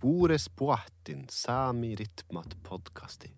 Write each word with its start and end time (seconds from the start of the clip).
Spores 0.00 0.48
poatin 0.48 1.26
sami 1.28 1.90
rytmat 1.92 2.54
podkasti. 2.64 3.28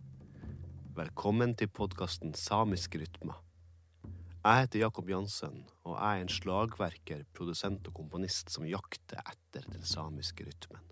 Velkommen 0.94 1.56
til 1.58 1.66
podkasten 1.74 2.36
Samisk 2.38 2.94
rytma. 3.00 3.34
Jeg 4.44 4.60
heter 4.60 4.84
Jakob 4.84 5.08
Jansen, 5.10 5.64
og 5.82 5.96
jeg 5.96 6.20
er 6.20 6.22
en 6.22 6.30
slagverker, 6.30 7.24
produsent 7.34 7.88
og 7.90 7.96
komponist 7.96 8.54
som 8.54 8.62
jakter 8.62 9.18
etter 9.24 9.66
den 9.72 9.82
samiske 9.82 10.46
rytmen. 10.46 10.84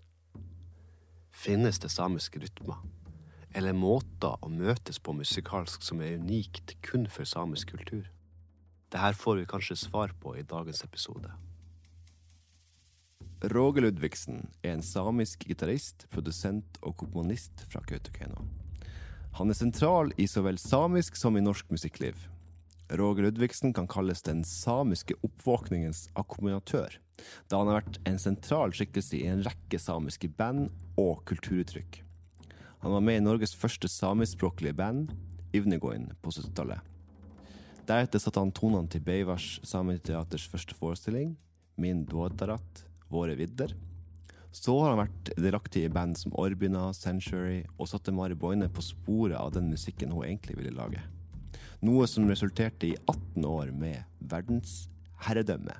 Finnes 1.31 1.79
det 1.79 1.93
samiske 1.95 2.41
rytmer, 2.43 2.83
eller 3.55 3.71
måter 3.71 4.35
å 4.43 4.51
møtes 4.51 4.99
på 4.99 5.15
musikalsk 5.15 5.87
som 5.87 6.03
er 6.03 6.17
unikt 6.19 6.75
kun 6.83 7.07
for 7.07 7.23
samisk 7.23 7.71
kultur? 7.77 8.11
Dette 8.91 9.13
får 9.23 9.39
vi 9.39 9.47
kanskje 9.55 9.79
svar 9.85 10.11
på 10.19 10.35
i 10.35 10.43
dagens 10.43 10.83
episode. 10.83 11.31
Roger 13.49 13.81
Ludvigsen 13.81 14.43
er 14.61 14.75
en 14.75 14.83
samisk 14.85 15.47
gitarist, 15.49 16.03
produsent 16.13 16.75
og 16.85 16.93
komponist 16.99 17.63
fra 17.71 17.79
Kautokeino. 17.89 18.43
Han 19.39 19.49
er 19.49 19.57
sentral 19.57 20.11
i 20.21 20.27
så 20.29 20.43
vel 20.45 20.59
samisk 20.61 21.17
som 21.17 21.37
i 21.37 21.41
norsk 21.41 21.71
musikkliv. 21.73 22.19
Roger 22.99 23.25
Ludvigsen 23.25 23.73
kan 23.73 23.87
kalles 23.89 24.21
den 24.27 24.43
samiske 24.45 25.17
oppvåkningens 25.25 26.03
akkompagnatør, 26.13 26.99
da 27.49 27.61
han 27.63 27.71
har 27.71 27.79
vært 27.79 27.97
en 28.11 28.21
sentral 28.21 28.75
skikkelse 28.77 29.17
i 29.17 29.23
en 29.31 29.41
rekke 29.47 29.81
samiske 29.81 30.29
band 30.37 30.69
og 31.01 31.23
kulturuttrykk. 31.31 32.03
Han 32.85 32.93
var 32.93 33.05
med 33.07 33.23
i 33.23 33.25
Norges 33.25 33.55
første 33.57 33.89
samiskspråklige 33.89 34.77
band, 34.77 35.15
Ivnegoin, 35.57 36.11
på 36.21 36.29
70-tallet. 36.29 36.85
Deretter 37.89 38.21
satte 38.21 38.43
han 38.43 38.53
tonene 38.53 38.91
til 38.91 39.01
Beivars 39.01 39.55
Sameteaters 39.65 40.45
første 40.45 40.77
forestilling, 40.77 41.33
Min 41.81 42.05
Duodarat, 42.05 42.85
Våre 43.11 43.35
vidder. 43.39 43.73
Så 44.51 44.75
har 44.81 44.91
han 44.91 45.03
vært 45.05 45.31
delaktig 45.39 45.85
i 45.85 45.91
band 45.91 46.17
som 46.19 46.33
Orbina, 46.39 46.89
Century, 46.95 47.61
og 47.77 47.87
satte 47.91 48.11
Mari 48.15 48.35
Boine 48.35 48.67
på 48.71 48.83
sporet 48.83 49.37
av 49.39 49.53
den 49.55 49.69
musikken 49.71 50.11
hun 50.11 50.25
egentlig 50.27 50.57
ville 50.59 50.75
lage. 50.75 51.03
Noe 51.81 52.07
som 52.09 52.27
resulterte 52.29 52.91
i 52.91 52.97
18 53.07 53.47
år 53.47 53.71
med 53.73 54.03
verdensherredømme, 54.31 55.77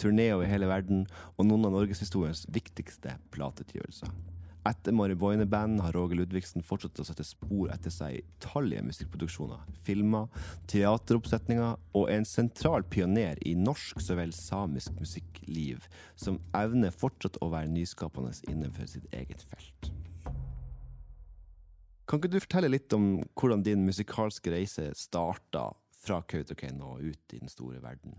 turné 0.00 0.28
over 0.34 0.48
hele 0.48 0.68
verden 0.70 1.06
og 1.36 1.48
noen 1.48 1.66
av 1.68 1.74
norgeshistoriens 1.78 2.44
viktigste 2.52 3.16
plateutgivelser. 3.34 4.12
Etter 4.68 4.92
Mari 4.92 5.14
Boine-band 5.16 5.80
har 5.80 5.94
Roger 5.96 6.18
Ludvigsen 6.18 6.60
fortsatt 6.66 7.00
å 7.00 7.04
sette 7.08 7.24
spor 7.24 7.70
etter 7.72 7.92
seg 7.94 8.18
i 8.18 8.24
tallige 8.44 8.82
musikkproduksjoner, 8.84 9.62
filmer, 9.86 10.28
teateroppsetninger, 10.68 11.78
og 11.96 12.04
er 12.10 12.20
en 12.20 12.28
sentral 12.28 12.84
pioner 12.84 13.40
i 13.48 13.54
norsk 13.56 14.02
så 14.04 14.18
vel 14.18 14.34
samisk 14.36 14.92
musikkliv, 15.00 15.88
som 16.12 16.42
evner 16.56 16.92
fortsatt 16.92 17.40
å 17.40 17.48
være 17.54 17.72
nyskapende 17.72 18.34
innenfor 18.52 18.90
sitt 18.92 19.08
eget 19.16 19.46
felt. 19.48 19.92
Kan 22.04 22.20
ikke 22.20 22.34
du 22.34 22.40
fortelle 22.42 22.72
litt 22.74 22.92
om 22.92 23.20
hvordan 23.38 23.64
din 23.64 23.86
musikalske 23.86 24.52
reise 24.52 24.90
starta 24.98 25.70
fra 26.02 26.20
Kautokeino 26.28 26.96
og 26.98 27.12
ut 27.14 27.36
i 27.36 27.40
den 27.40 27.52
store 27.52 27.80
verden? 27.80 28.18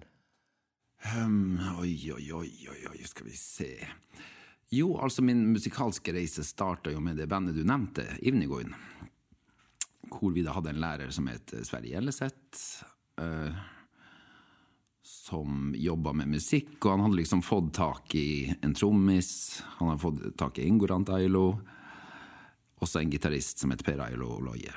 Um, 1.11 1.59
oi, 1.81 1.97
oi, 2.13 2.31
oi, 2.33 2.49
oi, 2.71 2.81
oi, 2.93 2.99
skal 3.09 3.29
vi 3.29 3.37
se. 3.37 3.73
Jo, 4.71 4.93
altså 5.03 5.19
min 5.21 5.43
musikalske 5.51 6.13
reise 6.15 6.45
starta 6.47 6.93
jo 6.93 7.01
med 7.03 7.17
det 7.19 7.27
bandet 7.27 7.57
du 7.59 7.65
nevnte, 7.67 8.05
Ivnigoin. 8.23 8.71
Hvor 10.07 10.31
vi 10.31 10.45
da 10.45 10.53
hadde 10.55 10.71
en 10.71 10.79
lærer 10.79 11.11
som 11.11 11.27
het 11.27 11.51
Sverre 11.67 11.91
Gjelleseth. 11.91 12.85
Uh, 13.19 13.51
som 15.03 15.73
jobba 15.75 16.13
med 16.15 16.31
musikk, 16.31 16.77
og 16.85 16.93
han 16.93 17.03
hadde 17.03 17.19
liksom 17.19 17.43
fått 17.43 17.73
tak 17.75 18.15
i 18.15 18.53
en 18.61 18.73
trommis. 18.77 19.59
Han 19.81 19.91
hadde 19.91 20.03
fått 20.05 20.23
tak 20.39 20.61
i 20.61 20.69
Ingorant 20.71 21.11
Ailo. 21.17 21.45
Også 22.79 23.01
en 23.01 23.11
gitarist 23.11 23.59
som 23.59 23.75
het 23.75 23.83
Per 23.83 23.99
Ailo 24.07 24.39
Loie. 24.39 24.71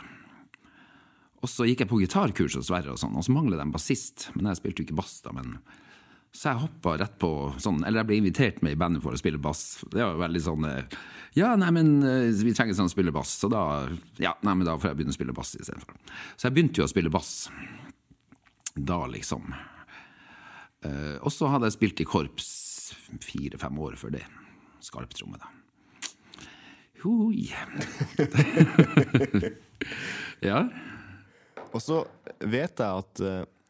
Og 1.39 1.51
så 1.51 1.69
gikk 1.69 1.85
jeg 1.85 1.93
på 1.93 2.03
gitarkurs 2.03 2.59
hos 2.59 2.67
Sverre, 2.67 2.97
og 2.97 2.99
sånn, 2.99 3.15
og 3.15 3.23
så 3.23 3.35
manglet 3.37 3.63
de 3.63 3.71
bassist. 3.71 4.31
Men 4.35 4.51
jeg 4.51 4.59
spilte 4.59 4.83
jo 4.83 4.91
ikke 4.91 5.01
bass, 5.05 5.21
da. 5.23 5.39
men... 5.39 5.59
Så 6.35 6.51
jeg 6.51 6.63
hoppa 6.65 6.97
rett 6.99 7.15
på 7.23 7.31
sånn, 7.63 7.85
eller 7.87 8.03
jeg 8.03 8.09
ble 8.09 8.17
invitert 8.19 8.57
med 8.67 8.75
i 8.75 8.79
bandet 8.79 9.05
for 9.05 9.15
å 9.15 9.21
spille 9.21 9.39
bass. 9.39 9.85
Det 9.87 10.03
var 10.03 10.19
veldig 10.19 10.43
sånn 10.43 10.67
Ja, 11.39 11.53
nei, 11.59 11.71
men 11.75 11.93
vi 12.03 12.55
trenger 12.55 12.75
sånn 12.75 12.91
å 12.91 12.93
spille 12.93 13.15
bass, 13.15 13.37
så 13.39 13.51
da 13.53 13.63
ja, 14.23 14.35
nei, 14.43 14.57
men 14.57 14.67
da 14.67 14.75
får 14.75 14.91
jeg 14.91 14.99
begynne 14.99 15.15
å 15.15 15.19
spille 15.19 15.37
bass 15.37 15.55
istedenfor. 15.55 15.95
Så 16.35 16.49
jeg 16.49 16.57
begynte 16.57 16.83
jo 16.83 16.89
å 16.89 16.91
spille 16.91 17.13
bass 17.15 17.33
da, 18.75 19.05
liksom. 19.07 19.55
Uh, 20.85 21.17
og 21.23 21.31
så 21.33 21.49
hadde 21.49 21.71
jeg 21.71 21.77
spilt 21.79 22.03
i 22.03 22.09
korps 22.09 22.49
fire-fem 23.23 23.79
år 23.87 23.95
før 23.99 24.17
det. 24.17 24.25
Skarptromme, 24.85 25.39
da. 25.39 25.53
Hoi. 27.05 27.47
ja. 30.51 30.65
Og 31.71 31.83
så 31.83 32.03
vet 32.41 32.83
jeg 32.83 33.05
at 33.05 33.23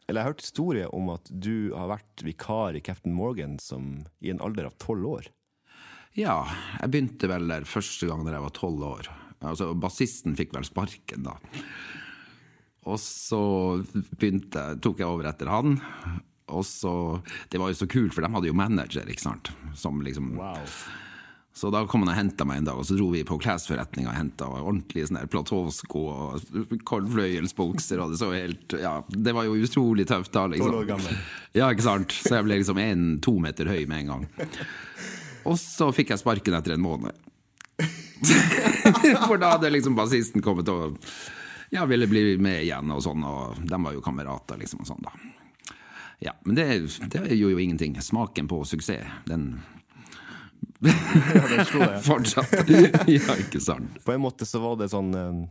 Eller 0.05 0.21
jeg 0.21 0.25
har 0.27 0.33
hørt 0.35 0.45
historier 0.45 0.91
om 0.93 1.09
at 1.13 1.29
du 1.31 1.73
har 1.73 1.89
vært 1.89 2.23
vikar 2.25 2.77
i 2.77 2.83
Captain 2.85 3.15
Morgan 3.17 3.57
som, 3.61 4.03
i 4.21 4.29
en 4.33 4.41
alder 4.43 4.69
av 4.69 4.77
tolv 4.81 5.07
år. 5.09 5.31
Ja, 6.15 6.43
jeg 6.79 6.91
begynte 6.93 7.29
vel 7.31 7.49
der 7.49 7.65
første 7.67 8.07
gang 8.07 8.23
da 8.23 8.35
jeg 8.37 8.45
var 8.45 8.53
tolv 8.55 8.85
år. 8.87 9.09
Altså, 9.45 9.73
Bassisten 9.77 10.37
fikk 10.37 10.53
vel 10.55 10.67
sparken, 10.67 11.25
da. 11.27 11.35
Og 12.85 13.01
så 13.01 13.41
begynte, 14.15 14.75
tok 14.83 15.01
jeg 15.01 15.09
over 15.09 15.27
etter 15.31 15.49
han. 15.49 15.79
Og 16.53 16.61
så, 16.69 17.21
Det 17.49 17.57
var 17.59 17.73
jo 17.73 17.79
så 17.81 17.89
kult, 17.89 18.13
for 18.13 18.21
de 18.21 18.29
hadde 18.31 18.51
jo 18.51 18.57
manager, 18.57 19.09
ikke 19.09 19.25
sant. 19.25 19.51
Som 19.73 20.03
liksom 20.05 20.35
Wow. 20.37 20.61
Så 21.55 21.69
da 21.71 21.85
kom 21.87 22.01
han 22.03 22.11
og 22.11 22.17
henta 22.17 22.43
meg 22.43 22.57
en 22.59 22.65
dag, 22.67 22.79
og 22.81 22.83
så 22.83 22.97
dro 22.97 23.05
vi 23.13 23.21
på 23.23 23.37
klesforretninga 23.39 24.09
og 24.11 24.17
henta 24.17 24.47
ordentlige 24.51 25.07
sånne 25.07 25.21
platåsko 25.31 26.01
og 26.11 26.49
kordfløyelsbukser, 26.83 28.01
og 28.03 28.11
det 28.11 28.19
så 28.19 28.27
helt 28.33 28.75
Ja, 28.75 28.97
det 29.07 29.31
var 29.37 29.47
jo 29.47 29.55
utrolig 29.63 30.03
tøft 30.09 30.33
da, 30.35 30.49
liksom. 30.51 30.73
År 30.81 30.89
gammel. 30.89 31.21
Ja, 31.55 31.69
ikke 31.71 31.85
sant. 31.85 32.11
Så 32.11 32.33
jeg 32.35 32.47
ble 32.47 32.57
liksom 32.59 32.81
en-to 32.83 33.37
meter 33.39 33.71
høy 33.71 33.85
med 33.87 34.03
en 34.03 34.11
gang. 34.11 34.25
Og 35.47 35.55
så 35.61 35.87
fikk 35.95 36.11
jeg 36.11 36.19
sparken 36.25 36.57
etter 36.59 36.75
en 36.75 36.83
måned. 36.83 37.23
For 39.23 39.39
da 39.39 39.53
hadde 39.55 39.71
liksom 39.71 39.95
bassisten 39.95 40.43
kommet 40.43 40.67
og 40.73 40.99
ja, 41.71 41.85
ville 41.87 42.07
bli 42.11 42.35
med 42.35 42.65
igjen, 42.65 42.91
og 42.91 42.99
sånn, 43.03 43.23
og 43.23 43.63
de 43.63 43.79
var 43.79 43.95
jo 43.95 44.03
kamerater, 44.03 44.59
liksom, 44.59 44.83
og 44.83 44.91
sånn, 44.91 45.07
da. 45.07 45.15
Ja, 46.23 46.35
men 46.43 46.59
det, 46.59 46.67
det 47.15 47.23
gjorde 47.35 47.55
jo 47.55 47.63
ingenting. 47.63 47.95
Smaken 48.03 48.51
på 48.51 48.59
suksess, 48.67 49.07
den 49.31 49.53
Fortsatt. 52.07 52.69
ja, 53.07 53.37
ikke 53.39 53.61
sant. 53.63 53.99
På 54.05 54.15
en 54.15 54.23
måte 54.25 54.47
så 54.47 54.61
var 54.63 54.79
det 54.79 54.89
sånn 54.91 55.13
eh, 55.15 55.43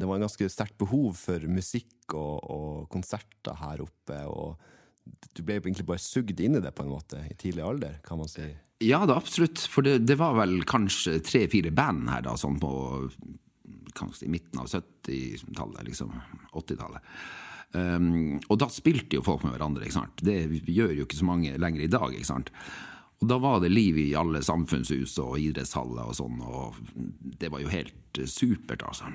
Det 0.00 0.08
var 0.08 0.18
en 0.18 0.26
ganske 0.26 0.48
sterkt 0.52 0.78
behov 0.80 1.16
for 1.20 1.44
musikk 1.50 2.14
og, 2.16 2.40
og 2.52 2.88
konserter 2.92 3.58
her 3.60 3.84
oppe. 3.84 4.20
Og 4.28 4.56
du 5.36 5.42
ble 5.42 5.60
egentlig 5.60 5.86
bare 5.88 6.02
sugd 6.02 6.40
inn 6.40 6.58
i 6.58 6.64
det 6.64 6.74
på 6.76 6.86
en 6.86 6.94
måte 6.94 7.22
i 7.28 7.36
tidlig 7.38 7.64
alder, 7.64 7.98
kan 8.06 8.20
man 8.20 8.30
si. 8.30 8.46
Ja, 8.84 9.04
det 9.08 9.16
absolutt. 9.16 9.62
For 9.72 9.86
det, 9.86 9.98
det 10.08 10.18
var 10.20 10.36
vel 10.36 10.60
kanskje 10.68 11.18
tre-fire 11.24 11.72
band 11.72 12.10
her 12.12 12.26
da, 12.26 12.36
sånn 12.40 12.60
på 12.60 12.70
kanskje 13.96 14.26
i 14.26 14.32
midten 14.34 14.60
av 14.60 14.68
70-tallet, 14.68 15.86
liksom. 15.86 16.12
80-tallet. 16.52 17.12
Um, 17.76 18.36
og 18.46 18.58
da 18.60 18.68
spilte 18.72 19.18
jo 19.18 19.24
folk 19.26 19.44
med 19.44 19.56
hverandre. 19.56 19.86
ikke 19.86 19.98
sant? 19.98 20.20
Det 20.24 20.36
gjør 20.68 20.94
jo 20.96 21.06
ikke 21.06 21.18
så 21.18 21.28
mange 21.28 21.56
lenger 21.60 21.84
i 21.84 21.90
dag. 21.92 22.12
ikke 22.12 22.28
sant? 22.28 22.52
Og 23.22 23.30
da 23.30 23.38
var 23.40 23.60
det 23.64 23.72
liv 23.72 23.96
i 23.98 24.10
alle 24.18 24.42
samfunnshus 24.44 25.16
og 25.22 25.38
idrettshaller 25.40 26.10
og 26.10 26.16
sånn, 26.18 26.40
og 26.44 26.76
det 27.40 27.48
var 27.52 27.62
jo 27.64 27.72
helt 27.72 28.20
supert, 28.28 28.84
altså. 28.84 29.08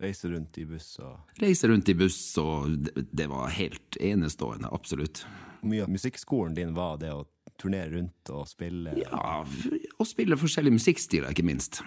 Reise 0.00 0.30
rundt 0.32 0.56
i 0.56 0.64
buss 0.64 0.94
og 1.04 1.42
Reise 1.42 1.68
rundt 1.68 1.90
i 1.92 1.94
buss, 1.98 2.20
og 2.40 2.70
det, 2.86 3.04
det 3.10 3.26
var 3.28 3.50
helt 3.52 3.98
enestående, 4.00 4.70
absolutt. 4.72 5.24
Mye 5.66 5.84
av 5.84 5.90
musikkskolen 5.92 6.54
din 6.56 6.72
var 6.78 6.96
det 7.02 7.10
å 7.12 7.26
turnere 7.60 7.90
rundt 7.98 8.30
og 8.32 8.46
spille? 8.48 8.94
Ja, 9.02 9.42
og 9.98 10.08
spille 10.08 10.38
forskjellige 10.40 10.78
musikkstiler, 10.78 11.34
ikke 11.34 11.44
minst. 11.44 11.82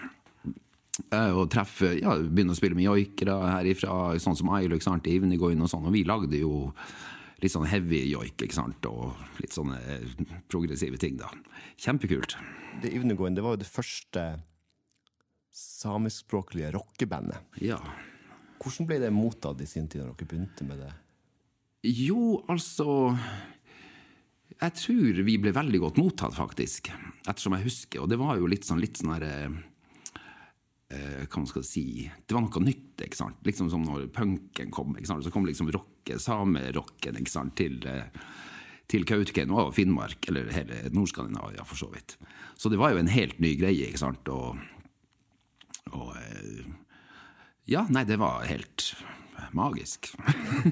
Og 1.10 1.48
treffe, 1.50 1.96
ja, 1.98 2.14
begynne 2.22 2.54
å 2.54 2.58
spille 2.58 2.78
med 2.78 2.86
joikere 2.86 3.34
herifra, 3.50 4.14
sånn 4.22 4.38
som 4.38 4.52
Ailo, 4.54 4.78
Arnt 4.92 5.08
Ivnigoin 5.10 5.64
og 5.64 5.72
sånn, 5.72 5.88
og 5.88 5.96
vi 5.96 6.04
lagde 6.06 6.38
jo 6.38 6.68
litt 7.42 7.52
sånn 7.52 7.68
heavy 7.68 8.04
joik, 8.10 8.36
ikke 8.46 8.56
sant, 8.56 8.86
og 8.88 9.14
litt 9.42 9.54
sånne 9.54 9.78
progressive 10.52 10.98
ting, 11.00 11.18
da. 11.20 11.30
Kjempekult. 11.80 12.36
Det 12.82 12.92
Ivnegoen, 12.94 13.36
det 13.36 13.44
var 13.44 13.56
jo 13.56 13.62
det 13.62 13.70
første 13.70 14.26
samiskspråklige 15.54 16.72
rockebandet. 16.74 17.54
Ja. 17.62 17.78
Hvordan 18.62 18.88
ble 18.88 19.00
det 19.02 19.12
mottatt 19.14 19.60
i 19.62 19.68
sin 19.68 19.86
tid 19.90 20.02
når 20.02 20.14
dere 20.14 20.30
begynte 20.30 20.66
med 20.66 20.80
det? 20.82 20.92
Jo, 21.84 22.40
altså 22.48 23.12
Jeg 24.54 24.72
tror 24.78 25.18
vi 25.26 25.34
ble 25.42 25.52
veldig 25.52 25.80
godt 25.82 25.98
mottatt, 26.00 26.34
faktisk. 26.36 26.88
Ettersom 27.26 27.56
jeg 27.58 27.66
husker. 27.66 28.02
Og 28.02 28.08
det 28.08 28.18
var 28.20 28.38
jo 28.38 28.48
litt 28.48 28.64
sånn 28.66 28.80
litt 28.80 29.00
sånn 29.00 29.12
herre 29.16 29.50
eh, 30.94 31.24
hva 31.26 31.42
man 31.42 31.50
skal 31.50 31.64
si 31.66 31.84
Det 32.06 32.36
var 32.36 32.44
noe 32.46 32.62
nytt. 32.64 33.02
ikke 33.04 33.18
sant? 33.18 33.40
Liksom 33.46 33.70
som 33.72 33.84
når 33.84 34.08
punken 34.14 34.70
kom. 34.74 34.94
ikke 34.96 35.10
sant? 35.10 35.24
Så 35.26 35.32
kom 35.34 35.46
liksom 35.46 35.70
rocke, 35.74 36.18
samerocken 36.22 37.18
ikke 37.20 37.32
sant? 37.32 37.56
til, 37.58 37.80
eh, 37.90 38.06
til 38.88 39.04
Kautokeino 39.08 39.58
og 39.66 39.74
Finnmark, 39.74 40.28
eller 40.28 40.52
hele 40.52 40.82
Nord-Skandinavia, 40.92 41.64
for 41.64 41.76
så 41.80 41.90
vidt. 41.92 42.16
Så 42.56 42.70
det 42.70 42.78
var 42.78 42.92
jo 42.94 43.02
en 43.02 43.10
helt 43.10 43.40
ny 43.40 43.54
greie. 43.58 43.88
ikke 43.88 44.04
sant? 44.04 44.28
Og 44.28 44.56
Og 45.92 46.14
eh, 46.16 46.64
ja, 47.66 47.86
nei, 47.90 48.04
det 48.04 48.16
var 48.18 48.44
helt 48.48 48.94
magisk. 49.52 50.10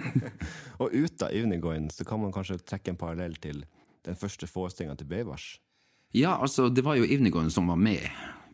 Og 0.81 0.93
ut 0.93 1.23
av 1.23 1.31
Evening 1.33 1.91
så 1.91 2.05
kan 2.05 2.21
man 2.21 2.33
kanskje 2.33 2.59
trekke 2.59 2.93
en 2.93 2.99
parallell 3.01 3.37
til 3.37 3.65
den 4.07 4.17
første 4.19 4.47
forestillinga 4.47 4.97
til 4.99 5.07
Beivars. 5.07 5.61
Ja, 6.13 6.37
altså, 6.37 6.69
det 6.69 6.85
var 6.85 6.99
jo 6.99 7.05
Ivnigon 7.07 7.51
som 7.51 7.69
var 7.71 7.77
med. 7.81 8.03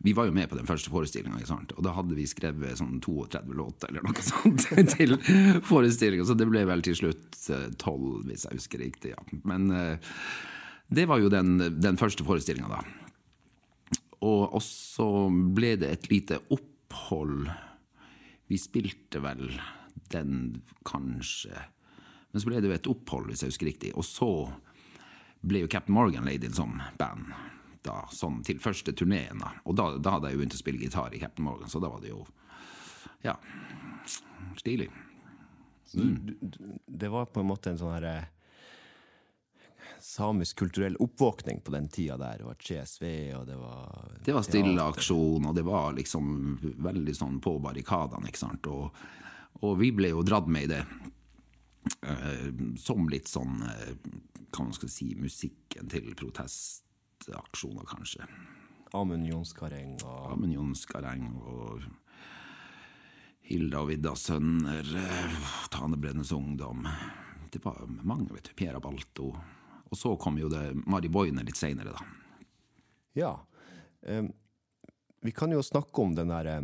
Vi 0.03 0.13
var 0.15 0.29
jo 0.29 0.35
med 0.35 0.47
på 0.47 0.55
den 0.55 0.67
første 0.67 0.91
forestillinga, 0.93 1.41
og 1.75 1.81
da 1.83 1.91
hadde 1.95 2.15
vi 2.15 2.27
skrevet 2.29 2.79
sånn 2.79 3.01
32 3.03 3.55
låter 3.57 3.91
eller 3.91 4.05
noe 4.05 4.23
sånt 4.23 4.69
til 4.95 5.17
forestillinga, 5.67 6.27
så 6.27 6.37
det 6.39 6.47
ble 6.47 6.63
vel 6.69 6.83
til 6.85 6.95
slutt 6.95 7.35
tolv, 7.81 8.21
hvis 8.29 8.45
jeg 8.47 8.61
husker 8.61 8.83
riktig. 8.85 9.11
ja. 9.11 9.41
Men 9.43 9.67
uh, 9.73 10.15
det 10.87 11.05
var 11.09 11.19
jo 11.21 11.31
den, 11.33 11.57
den 11.81 11.99
første 11.99 12.23
forestillinga, 12.25 12.79
da. 12.79 12.79
Og 14.25 14.57
så 14.63 15.07
ble 15.29 15.75
det 15.79 15.91
et 15.93 16.07
lite 16.11 16.39
opphold. 16.51 17.47
Vi 18.51 18.57
spilte 18.59 19.21
vel 19.23 19.45
den, 20.11 20.63
kanskje. 20.87 21.53
Men 22.31 22.41
så 22.41 22.49
ble 22.49 22.59
det 22.59 22.71
jo 22.71 22.75
et 22.75 22.89
opphold, 22.91 23.29
hvis 23.29 23.43
jeg 23.45 23.53
husker 23.53 23.69
riktig. 23.69 23.93
Og 23.95 24.07
så 24.07 24.31
ble 25.45 25.63
jo 25.63 25.71
Captain 25.71 25.95
Morgan 25.95 26.27
inn 26.31 26.55
som 26.55 26.81
band 26.99 27.31
da, 27.85 28.01
sånn 28.11 28.41
til 28.45 28.59
første 28.63 28.93
turneen. 28.97 29.43
Og 29.63 29.77
da, 29.77 29.91
da, 29.97 30.17
hadde 30.17 30.31
jeg 30.31 30.37
jo 30.37 30.41
begynt 30.43 30.57
å 30.57 30.61
spille 30.61 30.81
gitar 30.81 31.15
i 31.15 31.21
Captain 31.21 31.47
Morgan, 31.47 31.71
så 31.71 31.81
da 31.83 31.91
var 31.91 32.03
det 32.03 32.11
jo 32.11 32.25
ja, 33.25 33.35
stilig. 34.59 34.89
Mm. 35.93 36.37
Det 36.85 37.09
var 37.09 37.31
på 37.33 37.41
en 37.41 37.49
måte 37.49 37.73
en 37.73 37.79
sånn 37.79 37.95
herre 37.95 38.17
samisk 39.99 40.61
kulturell 40.61 40.95
oppvåkning 40.95 41.61
på 41.61 41.71
den 41.71 41.89
tida 41.91 42.17
der. 42.17 42.37
Det 42.39 42.47
var 42.47 42.59
CSV, 42.59 43.05
og 43.35 43.47
det 43.47 43.55
var 43.59 44.11
Det 44.25 44.35
var 44.35 44.47
stilleaksjon, 44.47 45.45
og 45.45 45.55
det 45.55 45.65
var 45.67 45.93
liksom 45.97 46.59
veldig 46.77 47.15
sånn 47.15 47.39
på 47.43 47.57
barrikadene, 47.59 48.29
ikke 48.29 48.43
sant. 48.45 48.69
Og, 48.71 48.95
og 49.61 49.79
vi 49.79 49.91
ble 49.95 50.13
jo 50.13 50.23
dratt 50.23 50.47
med 50.47 50.69
i 50.69 50.73
det. 50.75 50.83
Uh, 52.03 52.75
som 52.77 53.07
litt 53.09 53.27
sånn 53.31 53.63
uh, 53.63 53.93
hva 54.51 54.65
man 54.67 54.75
skal 54.75 54.91
si, 54.91 55.13
musikken 55.17 55.89
til 55.89 56.11
protestaksjoner, 57.19 57.83
kanskje. 57.85 58.25
Amund 58.93 59.27
Jonskareng 59.27 59.99
og 60.03 60.31
Amund 60.33 60.53
Jonskareng 60.53 61.27
og 61.45 61.83
Hilda 63.45 63.81
og 63.83 63.89
Vidda 63.89 64.15
Sønner, 64.15 64.85
Tanebrennes 65.71 66.31
Ungdom. 66.31 66.87
Det 67.51 67.61
var 67.63 67.85
mange, 67.87 68.33
vet 68.33 68.49
du. 68.49 68.53
Piera 68.55 68.79
Balto. 68.79 69.33
Og 69.89 69.97
så 69.97 70.15
kom 70.21 70.37
jo 70.37 70.49
det 70.49 70.73
Mari 70.85 71.09
Boine 71.09 71.43
litt 71.45 71.57
seinere, 71.57 71.93
da. 71.93 72.43
Ja. 73.17 73.31
Um, 74.01 74.31
vi 75.21 75.31
kan 75.31 75.51
jo 75.51 75.63
snakke 75.65 76.01
om 76.01 76.13
den 76.15 76.29
derre 76.29 76.59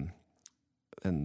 en, 1.05 1.23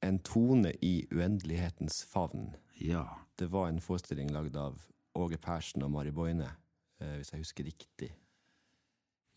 en 0.00 0.18
tone 0.24 0.74
i 0.84 1.06
uendelighetens 1.10 2.04
favn. 2.08 2.52
Ja. 2.78 3.08
Det 3.36 3.48
var 3.50 3.68
en 3.68 3.80
forestilling 3.82 4.30
lagd 4.30 4.56
av 4.56 4.78
Åge 5.18 5.40
Persen 5.42 5.82
og 5.82 5.90
Mari 5.90 6.12
Boine, 6.14 6.52
eh, 7.00 7.16
hvis 7.18 7.32
jeg 7.32 7.42
husker 7.42 7.66
riktig? 7.66 8.12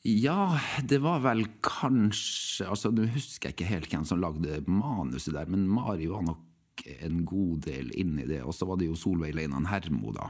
Ja, 0.06 0.60
det 0.84 1.00
var 1.04 1.24
vel 1.26 1.48
kanskje 1.66 2.68
altså 2.70 2.92
Nå 2.94 3.08
husker 3.12 3.50
jeg 3.50 3.58
ikke 3.58 3.70
helt 3.72 3.90
hvem 3.92 4.06
som 4.08 4.22
lagde 4.22 4.62
manuset 4.70 5.34
der, 5.36 5.50
men 5.50 5.66
Mari 5.70 6.08
var 6.12 6.24
nok 6.28 6.86
en 7.02 7.24
god 7.28 7.66
del 7.66 7.92
inni 7.98 8.28
det. 8.30 8.44
Og 8.46 8.56
så 8.56 8.68
var 8.70 8.80
det 8.80 8.90
jo 8.92 8.98
Solveig 9.00 9.36
Leinan 9.36 9.68
Hermo, 9.68 10.14
da, 10.16 10.30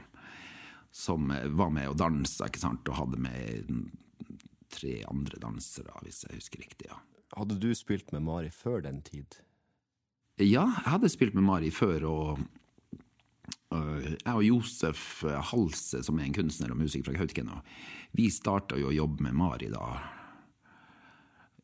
som 0.96 1.32
eh, 1.36 1.50
var 1.52 1.74
med 1.76 1.92
og 1.92 2.00
dansa, 2.00 2.48
ikke 2.48 2.64
sant, 2.64 2.88
og 2.88 3.00
hadde 3.02 3.20
med 3.22 3.74
tre 4.74 5.02
andre 5.10 5.40
dansere, 5.42 5.94
hvis 6.04 6.24
jeg 6.26 6.40
husker 6.40 6.64
riktig. 6.64 6.90
ja. 6.92 7.02
Hadde 7.36 7.58
du 7.60 7.70
spilt 7.76 8.14
med 8.16 8.24
Mari 8.24 8.50
før 8.54 8.82
den 8.86 9.02
tid? 9.04 9.36
Ja, 10.40 10.64
jeg 10.64 10.92
hadde 10.94 11.10
spilt 11.12 11.36
med 11.36 11.44
Mari 11.44 11.72
før, 11.74 12.08
og 12.08 12.46
jeg 13.72 14.34
og 14.34 14.46
Josef 14.46 15.24
Halse, 15.52 16.04
som 16.06 16.20
er 16.20 16.30
en 16.30 16.36
kunstner 16.38 16.72
og 16.72 16.80
musiker 16.80 17.10
fra 17.10 17.18
Kautokeino, 17.18 17.60
vi 18.16 18.30
starta 18.32 18.78
jo 18.80 18.92
å 18.92 18.96
jobbe 18.96 19.26
med 19.28 19.36
Mari 19.36 19.68
da 19.74 19.90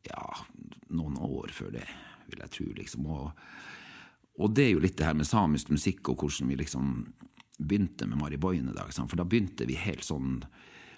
ja, 0.04 0.24
noen 0.92 1.16
år 1.16 1.52
før 1.54 1.72
det, 1.78 1.86
vil 2.28 2.42
jeg 2.44 2.52
tro. 2.56 2.66
Liksom. 2.76 3.06
Og, 3.08 3.44
og, 4.36 4.50
det 4.56 4.66
er 4.66 4.74
jo 4.74 4.82
litt 4.84 4.98
det 4.98 5.08
her 5.08 5.16
med 5.16 5.28
samisk 5.28 5.72
musikk 5.72 6.12
og 6.12 6.24
hvordan 6.24 6.52
vi 6.52 6.58
liksom 6.60 6.90
begynte 7.58 8.08
med 8.10 8.20
Mari 8.20 8.38
Boine. 8.40 8.74
Da, 8.76 8.86
for 8.90 9.16
da 9.20 9.26
begynte 9.28 9.68
vi 9.68 9.78
helt 9.80 10.04
sånn 10.04 10.42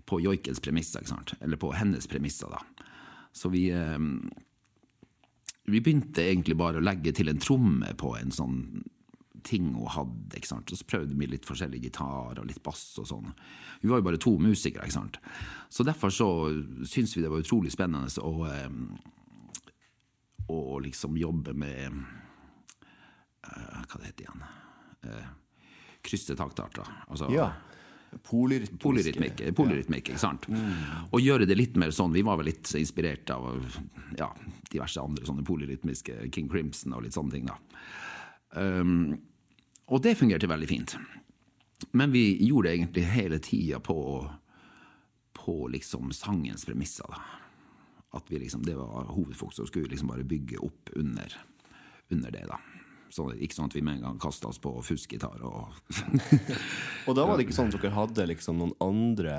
på 0.07 0.21
joikens 0.23 0.63
premisser, 0.63 1.07
eller 1.41 1.59
på 1.59 1.73
hennes 1.75 2.07
premisser. 2.11 2.51
da. 2.51 2.89
Så 3.35 3.51
vi 3.53 3.69
eh, 3.75 3.99
Vi 5.67 5.81
begynte 5.83 6.23
egentlig 6.23 6.55
bare 6.57 6.79
å 6.79 6.85
legge 6.85 7.13
til 7.13 7.29
en 7.29 7.43
tromme 7.43 7.91
på 7.99 8.13
en 8.17 8.31
sånn 8.31 8.85
ting 9.47 9.71
hun 9.75 9.91
hadde. 9.95 10.37
ikke 10.37 10.51
sant? 10.51 10.73
Og 10.73 10.79
så 10.81 10.89
prøvde 10.89 11.17
vi 11.19 11.29
litt 11.31 11.47
forskjellig 11.47 11.81
gitar 11.85 12.41
og 12.41 12.49
litt 12.49 12.63
bass 12.65 12.99
og 13.03 13.09
sånn. 13.11 13.31
Vi 13.83 13.91
var 13.91 14.03
jo 14.03 14.09
bare 14.09 14.23
to 14.23 14.35
musikere, 14.43 14.87
ikke 14.87 14.99
sant. 14.99 15.21
Så 15.71 15.87
derfor 15.87 16.11
så 16.15 16.29
syns 16.89 17.17
vi 17.17 17.23
det 17.25 17.33
var 17.33 17.45
utrolig 17.45 17.73
spennende 17.75 18.11
å, 18.23 18.33
eh, 18.51 18.71
å 20.53 20.79
liksom 20.83 21.17
jobbe 21.19 21.55
med 21.59 22.03
uh, 23.47 23.83
Hva 23.87 24.01
det 24.01 24.11
heter 24.11 24.27
igjen? 24.27 24.45
Uh, 25.07 25.27
Krysse 26.07 26.37
taktarter. 26.39 26.87
Altså, 27.11 27.31
ja. 27.35 27.51
Polyrytmikk. 28.23 28.81
Polyrytmikk, 28.81 29.41
polyrytmikk 29.59 30.11
ikke 30.13 30.21
sant? 30.23 30.47
Mm. 30.49 31.09
Og 31.11 31.21
gjøre 31.21 31.49
det 31.49 31.57
litt 31.59 31.75
mer 31.81 31.91
sånn. 31.95 32.15
Vi 32.15 32.23
var 32.25 32.39
vel 32.41 32.49
litt 32.53 32.71
inspirert 32.79 33.31
av 33.35 33.59
ja, 34.17 34.31
diverse 34.71 35.03
andre 35.03 35.27
sånne 35.27 35.45
polyrytmiske 35.47 36.31
King 36.35 36.49
Crimson 36.53 36.95
og 36.97 37.05
litt 37.05 37.17
sånne 37.17 37.35
ting. 37.35 37.51
da. 37.51 37.59
Um, 38.57 39.19
og 39.87 40.03
det 40.03 40.17
fungerte 40.19 40.51
veldig 40.51 40.69
fint. 40.69 40.97
Men 41.93 42.13
vi 42.13 42.25
gjorde 42.47 42.69
det 42.69 42.75
egentlig 42.75 43.05
hele 43.13 43.39
tida 43.39 43.81
på, 43.81 43.99
på 45.37 45.57
liksom 45.69 46.13
sangens 46.13 46.65
premisser. 46.67 47.07
da. 47.11 47.21
At 48.17 48.31
vi 48.31 48.41
liksom, 48.41 48.65
det 48.67 48.75
var 48.79 49.13
hovedfokus, 49.13 49.59
og 49.59 49.69
skulle 49.69 49.93
liksom 49.93 50.09
bare 50.09 50.25
bygge 50.25 50.59
opp 50.65 50.91
under, 50.97 51.37
under 52.11 52.31
det. 52.31 52.47
da. 52.49 52.59
Så 53.13 53.29
Ikke 53.35 53.55
sånn 53.55 53.71
at 53.71 53.77
vi 53.77 53.85
med 53.85 53.99
en 53.99 54.09
gang 54.09 54.19
kasta 54.21 54.49
oss 54.51 54.59
på 54.63 54.73
fuskgitar. 54.83 55.39
Og, 55.47 55.77
og 57.07 57.17
da 57.17 57.27
var 57.27 57.37
det 57.37 57.47
ikke 57.47 57.59
sånn 57.59 57.71
at 57.71 57.79
dere 57.79 57.95
hadde 57.95 58.29
liksom 58.33 58.59
noen 58.61 58.75
andre 58.83 59.37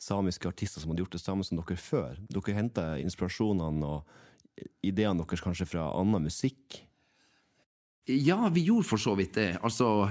samiske 0.00 0.48
artister 0.50 0.82
som 0.82 0.92
hadde 0.92 1.04
gjort 1.04 1.14
det 1.16 1.22
samme 1.22 1.46
som 1.46 1.60
dere 1.60 1.78
før? 1.80 2.18
Dere 2.32 2.56
henta 2.58 2.88
inspirasjonene 3.00 3.92
og 3.92 4.66
ideene 4.84 5.22
deres 5.22 5.44
kanskje 5.44 5.68
fra 5.68 5.86
annen 5.94 6.26
musikk? 6.26 6.82
Ja, 8.04 8.48
vi 8.52 8.64
gjorde 8.64 8.88
for 8.88 9.00
så 9.00 9.14
vidt 9.16 9.34
det. 9.34 9.56
Altså 9.64 10.10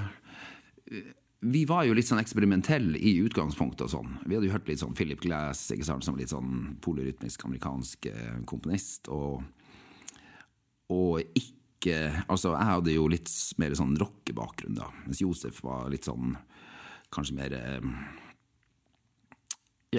Vi 1.44 1.66
var 1.70 1.84
jo 1.86 1.94
litt 1.94 2.08
sånn 2.08 2.22
eksperimentelle 2.22 2.98
i 2.98 3.18
utgangspunktet 3.22 3.86
og 3.86 3.92
sånn. 3.92 4.14
Vi 4.24 4.38
hadde 4.38 4.48
jo 4.48 4.54
hørt 4.56 4.70
litt 4.72 4.82
sånn 4.82 4.96
Philip 4.98 5.20
Glass 5.22 5.66
ikke 5.76 5.86
sant, 5.86 6.06
som 6.06 6.18
litt 6.18 6.32
sånn 6.32 6.78
polyrytmisk 6.82 7.44
amerikansk 7.46 8.08
eh, 8.10 8.38
komponist. 8.50 9.12
Og, 9.12 9.44
og 10.94 11.20
ikke 11.36 11.60
Altså, 12.32 12.54
jeg 12.54 12.64
hadde 12.64 12.94
jo 12.94 13.10
litt 13.12 13.28
mer 13.60 13.74
sånn 13.76 13.98
rockebakgrunn, 14.00 14.78
da. 14.78 14.86
Mens 15.04 15.20
Josef 15.20 15.58
var 15.66 15.90
litt 15.92 16.08
sånn 16.08 16.38
kanskje 17.12 17.36
mer 17.36 17.56
eh, 17.58 17.90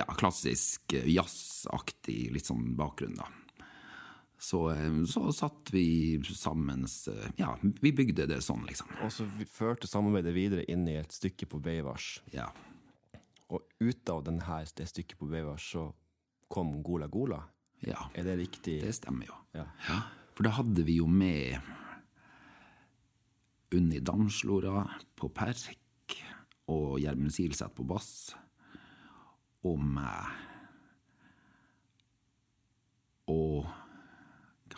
ja, 0.01 0.07
klassisk 0.17 0.97
eh, 0.97 1.05
jazzaktig 1.13 2.31
litt 2.33 2.49
sånn 2.49 2.73
bakgrunn, 2.79 3.19
da. 3.21 3.29
Så, 4.45 4.71
eh, 4.71 5.05
så 5.05 5.33
satt 5.33 5.73
vi 5.73 6.21
sammen 6.37 6.87
Ja, 7.37 7.55
vi 7.81 7.93
bygde 7.93 8.27
det 8.29 8.43
sånn, 8.45 8.67
liksom. 8.69 8.91
Og 9.01 9.13
så 9.13 9.25
førte 9.49 9.89
samarbeidet 9.89 10.35
videre 10.37 10.65
inn 10.69 10.85
i 10.89 10.99
et 11.01 11.15
stykke 11.17 11.49
på 11.49 11.61
Beivars. 11.65 12.19
Ja. 12.35 12.51
Og 13.49 13.65
ut 13.81 14.11
av 14.13 14.25
denne, 14.27 14.59
det 14.77 14.89
stykket 14.91 15.17
på 15.21 15.29
Beivars 15.31 15.71
så 15.73 15.87
kom 16.53 16.83
Gola 16.85 17.09
Gola? 17.09 17.41
Ja. 17.85 18.11
Er 18.13 18.27
det 18.29 18.37
riktig? 18.43 18.83
Det 18.85 18.93
stemmer 18.97 19.31
jo. 19.31 19.39
Ja. 19.57 19.65
ja. 19.89 19.97
For 20.37 20.45
da 20.45 20.53
hadde 20.59 20.85
vi 20.85 20.99
jo 20.99 21.07
med 21.09 21.57
Unni 23.75 24.01
Damslora 24.05 24.85
på 25.17 25.31
perk 25.33 26.19
og 26.69 26.99
Gjermund 27.01 27.33
Silseth 27.33 27.73
på 27.77 27.87
bass. 27.89 28.35
Og 29.65 29.81
meg. 29.81 30.37
Og 33.33 33.65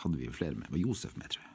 hadde 0.03 0.17
vi 0.17 0.31
flere 0.31 0.55
med. 0.55 0.67
Det 0.67 0.77
Var 0.77 0.83
Josef 0.85 1.15
med, 1.17 1.29
tror 1.33 1.43
jeg. 1.43 1.53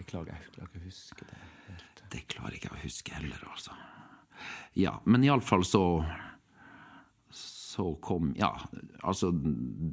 Beklager, 0.00 0.36
jeg 0.38 0.52
klarer 0.54 0.68
ikke 0.70 0.80
å 0.80 0.86
huske 0.86 1.26
det. 1.28 1.38
Helt. 1.68 2.02
Det 2.10 2.24
klarer 2.30 2.56
ikke 2.56 2.70
jeg 2.70 2.78
å 2.78 2.84
huske 2.84 3.14
heller, 3.14 3.46
altså. 3.50 3.76
Ja, 4.78 4.94
men 5.04 5.24
iallfall 5.26 5.64
så 5.68 5.84
Så 7.30 7.94
kom 8.02 8.32
Ja, 8.38 8.54
altså, 9.02 9.30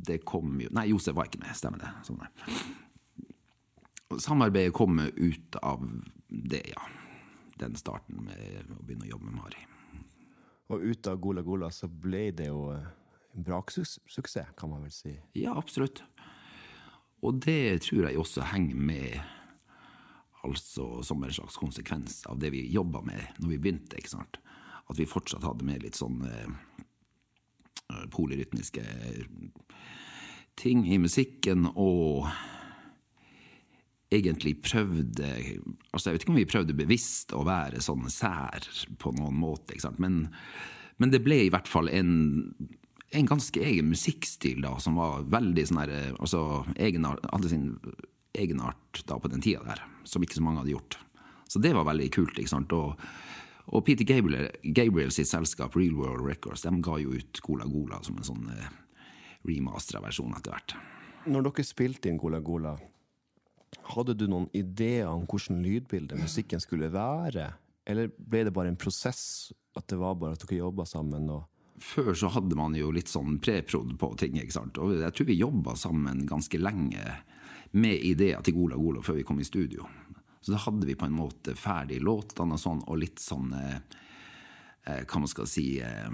det 0.07 0.21
kom 0.25 0.61
jo 0.61 0.69
Nei, 0.71 0.87
Josef 0.93 1.15
var 1.17 1.27
ikke 1.27 1.41
med, 1.43 1.55
stemmer 1.57 1.83
det. 1.83 1.91
Sånn 2.07 2.21
Samarbeidet 4.23 4.73
kom 4.73 5.01
ut 5.03 5.55
av 5.61 5.83
det, 6.27 6.63
ja. 6.71 6.81
Den 7.59 7.75
starten 7.75 8.23
med 8.23 8.71
å 8.71 8.83
begynne 8.85 9.03
å 9.03 9.11
jobbe 9.11 9.27
med 9.27 9.35
Mari. 9.41 9.65
Og 10.71 10.83
ut 10.83 11.07
av 11.11 11.19
Gola 11.19 11.43
Gola 11.43 11.69
så 11.75 11.89
ble 11.91 12.31
det 12.35 12.47
jo 12.47 12.69
en 12.71 13.43
braksuksess, 13.43 14.53
kan 14.57 14.71
man 14.71 14.85
vel 14.85 14.93
si? 14.95 15.11
Ja, 15.35 15.57
absolutt. 15.59 16.03
Og 17.25 17.39
det 17.43 17.81
tror 17.87 18.07
jeg 18.07 18.19
også 18.21 18.45
henger 18.51 18.75
med 18.75 19.19
altså 20.45 21.01
som 21.03 21.23
en 21.23 21.33
slags 21.33 21.57
konsekvens 21.59 22.21
av 22.29 22.39
det 22.39 22.51
vi 22.53 22.67
jobba 22.71 23.01
med 23.05 23.39
når 23.41 23.55
vi 23.55 23.61
begynte. 23.61 23.97
ikke 23.97 24.15
sant? 24.15 24.37
At 24.87 24.99
vi 24.99 25.09
fortsatt 25.09 25.43
hadde 25.43 25.65
med 25.67 25.83
litt 25.83 25.97
sånn 25.97 26.21
eh, 26.27 26.51
polyrytmiske 28.13 28.83
ting 30.57 30.85
i 30.89 30.97
musikken, 31.01 31.67
og 31.77 32.27
egentlig 34.09 34.55
prøvde 34.63 35.27
altså 35.91 36.09
Jeg 36.09 36.15
vet 36.15 36.23
ikke 36.23 36.33
om 36.33 36.39
vi 36.39 36.49
prøvde 36.49 36.77
bevisst 36.77 37.33
å 37.35 37.43
være 37.45 37.81
sånn 37.83 38.07
sær 38.11 38.65
på 39.01 39.11
noen 39.17 39.35
måte, 39.37 39.73
ikke 39.73 39.87
sant? 39.89 40.01
Men, 40.01 40.27
men 40.97 41.13
det 41.13 41.21
ble 41.25 41.43
i 41.45 41.51
hvert 41.53 41.67
fall 41.69 41.91
en, 41.91 42.53
en 43.15 43.25
ganske 43.25 43.61
egen 43.63 43.87
musikkstil 43.89 44.61
da, 44.65 44.73
som 44.83 44.97
var 44.99 45.23
veldig 45.31 45.63
sånn 45.69 45.81
her 45.83 45.93
altså, 46.17 46.41
egenart, 46.75 47.23
hadde 47.31 47.51
sin 47.51 47.69
egenart 48.37 49.03
da 49.07 49.17
på 49.19 49.31
den 49.31 49.43
tida 49.43 49.63
der, 49.65 49.83
som 50.07 50.23
ikke 50.23 50.37
så 50.37 50.43
mange 50.45 50.61
hadde 50.61 50.75
gjort. 50.75 50.97
Så 51.47 51.61
det 51.63 51.73
var 51.77 51.87
veldig 51.87 52.09
kult. 52.13 52.37
ikke 52.37 52.51
sant? 52.51 52.73
Og, 52.75 52.99
og 53.71 53.85
Peter 53.87 54.07
Gabriel, 54.07 54.51
Gabriel, 54.75 55.13
sitt 55.15 55.29
selskap 55.31 55.77
Real 55.79 55.95
World 55.95 56.25
Records 56.27 56.65
de 56.67 56.73
ga 56.83 56.97
jo 57.01 57.15
ut 57.15 57.41
Gola 57.45 57.67
Gola 57.71 58.01
som 58.03 58.19
en 58.19 58.27
sånn 58.27 58.51
eh, 58.51 58.69
remastera 59.47 60.03
versjon 60.03 60.35
etter 60.37 60.53
hvert. 60.53 60.75
Når 61.27 61.47
dere 61.47 61.67
spilte 61.67 62.11
inn 62.11 62.19
Gola 62.19 62.41
Gola, 62.43 62.75
hadde 63.95 64.15
du 64.19 64.27
noen 64.27 64.49
ideer 64.55 65.07
om 65.09 65.25
hvordan 65.27 65.63
lydbildet 65.63 66.19
musikken 66.19 66.61
skulle 66.63 66.91
være? 66.91 67.49
Eller 67.87 68.11
ble 68.11 68.45
det 68.47 68.55
bare 68.55 68.71
en 68.71 68.79
prosess? 68.79 69.53
At 69.77 69.87
det 69.91 69.99
var 69.99 70.17
bare 70.19 70.35
at 70.35 70.43
dere 70.43 70.59
jobba 70.59 70.85
sammen? 70.87 71.29
og 71.31 71.45
før 71.77 72.13
så 72.17 72.29
hadde 72.33 72.57
man 72.57 72.75
jo 72.77 72.89
litt 72.93 73.09
sånn 73.11 73.37
preprod 73.43 73.93
på 73.99 74.11
ting. 74.19 74.37
ikke 74.39 74.55
sant? 74.55 74.77
Og 74.81 74.97
jeg 74.97 75.13
tror 75.13 75.29
vi 75.29 75.37
jobba 75.37 75.75
sammen 75.77 76.25
ganske 76.29 76.59
lenge 76.59 77.03
med 77.77 78.01
ideer 78.05 78.41
til 78.41 78.57
Gola 78.57 78.79
Gola 78.79 79.03
før 79.05 79.19
vi 79.19 79.25
kom 79.27 79.39
i 79.39 79.47
studio. 79.47 79.87
Så 80.41 80.53
da 80.53 80.61
hadde 80.63 80.87
vi 80.87 80.95
på 80.95 81.05
en 81.05 81.17
måte 81.17 81.57
ferdig 81.59 81.99
låtene 82.01 82.55
og 82.55 82.61
sånn, 82.61 82.83
og 82.87 83.01
litt 83.01 83.21
sånn 83.21 83.53
eh, 83.57 83.79
eh 84.87 85.01
Hva 85.03 85.19
man 85.19 85.31
skal 85.31 85.49
si 85.49 85.81
eh, 85.83 86.11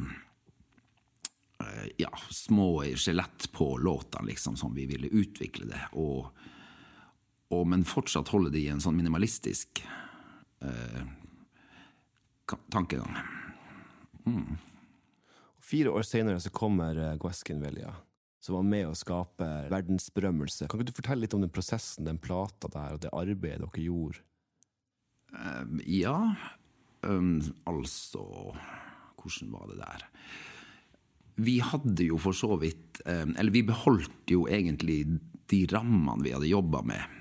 Ja, 2.01 2.09
små 2.29 2.83
skjelett 2.97 3.51
på 3.53 3.77
låtene, 3.77 4.27
liksom, 4.31 4.57
som 4.57 4.73
vi 4.75 4.87
ville 4.89 5.07
utvikle 5.07 5.69
det. 5.69 5.83
Og, 5.93 6.27
og, 7.53 7.67
men 7.67 7.85
fortsatt 7.87 8.33
holde 8.33 8.51
det 8.51 8.65
i 8.65 8.71
en 8.73 8.81
sånn 8.83 8.97
minimalistisk 8.97 9.83
eh, 10.59 11.03
tankegang. 12.73 13.15
Mm. 14.25 14.57
Fire 15.73 15.89
år 15.89 16.05
senere 16.05 16.37
så 16.43 16.53
kommer 16.53 16.97
uh, 17.01 17.15
Gueskinvelia 17.17 17.95
som 18.43 18.57
var 18.57 18.65
med 18.67 18.89
å 18.89 18.97
skape 18.97 19.47
verdensberømmelse. 19.71 20.67
Kan 20.67 20.81
ikke 20.81 20.91
du 20.91 20.97
fortelle 20.97 21.23
litt 21.23 21.35
om 21.35 21.43
den 21.45 21.53
prosessen, 21.53 22.03
den 22.09 22.19
plata 22.19 22.67
der, 22.73 22.97
og 22.97 22.99
det 23.05 23.13
arbeidet 23.15 23.63
dere 23.63 23.85
gjorde? 23.85 24.19
Um, 25.31 25.79
ja, 25.87 26.17
um, 27.07 27.39
altså 27.65 28.25
Hvordan 29.17 29.53
var 29.55 29.71
det 29.71 29.77
der? 29.79 30.03
Vi 31.47 31.55
hadde 31.63 32.05
jo 32.05 32.19
for 32.21 32.37
så 32.37 32.51
vidt 32.61 32.99
um, 33.07 33.31
Eller 33.39 33.49
vi 33.55 33.63
beholdt 33.65 34.29
jo 34.29 34.43
egentlig 34.45 34.99
de 35.49 35.63
rammene 35.71 36.21
vi 36.27 36.35
hadde 36.35 36.51
jobba 36.51 36.83
med. 36.91 37.17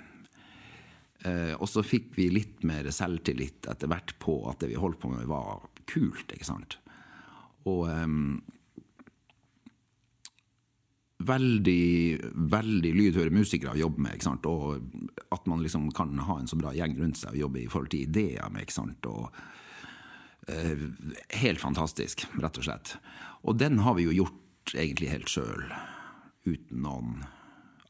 Uh, 1.23 1.54
og 1.54 1.68
så 1.71 1.87
fikk 1.87 2.16
vi 2.18 2.32
litt 2.35 2.66
mer 2.66 2.90
selvtillit 2.90 3.71
etter 3.71 3.88
hvert 3.94 4.16
på 4.21 4.40
at 4.50 4.59
det 4.61 4.75
vi 4.75 4.82
holdt 4.82 4.99
på 5.00 5.14
med, 5.14 5.30
var 5.30 5.62
kult. 5.87 6.35
ikke 6.35 6.50
sant? 6.50 6.82
Og 7.71 7.87
um, 7.88 8.40
veldig, 11.23 12.19
veldig 12.52 12.92
lydhøre 12.99 13.35
musikere 13.35 13.76
å 13.76 13.83
jobbe 13.85 14.07
med. 14.07 14.16
ikke 14.16 14.28
sant? 14.31 14.49
Og 14.50 15.35
at 15.35 15.47
man 15.50 15.62
liksom 15.62 15.90
kan 15.97 16.14
ha 16.26 16.38
en 16.40 16.50
så 16.50 16.59
bra 16.59 16.75
gjeng 16.76 16.97
rundt 16.99 17.21
seg 17.21 17.37
og 17.37 17.45
jobbe 17.45 17.62
i 17.62 17.69
forhold 17.71 17.92
til 17.95 18.07
ideer 18.09 18.50
med. 18.50 18.66
ikke 18.66 18.78
sant? 18.78 19.11
Og, 19.11 19.42
uh, 20.50 20.87
helt 21.42 21.62
fantastisk, 21.62 22.26
rett 22.42 22.59
og 22.59 22.69
slett. 22.69 22.97
Og 23.42 23.59
den 23.59 23.83
har 23.87 23.99
vi 23.99 24.09
jo 24.09 24.16
gjort 24.23 24.75
egentlig 24.75 25.11
helt 25.11 25.31
sjøl, 25.31 25.66
uten 26.47 26.83
noen 26.85 27.23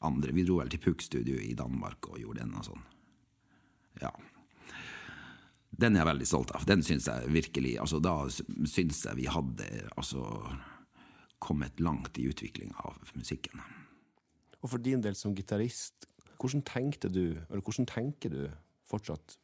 andre. 0.05 0.35
Vi 0.35 0.45
dro 0.47 0.59
vel 0.61 0.73
til 0.73 0.83
Puck 0.83 1.05
Studio 1.05 1.38
i 1.41 1.55
Danmark 1.57 2.11
og 2.11 2.21
gjorde 2.21 2.45
den 2.45 2.55
og 2.59 2.69
sånn. 2.69 2.85
Ja. 4.02 4.12
Den 5.83 5.97
er 5.97 6.05
jeg 6.05 6.11
veldig 6.12 6.29
stolt 6.31 6.53
av. 6.55 6.67
Den 6.69 6.85
syns 6.87 7.09
jeg 7.11 7.33
virkelig 7.35 7.77
altså 7.83 7.99
Da 8.03 8.17
syns 8.31 9.03
jeg 9.07 9.19
vi 9.19 9.29
hadde 9.31 9.67
altså 9.97 10.25
kommet 11.43 11.81
langt 11.83 12.19
i 12.23 12.29
utviklinga 12.31 12.85
av 12.87 12.99
musikken. 13.19 13.62
Og 14.62 14.71
for 14.71 14.83
din 14.83 15.03
del 15.03 15.17
som 15.19 15.35
gitarist, 15.35 16.07
hvordan 16.39 16.62
tenkte 16.67 17.11
du, 17.11 17.35
eller 17.49 17.65
hvordan 17.67 17.89
tenker 17.91 18.31
du 18.31 18.45
fortsatt 18.87 19.37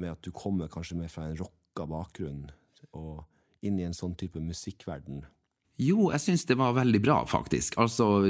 med 0.00 0.14
at 0.14 0.24
du 0.24 0.32
kommer 0.32 0.72
kanskje 0.72 0.96
mer 0.96 1.12
fra 1.12 1.26
en 1.28 1.36
rocka 1.36 1.84
bakgrunn 1.88 2.46
og 2.96 3.26
inn 3.60 3.76
i 3.76 3.84
en 3.84 3.96
sånn 3.96 4.16
type 4.16 4.40
musikkverden? 4.40 5.20
Jo, 5.82 6.10
jeg 6.14 6.24
syns 6.24 6.46
det 6.48 6.56
var 6.60 6.74
veldig 6.76 7.00
bra, 7.04 7.18
faktisk. 7.28 7.76
Altså 7.80 8.22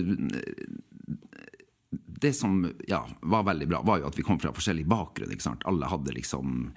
Det 2.22 2.32
som 2.34 2.60
ja, 2.88 3.02
var 3.22 3.46
veldig 3.46 3.68
bra, 3.70 3.82
var 3.86 4.02
jo 4.02 4.10
at 4.10 4.18
vi 4.18 4.26
kom 4.26 4.38
fra 4.42 4.52
forskjellig 4.54 4.86
bakgrunn. 4.90 5.34
Alle 5.70 5.90
hadde 5.90 6.14
liksom 6.18 6.70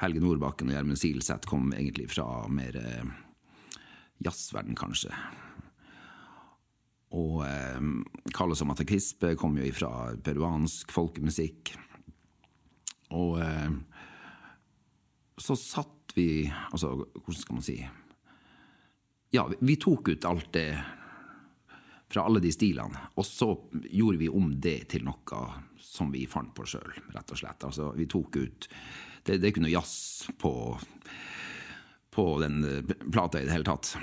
Helge 0.00 0.20
Nordbakken 0.20 0.68
og 0.68 0.76
Gjermund 0.76 1.00
Silseth 1.00 1.48
kom 1.48 1.70
egentlig 1.72 2.10
fra 2.12 2.26
mer 2.52 2.76
eh, 2.76 3.12
jazzverden, 4.24 4.76
kanskje. 4.76 5.12
Og 7.16 7.40
eh, 7.46 7.80
Carlos 8.36 8.60
og 8.60 8.70
Matakispe 8.72 9.32
kom 9.40 9.56
jo 9.56 9.70
fra 9.76 10.10
peruansk 10.20 10.92
folkemusikk. 10.92 11.72
Og 13.16 13.40
eh, 13.40 13.72
så 15.40 15.56
satt 15.56 15.92
vi 16.16 16.46
Altså, 16.48 16.94
hvordan 16.96 17.36
skal 17.36 17.56
man 17.58 17.64
si 17.66 17.74
Ja, 19.36 19.42
vi 19.60 19.74
tok 19.76 20.08
ut 20.08 20.24
alt 20.24 20.48
det 20.54 20.70
fra 22.08 22.22
alle 22.24 22.40
de 22.40 22.52
stilene, 22.54 23.10
og 23.18 23.26
så 23.26 23.48
gjorde 23.90 24.20
vi 24.20 24.28
om 24.30 24.52
det 24.62 24.86
til 24.92 25.02
noe 25.04 25.40
som 25.82 26.12
vi 26.14 26.22
fant 26.30 26.52
på 26.54 26.64
sjøl, 26.70 26.94
rett 27.12 27.32
og 27.34 27.40
slett. 27.40 27.66
Altså, 27.66 27.90
vi 27.98 28.06
tok 28.08 28.38
ut 28.38 28.68
Det, 29.26 29.40
det 29.40 29.48
er 29.48 29.54
ikke 29.54 29.64
noe 29.64 29.74
jazz 29.74 30.30
på, 30.40 30.52
på 32.14 32.26
den 32.42 32.62
eh, 32.64 32.96
plata 33.10 33.42
i 33.42 33.48
det 33.48 33.54
hele 33.54 33.66
tatt. 33.66 33.96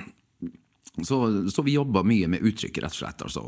Så, 1.02 1.18
så 1.50 1.66
vi 1.66 1.74
jobba 1.74 2.04
mye 2.06 2.28
med 2.30 2.46
uttrykket, 2.46 2.84
rett 2.84 2.94
og 2.94 3.00
slett. 3.00 3.24
Altså, 3.26 3.46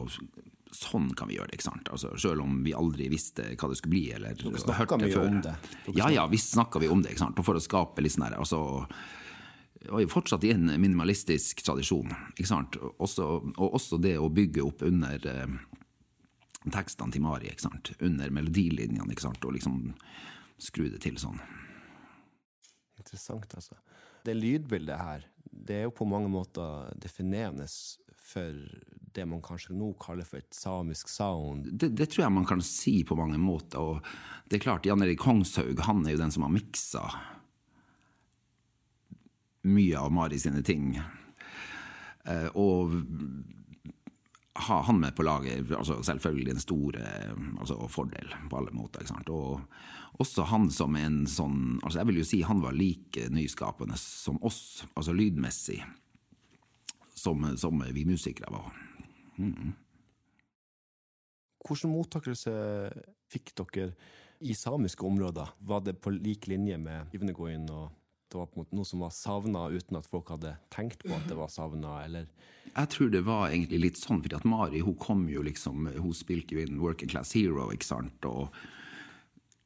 sånn 0.76 1.12
kan 1.18 1.30
vi 1.30 1.38
gjøre 1.38 1.52
det. 1.52 1.60
ikke 1.60 1.68
sant? 1.68 1.92
Altså, 1.94 2.16
selv 2.20 2.46
om 2.46 2.64
vi 2.66 2.74
aldri 2.76 3.10
visste 3.12 3.52
hva 3.54 3.70
det 3.70 3.78
skulle 3.80 3.94
bli. 3.94 4.06
eller 4.18 4.40
Dere 4.40 4.64
snakka 4.64 4.98
mye 5.02 5.12
før. 5.14 5.28
om 5.30 5.44
det? 5.46 5.54
Ja, 5.94 6.10
ja, 6.14 6.26
visst 6.32 6.56
snakka 6.56 6.82
vi 6.82 6.90
om 6.92 7.04
det. 7.04 7.14
ikke 7.14 7.26
sant? 7.28 7.40
Og 7.40 7.48
for 7.48 7.60
å 7.60 7.64
skape 7.64 8.04
litt 8.04 8.16
sånn 8.16 8.28
altså, 8.34 8.64
og 9.86 10.10
fortsatt 10.10 10.46
i 10.48 10.54
en 10.56 10.66
minimalistisk 10.82 11.62
tradisjon. 11.66 12.14
ikke 12.34 12.50
sant? 12.50 12.80
Også, 12.98 13.28
og 13.56 13.78
også 13.78 14.00
det 14.02 14.18
å 14.18 14.32
bygge 14.34 14.64
opp 14.66 14.82
under 14.88 15.28
eh, 15.30 15.58
tekstene 16.74 17.14
til 17.14 17.26
Mari, 17.26 17.52
ikke 17.52 17.68
sant? 17.68 17.94
under 18.02 18.34
melodilinjene, 18.34 19.12
ikke 19.14 19.28
sant? 19.28 19.46
og 19.46 19.54
liksom 19.58 19.94
skru 20.62 20.90
det 20.90 21.04
til 21.06 21.20
sånn. 21.22 21.38
Interessant, 23.06 23.54
altså. 23.54 23.78
Det 24.26 24.34
lydbildet 24.34 24.98
her, 24.98 25.26
det 25.46 25.76
er 25.78 25.84
jo 25.86 25.94
på 25.94 26.08
mange 26.10 26.30
måter 26.34 26.90
definerende 26.98 27.68
for 28.26 28.58
det 29.16 29.26
man 29.30 29.44
kanskje 29.46 29.76
nå 29.78 29.92
kaller 30.02 30.26
for 30.28 30.42
et 30.42 30.56
samisk 30.58 31.12
sound. 31.12 31.70
Det, 31.72 31.92
det 31.96 32.10
tror 32.12 32.26
jeg 32.26 32.36
man 32.36 32.48
kan 32.50 32.64
si 32.66 32.98
på 33.08 33.16
mange 33.16 33.38
måter. 33.40 33.80
Og 33.80 34.50
det 34.50 34.58
er 34.58 34.66
klart, 34.66 34.88
Jan 34.90 35.06
Erik 35.06 35.22
Kongshaug 35.22 35.80
han 35.86 36.02
er 36.04 36.16
jo 36.16 36.24
den 36.24 36.34
som 36.34 36.48
har 36.48 36.56
miksa 36.56 37.06
mye 39.70 40.02
av 40.02 40.12
Mari 40.14 40.42
sine 40.42 40.66
ting. 40.66 40.98
Eh, 42.26 42.50
og 42.58 42.98
ha 44.66 44.82
han 44.88 45.00
med 45.00 45.16
på 45.16 45.24
laget 45.28 45.72
altså 45.76 46.02
selvfølgelig 46.04 46.54
en 46.54 46.64
stor 46.64 46.98
altså 47.60 47.88
fordel 47.92 48.36
på 48.50 48.60
alle 48.60 48.72
måter. 48.76 49.08
Og 49.28 49.62
også 50.22 50.46
han 50.48 50.70
som 50.72 50.96
en 50.96 51.24
sånn 51.28 51.80
altså 51.82 52.00
Jeg 52.00 52.10
vil 52.10 52.20
jo 52.22 52.28
si 52.28 52.42
han 52.48 52.62
var 52.64 52.76
like 52.78 53.28
nyskapende 53.34 53.98
som 54.00 54.40
oss, 54.46 54.86
altså 54.94 55.16
lydmessig, 55.16 55.82
som, 57.16 57.44
som 57.58 57.84
vi 57.92 58.06
musikere 58.08 58.54
var. 58.54 58.72
Mm. 59.38 59.74
Hvilken 61.66 61.92
mottakelse 61.92 62.54
fikk 63.32 63.56
dere 63.58 63.90
i 64.46 64.54
samiske 64.56 65.06
områder? 65.08 65.56
Var 65.60 65.86
det 65.86 65.98
på 66.04 66.14
lik 66.14 66.48
linje 66.52 66.78
med 66.78 67.16
Ivnegoin 67.16 67.70
og 67.74 67.90
det 68.32 68.40
var 68.40 68.48
på 68.50 68.58
en 68.58 68.64
måte 68.64 68.76
noe 68.76 68.88
som 68.88 69.04
var 69.06 69.12
savna, 69.16 69.68
uten 69.72 70.00
at 70.00 70.08
folk 70.10 70.32
hadde 70.34 70.56
tenkt 70.74 71.04
på 71.06 71.14
at 71.16 71.28
det 71.30 71.38
var 71.38 71.52
savna, 71.54 72.00
eller? 72.04 72.26
Jeg 72.72 72.90
tror 72.92 73.12
det 73.14 73.22
var 73.24 73.52
egentlig 73.52 73.80
litt 73.84 74.00
sånn, 74.02 74.20
fordi 74.26 74.36
at 74.36 74.48
Mari 74.50 74.82
hun 74.84 74.98
kom 75.00 75.22
jo 75.32 75.44
liksom, 75.46 75.88
hun 75.94 76.16
spilte 76.18 76.58
jo 76.58 76.64
inn 76.66 76.82
Working 76.82 77.12
Class 77.14 77.36
Hero, 77.38 77.70
ikke 77.72 77.88
sant, 77.88 78.28
og 78.28 78.50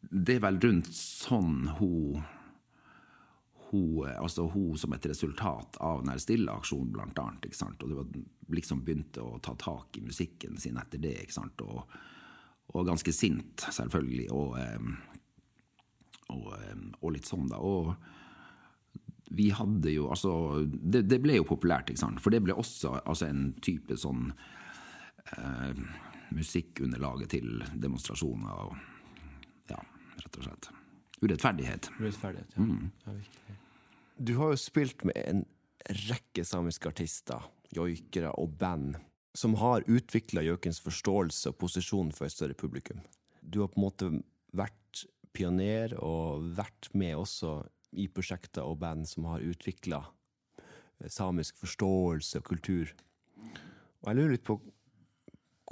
det 0.10 0.40
er 0.40 0.46
vel 0.48 0.60
rundt 0.64 0.92
sånn 0.96 1.68
hun 1.80 2.24
hun, 3.70 4.08
altså 4.18 4.48
hun 4.50 4.78
som 4.78 4.94
et 4.94 5.06
resultat 5.06 5.78
av 5.86 6.04
den 6.06 6.20
Stille-aksjonen, 6.20 6.94
blant 6.94 7.20
annet. 7.22 7.46
Ikke 7.46 7.60
sant? 7.60 7.84
Og 7.84 7.92
det 7.92 7.98
var 8.00 8.56
liksom 8.56 8.84
begynte 8.86 9.22
å 9.22 9.38
ta 9.46 9.54
tak 9.62 10.00
i 10.00 10.06
musikken 10.06 10.58
sin 10.58 10.80
etter 10.82 11.02
det. 11.02 11.16
ikke 11.24 11.38
sant? 11.38 11.62
Og, 11.62 11.84
og 12.74 12.88
ganske 12.88 13.14
sint, 13.14 13.68
selvfølgelig, 13.70 14.26
og, 14.34 14.58
eh, 14.58 14.90
og, 16.34 16.50
eh, 16.58 16.82
og 17.02 17.14
litt 17.14 17.30
sånn, 17.30 17.46
da. 17.52 17.62
Og 17.62 17.94
vi 19.30 19.52
hadde 19.54 19.92
jo 19.94 20.08
altså 20.10 20.64
Det, 20.66 21.04
det 21.06 21.20
ble 21.22 21.36
jo 21.38 21.46
populært, 21.46 21.92
ikke 21.92 22.02
sant? 22.02 22.22
For 22.24 22.34
det 22.34 22.42
ble 22.42 22.58
også 22.58 22.98
altså, 23.04 23.30
en 23.30 23.52
type 23.62 23.98
sånn 24.02 24.32
eh, 25.38 25.84
musikkunderlaget 26.34 27.38
til 27.38 27.62
demonstrasjoner 27.78 28.66
og 28.66 28.89
rett 30.24 30.40
og 30.40 30.48
slett. 30.48 30.70
Urettferdighet. 31.20 31.92
Urettferdighet, 32.00 32.56
ja. 32.56 32.68
ja 33.06 33.16
virkelig. 33.16 33.58
Du 34.20 34.34
har 34.40 34.52
jo 34.52 34.60
spilt 34.60 35.06
med 35.08 35.20
en 35.24 35.46
rekke 36.10 36.44
samiske 36.46 36.90
artister, 36.92 37.46
joikere 37.76 38.34
og 38.40 38.58
band 38.60 38.98
som 39.38 39.54
har 39.62 39.86
utvikla 39.88 40.44
joikens 40.44 40.82
forståelse 40.84 41.52
og 41.52 41.60
posisjon 41.62 42.12
for 42.16 42.28
et 42.28 42.34
større 42.34 42.58
publikum. 42.58 43.00
Du 43.42 43.62
har 43.62 43.72
på 43.72 43.80
en 43.80 43.86
måte 43.86 44.10
vært 44.58 45.06
pioner 45.36 45.94
og 46.04 46.50
vært 46.58 46.90
med 46.98 47.16
også 47.16 47.60
i 48.00 48.10
prosjekter 48.12 48.66
og 48.66 48.80
band 48.82 49.08
som 49.10 49.28
har 49.30 49.46
utvikla 49.46 50.02
samisk 51.08 51.62
forståelse 51.62 52.42
og 52.42 52.50
kultur. 52.50 52.92
Og 54.02 54.10
jeg 54.10 54.18
lurer 54.18 54.36
litt 54.36 54.48
på 54.48 54.60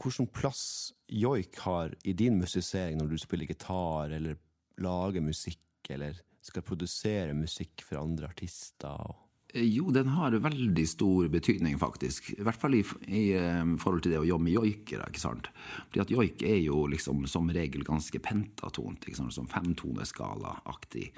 hvilken 0.04 0.30
plass 0.34 0.94
joik 1.08 1.58
har 1.66 1.94
i 2.04 2.14
din 2.14 2.38
musisering 2.40 3.00
når 3.00 3.14
du 3.14 3.18
spiller 3.22 3.50
gitar 3.50 4.14
eller 4.14 4.38
lager 4.84 5.24
musikk 5.26 5.90
eller 5.90 6.20
skal 6.46 6.66
produsere 6.66 7.36
musikk 7.36 7.84
for 7.86 8.02
andre 8.02 8.30
artister? 8.30 9.16
Jo, 9.56 9.90
den 9.96 10.10
har 10.12 10.36
veldig 10.44 10.84
stor 10.90 11.30
betydning, 11.32 11.78
faktisk. 11.80 12.34
I 12.36 12.44
hvert 12.44 12.60
fall 12.60 12.76
i, 12.76 12.84
i 13.08 13.24
um, 13.40 13.78
forhold 13.80 14.04
til 14.04 14.14
det 14.14 14.20
å 14.20 14.28
jobbe 14.28 14.44
med 14.50 14.58
joikere. 14.58 15.08
ikke 15.08 15.24
sant? 15.24 15.48
Fordi 15.88 16.04
at 16.04 16.12
joik 16.12 16.44
er 16.46 16.60
jo 16.60 16.84
liksom 16.92 17.24
som 17.32 17.48
regel 17.56 17.86
ganske 17.88 18.20
pentatont, 18.24 19.08
ikke 19.08 19.22
sant? 19.22 19.36
som 19.36 19.48
femtoneskala-aktig. 19.50 21.10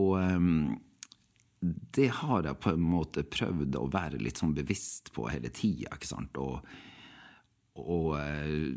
Og 0.00 0.16
um, 0.18 0.78
det 1.60 2.08
har 2.22 2.48
jeg 2.48 2.60
på 2.64 2.72
en 2.72 2.86
måte 2.96 3.26
prøvd 3.28 3.76
å 3.76 3.86
være 3.92 4.22
litt 4.24 4.40
sånn 4.40 4.56
bevisst 4.56 5.12
på 5.12 5.28
hele 5.28 5.52
tida, 5.52 5.92
ikke 5.92 6.08
sant. 6.08 6.40
Og, 6.40 6.64
og 7.80 8.14
uh, 8.18 8.74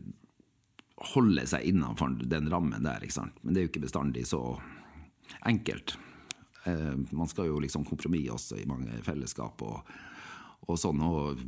holde 1.13 1.45
seg 1.49 1.67
innenfor 1.67 2.15
den 2.29 2.49
rammen 2.51 2.85
der, 2.85 3.03
ikke 3.03 3.19
sant. 3.19 3.37
Men 3.41 3.53
det 3.53 3.61
er 3.61 3.67
jo 3.67 3.73
ikke 3.73 3.85
bestandig 3.85 4.25
så 4.29 4.41
enkelt. 5.47 5.97
Eh, 6.63 6.93
man 7.11 7.27
skal 7.27 7.49
jo 7.49 7.59
liksom 7.59 7.85
kompromisse 7.85 8.31
også 8.31 8.59
i 8.61 8.67
mange 8.69 9.01
fellesskap 9.03 9.61
og, 9.65 9.89
og 10.67 10.79
sånn. 10.79 11.01
og 11.03 11.41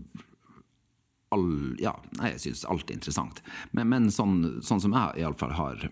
all, 1.36 1.76
ja, 1.82 1.94
jeg 2.32 2.42
syns 2.44 2.66
alt 2.70 2.90
er 2.90 3.00
interessant. 3.00 3.42
Men, 3.72 3.90
men 3.92 4.12
sånn, 4.14 4.62
sånn, 4.64 4.84
som 4.84 4.96
jeg 4.96 5.24
iallfall 5.24 5.56
har, 5.56 5.88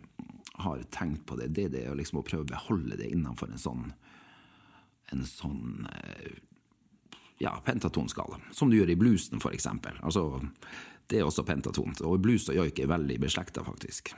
har 0.66 0.84
tenkt 0.96 1.26
på 1.30 1.38
det, 1.40 1.54
det, 1.56 1.70
det 1.76 1.88
å, 1.92 1.98
liksom 2.00 2.22
å 2.22 2.26
prøve 2.28 2.48
å 2.48 2.52
beholde 2.54 3.00
det 3.00 3.12
innenfor 3.12 3.52
en 3.52 3.62
sånn 3.62 3.86
en 5.12 5.26
sånn 5.28 5.88
eh, 5.92 6.38
ja, 7.44 7.52
pentatonskala. 7.66 8.40
Som 8.56 8.72
du 8.72 8.78
gjør 8.80 8.94
i 8.94 8.98
bluesen, 8.98 9.42
eksempel. 9.52 9.98
Altså, 10.02 10.40
det 11.12 11.20
er 11.20 11.28
også 11.28 11.46
pentatont. 11.48 12.04
Og 12.08 12.22
blues 12.24 12.48
og 12.50 12.62
joik 12.62 12.80
er 12.80 12.94
veldig 12.94 13.20
beslekta, 13.24 13.66
faktisk 13.66 14.14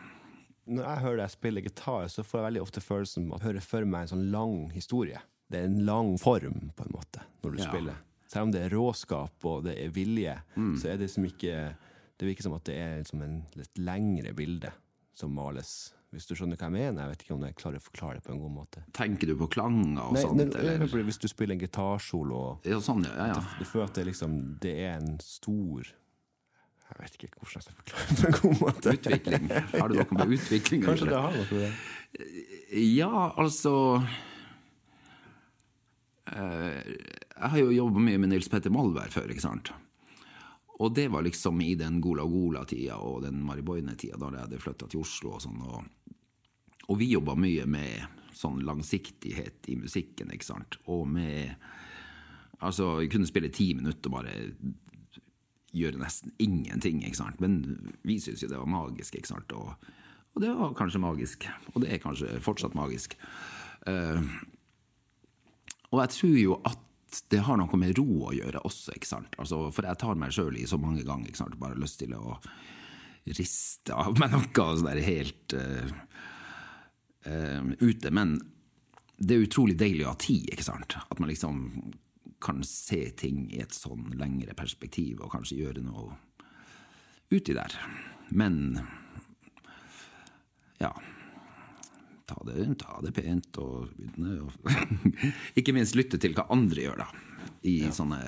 når 0.66 0.86
jeg 0.86 1.02
hører 1.04 1.20
deg 1.22 1.34
spille 1.34 1.64
gitar, 1.66 2.08
så 2.10 2.26
får 2.26 2.40
jeg 2.40 2.48
veldig 2.48 2.62
ofte 2.64 2.84
følelsen 2.84 3.28
av 3.30 3.38
å 3.38 3.44
høre 3.46 3.64
for 3.64 3.88
meg 3.90 4.06
en 4.06 4.14
sånn 4.16 4.28
lang 4.34 4.56
historie. 4.74 5.22
Det 5.52 5.62
er 5.62 5.68
en 5.70 5.84
lang 5.86 6.16
form, 6.18 6.72
på 6.76 6.88
en 6.88 6.96
måte, 6.96 7.26
når 7.44 7.54
du 7.54 7.60
ja. 7.62 7.68
spiller. 7.70 8.00
Selv 8.32 8.48
om 8.48 8.56
det 8.56 8.64
er 8.66 8.74
råskap 8.74 9.46
og 9.46 9.68
det 9.68 9.76
er 9.84 9.92
vilje, 9.94 10.34
mm. 10.56 10.72
så 10.82 10.94
er 10.94 11.04
det 11.04 11.12
som 11.14 11.28
ikke 11.28 11.76
Det 12.16 12.30
virker 12.30 12.46
som 12.48 12.54
at 12.56 12.64
det 12.64 12.76
er 12.80 12.94
liksom 13.02 13.22
en 13.26 13.40
litt 13.60 13.78
lengre 13.78 14.32
bilde 14.34 14.70
som 15.20 15.34
males. 15.36 15.92
Hvis 16.16 16.30
du 16.30 16.32
skjønner 16.32 16.56
hva 16.56 16.70
jeg 16.70 16.74
mener? 16.78 17.02
Jeg 17.02 17.12
vet 17.12 17.26
ikke 17.26 17.34
om 17.36 17.44
jeg 17.44 17.58
klarer 17.60 17.82
å 17.82 17.84
forklare 17.84 18.22
det 18.22 18.24
på 18.24 18.32
en 18.32 18.40
god 18.40 18.54
måte. 18.56 18.84
Tenker 18.96 19.28
du 19.28 19.34
på 19.42 19.50
klanger 19.52 20.00
og 20.00 20.16
nei, 20.16 20.22
sånt? 20.24 20.40
Nei, 20.40 20.62
eller? 20.62 21.04
Hvis 21.10 21.20
du 21.20 21.28
spiller 21.28 21.58
en 21.58 21.64
gitarsolo 21.66 22.40
ja, 22.64 22.80
sånn, 22.80 23.04
ja, 23.04 23.28
ja, 23.34 23.42
du 23.60 23.68
føler 23.68 23.90
at 23.90 24.00
det, 24.00 24.08
liksom, 24.14 24.38
det 24.64 24.74
er 24.86 24.96
en 24.96 25.20
stor 25.20 25.92
jeg 26.96 27.04
vet 27.04 27.16
ikke 27.20 27.42
hvordan 27.42 27.60
jeg 27.60 27.66
skal 27.66 27.78
forklare 27.80 28.06
det 28.08 28.20
på 28.20 28.28
en 28.28 28.36
god 28.40 28.62
måte. 28.62 28.94
Utvikling. 28.96 29.50
Har 29.76 29.90
du 29.92 29.98
noe 30.00 30.20
med 30.20 30.36
utvikling 30.38 30.84
å 30.86 30.88
Kanskje 30.92 31.10
det 31.10 31.18
har 31.20 31.36
noe 31.36 31.48
med 31.50 31.64
det. 31.66 31.72
Ja, 32.80 33.26
altså 33.36 33.74
eh, 36.32 36.78
Jeg 36.88 37.50
har 37.52 37.60
jo 37.60 37.74
jobba 37.76 38.04
mye 38.06 38.22
med 38.24 38.32
Nils 38.32 38.48
Petter 38.52 38.72
Molvær 38.72 39.12
før, 39.12 39.28
ikke 39.34 39.44
sant. 39.44 39.74
Og 40.80 40.96
det 40.96 41.10
var 41.12 41.24
liksom 41.28 41.60
i 41.64 41.74
den 41.80 42.00
Gola 42.04 42.24
Gola-tida 42.28 42.98
og 43.04 43.22
den 43.28 43.44
Mariboine-tida, 43.44 44.20
da 44.20 44.32
jeg 44.32 44.48
hadde 44.48 44.64
flytta 44.64 44.90
til 44.92 45.04
Oslo 45.04 45.36
og 45.36 45.44
sånn. 45.44 45.60
Og, 45.68 46.16
og 46.88 47.00
vi 47.00 47.12
jobba 47.12 47.36
mye 47.40 47.68
med 47.68 48.32
sånn 48.36 48.64
langsiktighet 48.68 49.68
i 49.72 49.78
musikken, 49.80 50.32
ikke 50.36 50.54
sant. 50.54 50.80
Og 50.92 51.08
med 51.12 51.56
Altså, 52.64 53.02
vi 53.02 53.10
kunne 53.12 53.28
spille 53.28 53.50
ti 53.52 53.74
minutter 53.76 54.08
og 54.08 54.14
bare 54.16 54.32
gjøre 55.76 56.02
nesten 56.02 56.34
ingenting. 56.42 57.04
ikke 57.04 57.20
sant? 57.20 57.42
Men 57.44 57.60
vi 58.08 58.18
syns 58.24 58.44
jo 58.44 58.50
det 58.52 58.62
var 58.62 58.72
magisk. 58.72 59.16
ikke 59.16 59.34
sant? 59.34 59.52
Og, 59.56 59.76
og, 60.34 60.42
det 60.44 60.54
var 60.56 60.76
kanskje 60.78 61.04
magisk. 61.04 61.48
Og 61.74 61.84
det 61.84 61.92
er 61.94 62.04
kanskje 62.04 62.40
fortsatt 62.44 62.78
magisk. 62.78 63.18
Uh, 63.86 64.24
og 65.92 66.02
jeg 66.02 66.16
tror 66.16 66.40
jo 66.40 66.60
at 66.66 66.82
det 67.32 67.44
har 67.48 67.60
noe 67.60 67.80
med 67.80 67.96
ro 68.00 68.08
å 68.30 68.34
gjøre 68.36 68.64
også. 68.68 68.96
ikke 68.96 69.10
sant? 69.10 69.36
Altså, 69.40 69.68
for 69.76 69.88
jeg 69.88 70.02
tar 70.02 70.18
meg 70.20 70.34
sjøl 70.36 70.58
i 70.60 70.68
så 70.68 70.80
mange 70.82 71.06
ganger. 71.08 71.30
ikke 71.30 71.44
sant? 71.44 71.60
Bare 71.62 71.80
lyst 71.80 72.02
til 72.02 72.16
å 72.18 72.40
riste 73.26 73.96
av 73.96 74.18
meg 74.22 74.34
noe 74.36 74.50
sånn 74.54 74.90
der 74.90 75.02
helt 75.06 75.56
uh, 75.58 75.94
uh, 77.28 77.72
ute. 77.82 78.12
Men 78.12 78.38
det 79.18 79.38
er 79.38 79.46
utrolig 79.46 79.78
deilig 79.80 80.06
å 80.06 80.14
ha 80.14 80.20
tid. 80.20 80.50
ikke 80.52 80.68
sant? 80.68 80.98
At 81.10 81.22
man 81.22 81.32
liksom 81.32 81.64
kan 82.44 82.64
se 82.68 83.10
ting 83.18 83.46
i 83.54 83.62
et 83.64 83.74
sånn 83.76 84.12
lengre 84.20 84.56
perspektiv 84.58 85.24
og 85.24 85.34
kanskje 85.34 85.60
gjøre 85.64 85.84
noe 85.86 86.16
uti 87.34 87.56
der. 87.56 87.74
Men 88.36 88.80
ja 90.82 90.92
ta 92.26 92.42
det, 92.46 92.76
ta 92.82 93.00
det 93.06 93.14
pent 93.16 93.58
og 93.62 93.92
begynne 93.96 94.40
å 94.46 94.50
Ikke 95.60 95.76
minst 95.76 95.98
lytte 95.98 96.20
til 96.22 96.36
hva 96.38 96.48
andre 96.54 96.88
gjør, 96.88 97.04
da. 97.04 97.10
I 97.70 97.76
ja. 97.86 97.92
sånne 97.94 98.22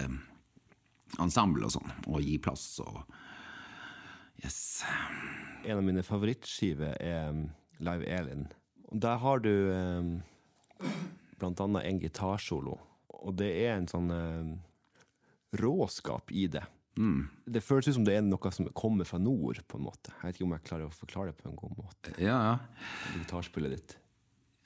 ensemble 1.24 1.66
og 1.68 1.74
sånn. 1.78 1.96
Og 2.10 2.22
gi 2.24 2.38
plass 2.42 2.70
og 2.86 3.02
Yes. 4.38 4.84
En 5.66 5.80
av 5.80 5.82
mine 5.82 6.04
favorittskiver 6.06 7.00
er 7.02 7.32
um, 7.34 7.48
Live 7.82 8.06
Elin. 8.06 8.44
Der 8.94 9.18
har 9.18 9.42
du 9.42 9.50
eh, 9.74 10.92
blant 11.42 11.64
annet 11.64 11.88
en 11.90 12.02
gitarsolo 12.04 12.76
og 13.22 13.38
det 13.40 13.52
er 13.66 13.76
en 13.76 13.88
sånn 13.90 14.10
eh, 14.14 14.50
råskap 15.62 16.32
i 16.32 16.48
det. 16.52 16.64
Mm. 16.98 17.28
Det 17.46 17.62
føles 17.62 17.90
ut 17.90 17.98
som 18.00 18.06
det 18.08 18.18
er 18.18 18.26
noe 18.26 18.52
som 18.54 18.70
kommer 18.78 19.08
fra 19.08 19.20
nord, 19.22 19.62
på 19.70 19.80
en 19.80 19.86
måte. 19.86 20.14
Jeg 20.18 20.26
vet 20.26 20.40
ikke 20.40 20.48
om 20.48 20.56
jeg 20.56 20.68
klarer 20.68 20.90
å 20.90 20.98
forklare 20.98 21.32
det 21.32 21.40
på 21.42 21.50
en 21.52 21.60
god 21.60 21.78
måte. 21.78 22.14
Ja, 22.22 22.38
ja. 22.52 22.86
Gitarspillet 23.16 23.76
ditt. 23.76 23.98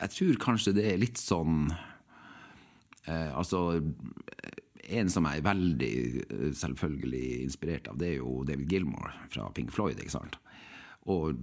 Jeg 0.02 0.16
tror 0.16 0.42
kanskje 0.48 0.76
det 0.78 0.88
er 0.90 1.02
litt 1.02 1.20
sånn 1.22 1.68
eh, 3.06 3.30
Altså 3.38 3.84
en 4.92 5.12
som 5.14 5.28
jeg 5.30 5.40
er 5.40 5.46
veldig 5.46 5.92
uh, 6.32 6.48
selvfølgelig 6.58 7.26
inspirert 7.46 7.90
av, 7.92 8.00
det 8.02 8.10
er 8.10 8.18
jo 8.20 8.42
David 8.48 8.72
Gilmore 8.74 9.14
fra 9.32 9.46
Pink 9.56 9.72
Floyd. 9.72 10.00
ikke 10.02 10.16
sant? 10.16 10.40
Og 11.10 11.38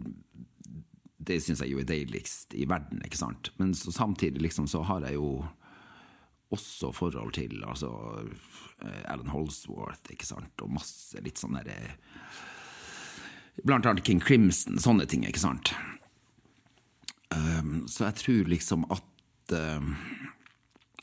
det 1.29 1.41
syns 1.45 1.63
jeg 1.63 1.73
jo 1.73 1.81
er 1.83 1.89
deiligst 1.89 2.55
i 2.59 2.67
verden, 2.69 3.03
ikke 3.07 3.21
sant? 3.21 3.53
Men 3.61 3.75
så 3.77 3.93
samtidig 3.95 4.43
liksom 4.45 4.69
så 4.71 4.83
har 4.87 5.07
jeg 5.07 5.19
jo 5.19 5.43
også 6.55 6.93
forhold 6.97 7.35
til 7.37 7.63
altså, 7.67 7.91
eh, 8.83 9.03
Alan 9.13 9.33
Holsworth, 9.33 10.13
ikke 10.13 10.29
sant, 10.29 10.55
og 10.65 10.73
masse 10.79 11.21
litt 11.25 11.41
sånn 11.41 11.59
derre 11.59 11.77
eh, 11.77 11.97
Blant 13.67 13.89
annet 13.91 14.05
King 14.07 14.21
Crimson, 14.23 14.77
sånne 14.79 15.03
ting, 15.11 15.25
ikke 15.27 15.41
sant. 15.43 15.73
Um, 17.35 17.89
så 17.91 18.05
jeg 18.07 18.21
tror 18.21 18.51
liksom 18.53 18.85
at 18.95 19.53
um, 19.53 19.89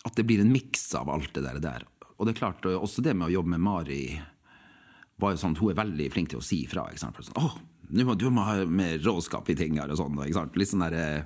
At 0.07 0.15
det 0.15 0.23
blir 0.25 0.39
en 0.41 0.53
miks 0.53 0.87
av 0.95 1.11
alt 1.11 1.33
det 1.35 1.43
der, 1.43 1.59
der. 1.59 1.83
Og 2.15 2.25
det 2.25 2.31
er 2.31 2.39
klart, 2.39 2.63
også 2.63 3.03
det 3.03 3.11
med 3.17 3.27
å 3.27 3.35
jobbe 3.35 3.51
med 3.57 3.65
Mari 3.65 3.99
var 5.21 5.35
jo 5.35 5.41
sånn 5.41 5.57
Hun 5.59 5.73
er 5.73 5.81
veldig 5.81 6.07
flink 6.13 6.31
til 6.31 6.39
å 6.39 6.45
si 6.45 6.61
fra. 6.69 6.87
ikke 6.89 7.03
sant? 7.03 7.19
Sånn, 7.19 7.35
'Å, 7.35 8.15
du 8.15 8.29
må 8.31 8.47
ha 8.47 8.63
mer 8.65 8.97
råskap 9.03 9.49
i 9.51 9.55
ting 9.55 9.77
her', 9.77 9.91
og 9.91 9.99
sånn. 9.99 10.15
ikke 10.23 10.39
sant? 10.39 10.55
Litt 10.55 10.71
sånn 10.71 10.87
derre 10.87 11.25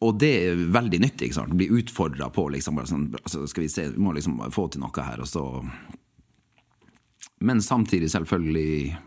og 0.00 0.18
det 0.18 0.30
er 0.40 0.60
veldig 0.72 1.00
nyttig. 1.02 1.28
ikke 1.28 1.36
sant? 1.36 1.54
Bli 1.56 1.68
utfordra 1.80 2.30
på 2.32 2.46
liksom, 2.54 2.80
sånn, 2.88 3.08
altså, 3.20 3.44
Skal 3.50 3.66
vi 3.66 3.72
se, 3.72 3.88
vi 3.92 4.02
må 4.02 4.14
liksom 4.16 4.40
få 4.54 4.68
til 4.72 4.82
noe 4.84 5.04
her, 5.04 5.20
og 5.20 5.28
så 5.28 5.44
Men 7.40 7.62
samtidig, 7.62 8.10
selvfølgelig, 8.12 8.98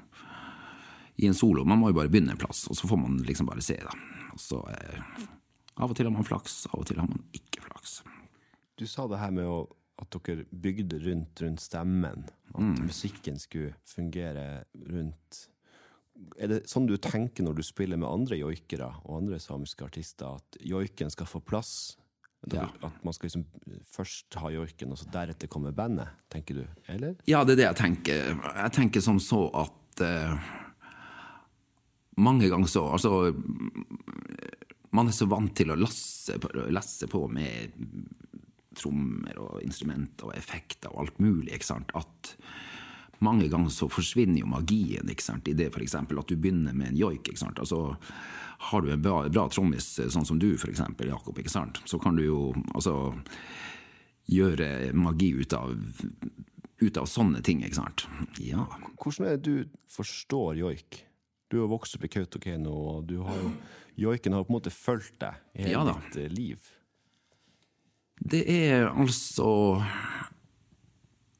i 1.16 1.28
en 1.28 1.38
solo 1.38 1.66
Man 1.66 1.82
må 1.82 1.92
jo 1.92 2.00
bare 2.02 2.10
begynne 2.10 2.34
en 2.34 2.42
plass, 2.42 2.68
og 2.70 2.78
så 2.78 2.90
får 2.90 3.02
man 3.02 3.22
liksom 3.26 3.50
bare 3.50 3.66
se. 3.66 3.78
da. 3.82 3.94
Og 4.34 4.42
så 4.42 4.62
eh, 4.74 5.00
Av 5.82 5.90
og 5.90 5.98
til 5.98 6.06
har 6.06 6.14
man 6.14 6.28
flaks, 6.28 6.68
av 6.70 6.84
og 6.84 6.90
til 6.90 7.02
har 7.02 7.10
man 7.10 7.24
ikke 7.34 7.64
flaks. 7.66 8.04
Du 8.78 8.86
sa 8.90 9.08
det 9.10 9.18
her 9.22 9.32
med 9.34 9.50
å, 9.50 9.64
at 10.02 10.14
dere 10.26 10.46
bygde 10.50 11.00
rundt, 11.02 11.42
rundt 11.42 11.62
stemmen. 11.62 12.28
At 12.54 12.62
mm. 12.62 12.76
musikken 12.86 13.40
skulle 13.42 13.74
fungere 13.90 14.66
rundt 14.90 15.48
Er 16.38 16.48
det 16.52 16.60
sånn 16.70 16.86
du 16.88 16.96
tenker 17.02 17.44
når 17.46 17.56
du 17.58 17.64
spiller 17.66 17.98
med 17.98 18.08
andre 18.10 18.38
joikere 18.38 18.92
og 19.04 19.18
andre 19.24 19.40
samiske 19.42 19.86
artister, 19.86 20.38
at 20.38 20.58
joiken 20.62 21.10
skal 21.14 21.26
få 21.30 21.42
plass? 21.42 21.98
Ja. 22.52 22.68
At 22.84 22.98
man 23.08 23.16
skal 23.16 23.30
liksom 23.30 23.46
først 23.88 24.36
ha 24.42 24.50
joiken, 24.52 24.92
og 24.92 25.00
så 25.00 25.08
deretter 25.14 25.48
kommer 25.52 25.72
bandet, 25.76 26.12
tenker 26.34 26.60
du? 26.60 26.66
Eller? 26.92 27.16
Ja, 27.30 27.44
det 27.48 27.56
er 27.56 27.62
det 27.62 27.68
jeg 27.70 27.80
tenker. 27.80 28.34
Jeg 28.36 28.74
tenker 28.76 29.02
som 29.06 29.22
så 29.24 29.46
at 29.64 30.04
uh, 30.04 30.36
mange 32.20 32.50
ganger 32.52 32.68
så 32.70 32.84
Altså, 32.94 33.32
man 34.94 35.08
er 35.10 35.16
så 35.16 35.26
vant 35.32 35.56
til 35.58 35.72
å 35.74 35.80
lasse, 35.80 36.36
på- 36.38 37.08
på 37.10 37.24
med 37.32 37.74
trommer 38.78 39.40
og 39.40 39.62
instrumenter 39.64 40.28
og 40.30 40.36
effekter 40.38 40.92
og 40.94 41.06
alt 41.08 41.20
mulig, 41.24 41.54
ikke 41.56 41.66
sant, 41.72 41.92
at 41.96 42.36
mange 43.24 43.50
ganger 43.52 43.72
så 43.74 43.90
forsvinner 43.92 44.44
jo 44.44 44.52
magien 44.52 45.10
ikke 45.10 45.26
sant, 45.26 45.48
i 45.50 45.58
det 45.58 45.72
for 45.74 45.84
eksempel 45.86 46.22
at 46.22 46.30
du 46.30 46.38
begynner 46.38 46.76
med 46.76 46.94
en 46.94 47.00
joik. 47.00 47.28
ikke 47.28 47.44
sant, 47.46 47.60
altså 47.60 47.96
har 48.64 48.82
du 48.82 48.92
en 48.94 49.02
bra, 49.02 49.24
bra 49.28 49.48
trommis, 49.52 49.88
sånn 49.98 50.26
som 50.28 50.40
du 50.40 50.54
for 50.58 50.72
eksempel, 50.72 51.10
Jakob, 51.12 51.40
ikke 51.40 51.52
sant, 51.52 51.82
så 51.90 52.00
kan 52.00 52.16
du 52.16 52.24
jo 52.24 52.42
altså 52.72 53.14
gjøre 54.32 54.94
magi 54.96 55.34
ut 55.36 55.56
av, 55.58 55.74
ut 56.80 57.00
av 57.00 57.10
sånne 57.10 57.42
ting, 57.44 57.64
ikke 57.66 57.82
sant. 57.82 58.06
Ja. 58.40 58.68
Hvordan 58.96 59.28
er 59.28 59.42
det 59.42 59.44
du 59.50 59.82
forstår 59.92 60.62
joik? 60.62 61.02
Du 61.52 61.60
har 61.62 61.70
vokst 61.70 61.98
opp 61.98 62.08
i 62.08 62.12
Kautokeino, 62.14 62.72
og 62.96 63.10
du 63.12 63.20
har 63.28 63.36
jo, 63.42 63.52
joiken 64.08 64.38
har 64.38 64.48
på 64.48 64.54
en 64.54 64.58
måte 64.62 64.74
fulgt 64.74 65.20
deg 65.22 65.44
i 65.54 65.68
hele 65.68 65.76
Ja 65.76 65.84
ditt 65.92 66.18
eh, 66.24 66.32
liv. 66.32 66.72
Det 68.24 68.46
er 68.48 68.88
altså 68.88 69.84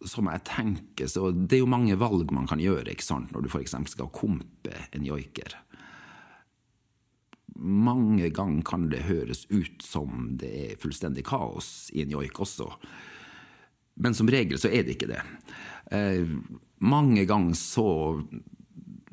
Som 0.10 0.28
jeg 0.28 0.44
tenker, 0.48 1.08
så 1.08 1.32
det 1.32 1.58
er 1.58 1.64
jo 1.64 1.70
mange 1.72 1.96
valg 2.00 2.32
man 2.36 2.48
kan 2.50 2.62
gjøre 2.62 2.92
ikke 2.92 3.06
sant? 3.06 3.32
når 3.32 3.46
du 3.46 3.52
f.eks. 3.52 3.76
skal 3.94 4.12
kompe 4.12 4.76
en 4.92 5.06
joiker. 5.08 5.56
Mange 7.56 8.28
ganger 8.34 8.66
kan 8.68 8.90
det 8.92 9.06
høres 9.08 9.46
ut 9.54 9.86
som 9.86 10.34
det 10.42 10.52
er 10.66 10.80
fullstendig 10.82 11.24
kaos 11.28 11.92
i 11.94 12.04
en 12.04 12.12
joik 12.12 12.42
også. 12.44 12.68
Men 14.02 14.18
som 14.18 14.30
regel 14.30 14.60
så 14.60 14.72
er 14.74 14.84
det 14.84 14.98
ikke 14.98 15.12
det. 15.14 15.22
Eh, 15.94 16.26
mange 16.84 17.28
ganger 17.30 17.56
så 17.56 17.88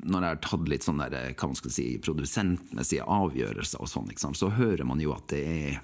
når 0.01 0.23
jeg 0.23 0.33
har 0.33 0.41
tatt 0.41 0.69
litt 0.69 0.85
sånn 0.85 1.01
der, 1.01 1.33
hva 1.37 1.51
man 1.51 1.57
skal 1.59 1.73
si, 1.73 1.85
produsentmessige 2.01 3.05
avgjørelser, 3.05 3.81
og 3.83 3.89
sånn, 3.91 4.37
så 4.37 4.49
hører 4.55 4.87
man 4.87 5.01
jo 5.03 5.13
at 5.13 5.27
det 5.29 5.41
er, 5.45 5.77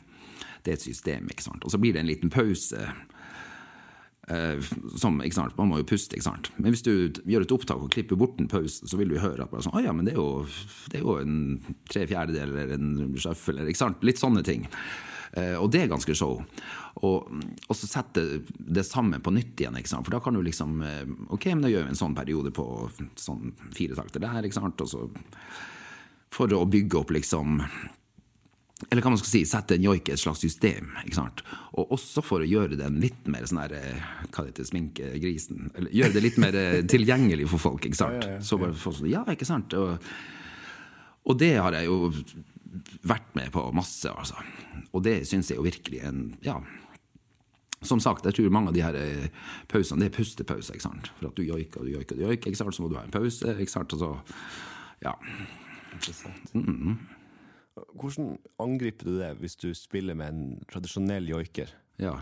det 0.66 0.74
er 0.74 0.80
et 0.80 0.86
system. 0.88 1.30
ikke 1.30 1.46
sant? 1.46 1.66
Og 1.66 1.74
så 1.74 1.80
blir 1.82 1.94
det 1.94 2.02
en 2.02 2.10
liten 2.10 2.34
pause. 2.34 2.82
Eh, 4.28 4.60
som, 5.00 5.22
ikke 5.24 5.38
sant? 5.38 5.56
Man 5.56 5.70
må 5.72 5.80
jo 5.80 5.88
puste. 5.88 6.18
ikke 6.18 6.28
sant? 6.28 6.52
Men 6.60 6.74
hvis 6.76 6.84
du 6.84 6.92
gjør 7.24 7.46
et 7.46 7.54
opptak 7.56 7.80
og 7.80 7.92
klipper 7.94 8.20
bort 8.20 8.40
en 8.42 8.50
pause, 8.52 8.84
så 8.84 9.00
vil 9.00 9.14
du 9.14 9.20
høre 9.24 9.46
at 9.46 9.54
sånn, 9.64 9.76
«Å 9.78 9.84
ja, 9.86 9.94
men 9.96 10.08
det 10.08 10.16
er 10.16 10.20
jo, 10.20 10.44
det 10.92 11.00
er 11.00 11.06
jo 11.06 11.20
en 11.22 11.38
tre 11.88 12.04
fjerdedeler 12.10 12.66
eller 12.66 12.76
en 12.76 13.16
shuffle. 13.16 13.56
eller 13.56 13.72
ikke 13.72 13.86
sant? 13.86 14.04
Litt 14.04 14.20
sånne 14.20 14.44
ting. 14.44 14.68
Eh, 15.38 15.56
og 15.56 15.72
det 15.72 15.86
er 15.86 15.92
ganske 15.92 16.16
show. 16.18 16.42
Og, 17.08 17.32
og 17.68 17.78
så 17.78 17.88
sette 17.88 18.26
det 18.58 18.84
sammen 18.88 19.24
på 19.24 19.32
nytt 19.36 19.60
igjen. 19.60 19.78
ikke 19.80 19.94
sant? 19.94 20.08
For 20.08 20.18
da 20.18 20.22
kan 20.24 20.36
du 20.36 20.42
liksom 20.44 20.82
eh, 20.84 21.06
Ok, 21.30 21.48
men 21.54 21.64
da 21.64 21.72
gjør 21.72 21.88
vi 21.88 21.94
en 21.94 22.00
sånn 22.00 22.18
periode 22.18 22.52
på 22.56 22.66
sånn 23.20 23.54
fire 23.76 23.96
takter 24.00 24.24
der. 24.24 24.44
ikke 24.44 24.60
sant? 24.60 24.82
Og 24.84 24.92
så 24.92 25.06
For 26.34 26.52
å 26.52 26.66
bygge 26.68 27.00
opp 27.00 27.16
liksom 27.16 27.62
eller 28.86 29.02
hva 29.02 29.10
man 29.10 29.18
skal 29.20 29.32
si, 29.32 29.42
sette 29.50 29.74
en 29.74 29.86
joik 29.88 30.10
i 30.10 30.14
et 30.14 30.22
slags 30.22 30.44
system. 30.44 30.92
ikke 31.02 31.18
sant? 31.18 31.42
Og 31.74 31.94
også 31.96 32.22
for 32.26 32.44
å 32.44 32.48
gjøre 32.48 32.78
den 32.78 33.00
litt 33.02 33.26
mer 33.30 33.48
sånn 33.50 33.64
her, 33.64 33.74
eh, 33.74 34.04
hva 34.30 34.44
det 34.44 34.52
heter, 34.52 34.62
det, 34.62 34.70
sminkegrisen, 34.70 35.72
Eller 35.74 35.96
gjøre 35.98 36.14
det 36.14 36.24
litt 36.24 36.38
mer 36.42 36.58
eh, 36.60 36.82
tilgjengelig 36.94 37.50
for 37.50 37.64
folk. 37.64 37.88
ikke 37.88 37.98
sant? 37.98 38.28
Så 38.46 38.60
bare 38.62 38.78
folk 38.78 39.00
sånn, 39.00 39.10
ja, 39.10 39.24
ikke 39.34 39.50
sant? 39.50 39.74
Og, 39.74 39.98
og 41.26 41.40
det 41.42 41.56
har 41.58 41.74
jeg 41.80 41.90
jo 41.90 42.14
vært 43.08 43.34
med 43.40 43.50
på 43.56 43.66
masse, 43.74 44.12
altså. 44.14 44.38
Og 44.94 45.02
det 45.04 45.24
syns 45.28 45.50
jeg 45.50 45.58
jo 45.58 45.66
virkelig 45.66 46.04
en 46.06 46.28
Ja. 46.46 46.62
Som 47.86 48.00
sagt, 48.02 48.26
jeg 48.26 48.34
tror 48.34 48.50
mange 48.50 48.72
av 48.72 48.74
de 48.74 48.82
her 48.82 48.96
eh, 48.98 49.28
pausene, 49.70 50.02
det 50.02 50.12
er 50.12 50.18
pustepause. 50.18 50.74
ikke 50.74 50.86
sant? 50.86 51.12
For 51.20 51.30
at 51.30 51.38
du 51.38 51.44
joiker 51.46 51.82
og 51.82 51.86
du 51.86 51.94
joiker 51.94 52.16
og 52.16 52.22
du 52.22 52.26
joiker, 52.30 52.50
ikke 52.50 52.62
sant? 52.62 52.74
så 52.78 52.82
må 52.82 52.90
du 52.90 52.98
ha 52.98 53.06
en 53.06 53.14
pause. 53.14 53.54
ikke 53.54 53.74
sant? 53.74 53.94
Og 53.94 54.02
så, 54.02 54.14
ja. 55.06 55.14
Hvordan 57.94 58.36
angriper 58.64 59.10
du 59.10 59.20
det 59.20 59.32
hvis 59.42 59.56
du 59.60 59.70
spiller 59.78 60.18
med 60.18 60.34
en 60.34 60.66
tradisjonell 60.72 61.30
joiker? 61.30 61.72
ja. 62.02 62.18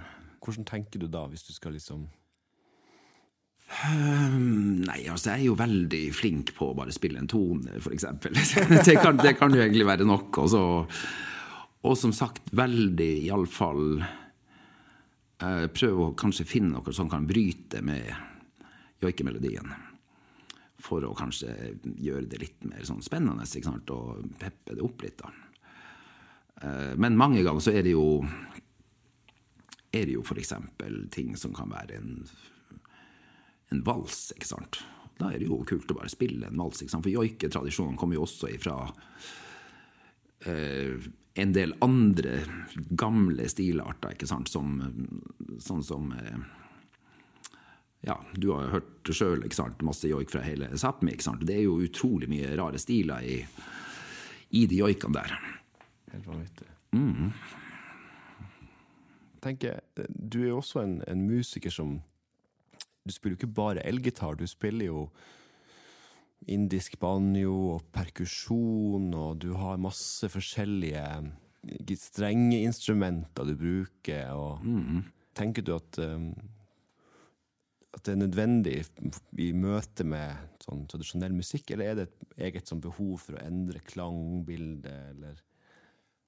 Hvordan 0.46 0.66
tenker 0.70 1.02
du 1.02 1.08
da, 1.10 1.26
hvis 1.26 1.46
du 1.48 1.54
skal 1.56 1.74
liksom 1.74 2.06
Nei, 3.66 5.00
altså 5.10 5.32
jeg 5.32 5.40
er 5.40 5.46
jo 5.48 5.56
veldig 5.58 6.02
flink 6.14 6.52
på 6.54 6.68
å 6.70 6.76
bare 6.78 6.94
spille 6.94 7.18
en 7.18 7.30
tone, 7.30 7.80
eksempel. 7.92 8.38
det, 8.88 8.94
kan, 9.02 9.18
det 9.18 9.34
kan 9.40 9.56
jo 9.56 9.64
egentlig 9.64 9.88
være 9.90 10.06
nok. 10.06 10.38
Også. 10.44 10.62
og 11.82 11.98
som 11.98 12.14
sagt, 12.14 12.54
veldig 12.54 13.10
iallfall 13.26 13.98
eh, 14.06 15.66
Prøve 15.74 16.06
å 16.06 16.14
kanskje 16.14 16.46
finne 16.48 16.76
noe 16.78 16.94
som 16.94 17.10
kan 17.10 17.26
bryte 17.28 17.82
med 17.82 18.06
joikemelodien. 19.02 19.74
For 20.86 21.02
å 21.10 21.16
kanskje 21.18 21.74
gjøre 21.98 22.30
det 22.30 22.44
litt 22.44 22.70
mer 22.70 22.86
sånn 22.86 23.02
spennende 23.02 23.50
og 23.98 24.30
peppe 24.38 24.78
det 24.78 24.86
opp 24.86 25.02
litt. 25.02 25.18
da. 25.26 25.34
Eh, 26.62 26.96
Men 26.98 27.18
mange 27.18 27.44
ganger 27.44 27.60
så 27.60 27.72
er 27.76 27.84
det 27.84 27.96
jo 27.96 28.26
er 29.96 30.06
det 30.06 30.18
jo 30.18 30.24
eksempel 30.36 31.06
ting 31.12 31.38
som 31.40 31.54
kan 31.56 31.70
være 31.72 31.96
en 32.02 32.26
en 33.74 33.82
vals, 33.84 34.32
ikke 34.36 34.46
sant. 34.48 34.84
Da 35.18 35.32
er 35.32 35.40
det 35.40 35.48
jo 35.48 35.64
kult 35.66 35.90
å 35.90 35.96
bare 35.98 36.12
spille 36.12 36.46
en 36.48 36.60
vals, 36.60 36.82
ikke 36.84 36.92
sant. 36.94 37.06
For 37.06 37.14
joiketradisjonen 37.14 37.98
kommer 37.98 38.16
jo 38.18 38.26
også 38.28 38.52
ifra 38.54 38.76
eh, 40.46 41.02
en 41.36 41.56
del 41.56 41.74
andre 41.84 42.44
gamle 42.96 43.48
stilarter, 43.50 44.14
ikke 44.14 44.30
sant, 44.30 44.52
som 44.54 44.78
sånn 45.60 45.84
som 45.84 46.14
eh, 46.14 46.38
Ja, 48.06 48.20
du 48.38 48.52
har 48.54 48.68
jo 48.68 48.74
hørt 48.76 48.92
det 49.08 49.16
sjøl, 49.18 49.42
masse 49.82 50.08
joik 50.08 50.30
fra 50.30 50.44
hele 50.46 50.70
Sápmi, 50.78 51.16
ikke 51.16 51.26
sant. 51.26 51.46
Det 51.48 51.56
er 51.58 51.64
jo 51.66 51.80
utrolig 51.82 52.30
mye 52.30 52.54
rare 52.60 52.78
stiler 52.78 53.26
i, 53.26 53.40
i 54.52 54.68
de 54.70 54.78
joikene 54.84 55.18
der. 55.18 55.34
Helt 56.14 56.28
vanvittig. 56.28 56.68
Tenker, 59.46 59.80
du 60.10 60.42
er 60.42 60.50
jo 60.50 60.60
også 60.62 60.82
en, 60.82 61.00
en 61.08 61.26
musiker 61.28 61.74
som 61.74 62.00
Du 63.06 63.12
spiller 63.14 63.36
jo 63.36 63.40
ikke 63.44 63.54
bare 63.54 63.86
elgitar, 63.86 64.34
du 64.34 64.48
spiller 64.50 64.88
jo 64.88 65.10
indisk 66.50 66.98
banjo 67.00 67.54
og 67.76 67.84
perkusjon, 67.94 69.14
og 69.14 69.38
du 69.42 69.52
har 69.54 69.78
masse 69.78 70.26
forskjellige 70.30 71.04
strengeinstrumenter 72.02 73.46
du 73.46 73.54
bruker, 73.62 74.34
og 74.34 74.66
Tenker 75.36 75.62
du 75.62 75.76
at 75.76 76.00
um, 76.00 76.32
at 77.96 78.04
det 78.04 78.14
er 78.14 78.20
nødvendig 78.20 78.76
i 79.40 79.52
møte 79.56 80.04
med 80.08 80.60
sånn 80.64 80.84
tradisjonell 80.92 81.36
musikk, 81.36 81.72
eller 81.72 81.92
er 81.92 82.00
det 82.00 82.08
et 82.10 82.40
eget 82.50 82.68
sånn 82.68 82.84
behov 82.84 83.22
for 83.24 83.38
å 83.38 83.44
endre 83.46 83.80
klangbildet, 83.88 85.14
eller 85.14 85.40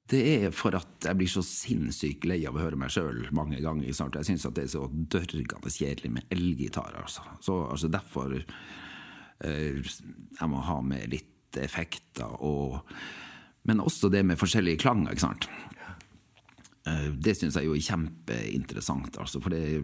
Det 0.08 0.20
er 0.48 0.54
for 0.56 0.76
at 0.78 1.04
jeg 1.04 1.20
blir 1.20 1.28
så 1.32 1.43
sinnssykt 1.43 2.26
lei 2.30 2.39
av 2.48 2.56
å 2.56 2.62
høre 2.63 2.80
meg 2.80 2.93
sjøl 2.93 3.26
mange 3.36 3.60
ganger. 3.63 3.91
Snart. 3.96 4.15
Jeg 4.22 4.30
syns 4.30 4.48
det 4.56 4.63
er 4.63 4.72
så 4.72 4.86
dørgende 4.88 5.72
kjedelig 5.74 6.12
med 6.15 6.32
elgitar. 6.32 6.96
Altså. 7.02 7.26
Så 7.43 7.58
altså, 7.67 7.89
derfor 7.91 8.38
eh, 8.38 9.82
Jeg 9.84 10.52
må 10.52 10.63
ha 10.63 10.80
med 10.82 11.10
litt 11.12 11.60
effekter 11.60 12.38
og 12.43 12.84
Men 13.67 13.82
også 13.84 14.08
det 14.08 14.24
med 14.24 14.39
forskjellige 14.39 14.80
klanger, 14.80 15.12
ikke 15.12 15.26
sant. 15.26 15.50
Eh, 16.88 17.10
Det 17.12 17.36
syns 17.36 17.60
jeg 17.60 17.67
jo 17.67 17.76
er 17.76 17.84
kjempeinteressant, 17.84 19.20
altså, 19.20 19.43
for 19.43 19.52
det 19.52 19.84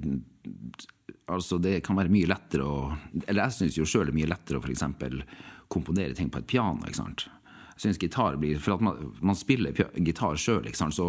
Altså, 1.31 1.57
det 1.57 1.81
kan 1.83 1.95
være 1.95 2.11
mye 2.11 2.27
lettere 2.27 2.63
å 2.67 2.95
Eller 3.27 3.45
jeg 3.45 3.57
syns 3.57 3.77
jo 3.79 3.87
sjøl 3.87 4.07
det 4.07 4.15
er 4.15 4.21
mye 4.21 4.31
lettere 4.31 4.59
å 4.59 4.63
f.eks. 4.63 4.83
komponere 5.71 6.15
ting 6.15 6.29
på 6.29 6.39
et 6.39 6.47
piano. 6.47 6.83
ikke 6.87 6.99
sant? 6.99 7.27
Jeg 7.73 7.81
synes 7.87 7.99
gitar 8.01 8.37
blir 8.37 8.59
For 8.61 8.75
at 8.75 8.81
man, 8.85 9.13
man 9.21 9.35
spiller 9.35 9.73
gitar 9.73 10.37
sjøl, 10.37 10.69
så 10.73 11.07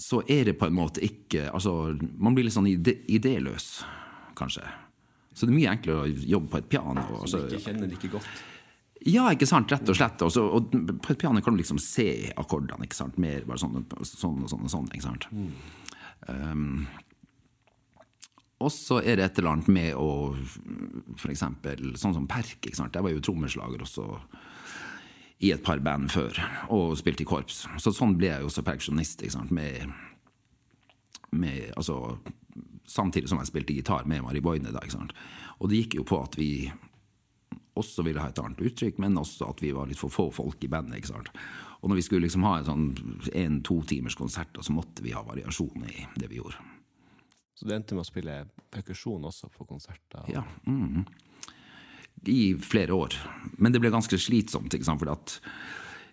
så 0.00 0.22
er 0.28 0.44
det 0.48 0.54
på 0.56 0.66
en 0.66 0.76
måte 0.76 1.02
ikke 1.04 1.50
Altså, 1.52 1.98
man 2.16 2.32
blir 2.34 2.46
litt 2.46 2.54
sånn 2.56 2.70
ide, 2.70 2.94
idéløs, 3.12 3.82
kanskje. 4.38 4.64
Så 5.34 5.44
det 5.46 5.52
er 5.52 5.58
mye 5.58 5.74
enklere 5.74 6.06
å 6.06 6.30
jobbe 6.30 6.48
på 6.54 6.58
et 6.58 6.68
piano. 6.72 7.02
som 7.18 7.26
så- 7.28 7.42
du 7.48 7.56
ikke 7.56 7.66
kjenner 7.66 7.90
like 7.90 8.08
godt? 8.08 8.26
ja, 9.06 9.30
ikke 9.32 9.46
sant, 9.46 9.70
rett 9.72 9.88
og 9.88 9.96
slett. 9.96 10.22
Og, 10.22 10.32
så, 10.32 10.42
og 10.44 10.70
på 11.02 11.10
et 11.10 11.18
piano 11.18 11.40
kan 11.40 11.54
du 11.54 11.62
liksom 11.62 11.78
se 11.80 12.32
akkordene, 12.36 12.84
ikke 12.84 12.94
sant. 12.94 13.18
Mer 13.18 13.44
bare 13.48 13.58
sånn, 13.58 13.84
sånn 14.04 14.42
og 14.42 14.48
sånn 14.50 14.64
og 14.64 14.70
sånn, 14.70 14.88
ikke 14.92 15.02
sant. 15.02 15.26
Um, 16.28 16.86
og 18.60 18.70
så 18.70 19.00
er 19.02 19.16
det 19.16 19.24
et 19.24 19.38
eller 19.38 19.54
annet 19.54 19.68
med 19.68 19.94
å 19.96 20.36
eksempel 21.32 21.94
sånn 21.96 22.14
som 22.14 22.26
Perk, 22.28 22.60
ikke 22.60 22.76
sant. 22.76 22.92
Jeg 22.92 23.02
var 23.02 23.10
jo 23.10 23.20
trommeslager 23.20 23.80
også 23.80 24.20
i 25.40 25.52
et 25.54 25.62
par 25.64 25.80
band 25.80 26.10
før, 26.12 26.36
og 26.68 26.98
spilte 27.00 27.24
i 27.24 27.28
korps. 27.28 27.64
Så 27.80 27.94
sånn 27.96 28.18
ble 28.18 28.28
jeg 28.28 28.42
jo 28.42 28.50
også 28.50 28.64
perksjonist. 28.66 29.24
Med, 29.50 29.88
med 31.32 31.72
Altså 31.76 32.18
samtidig 32.90 33.30
som 33.30 33.40
jeg 33.40 33.50
spilte 33.50 33.76
gitar 33.76 34.08
med 34.10 34.24
Mari 34.24 34.42
Boine, 34.44 34.72
da. 34.74 34.82
Og 35.60 35.70
det 35.70 35.84
gikk 35.84 36.00
jo 36.00 36.06
på 36.08 36.18
at 36.20 36.36
vi 36.38 36.50
også 37.78 38.04
ville 38.04 38.20
ha 38.20 38.32
et 38.32 38.40
annet 38.42 38.60
uttrykk, 38.66 38.98
men 39.00 39.18
også 39.20 39.48
at 39.52 39.62
vi 39.62 39.70
var 39.72 39.88
litt 39.88 40.00
for 40.00 40.12
få 40.12 40.28
folk 40.34 40.64
i 40.64 40.70
bandet. 40.70 41.30
Og 41.80 41.88
når 41.88 42.00
vi 42.00 42.04
skulle 42.04 42.26
liksom 42.26 42.44
ha 42.44 42.58
en 42.58 42.68
sånn 42.68 42.86
en-to 43.32 43.78
timers 43.88 44.18
konsert, 44.18 44.58
så 44.60 44.74
måtte 44.76 45.04
vi 45.04 45.14
ha 45.16 45.22
variasjon 45.24 45.86
i 45.88 46.04
det 46.18 46.28
vi 46.28 46.40
gjorde. 46.40 46.58
Så 47.54 47.68
du 47.68 47.74
endte 47.76 47.96
med 47.96 48.04
å 48.04 48.08
spille 48.08 48.36
perkusjon 48.72 49.24
også 49.28 49.50
på 49.54 49.66
konserter? 49.68 50.24
Ja. 50.32 50.42
Mm. 50.66 51.04
I 52.28 52.54
flere 52.60 52.92
år. 52.92 53.16
Men 53.58 53.72
det 53.72 53.80
ble 53.80 53.92
ganske 53.92 54.18
slitsomt, 54.20 54.74
ikke 54.74 54.88
sant? 54.88 55.00
for 55.00 55.40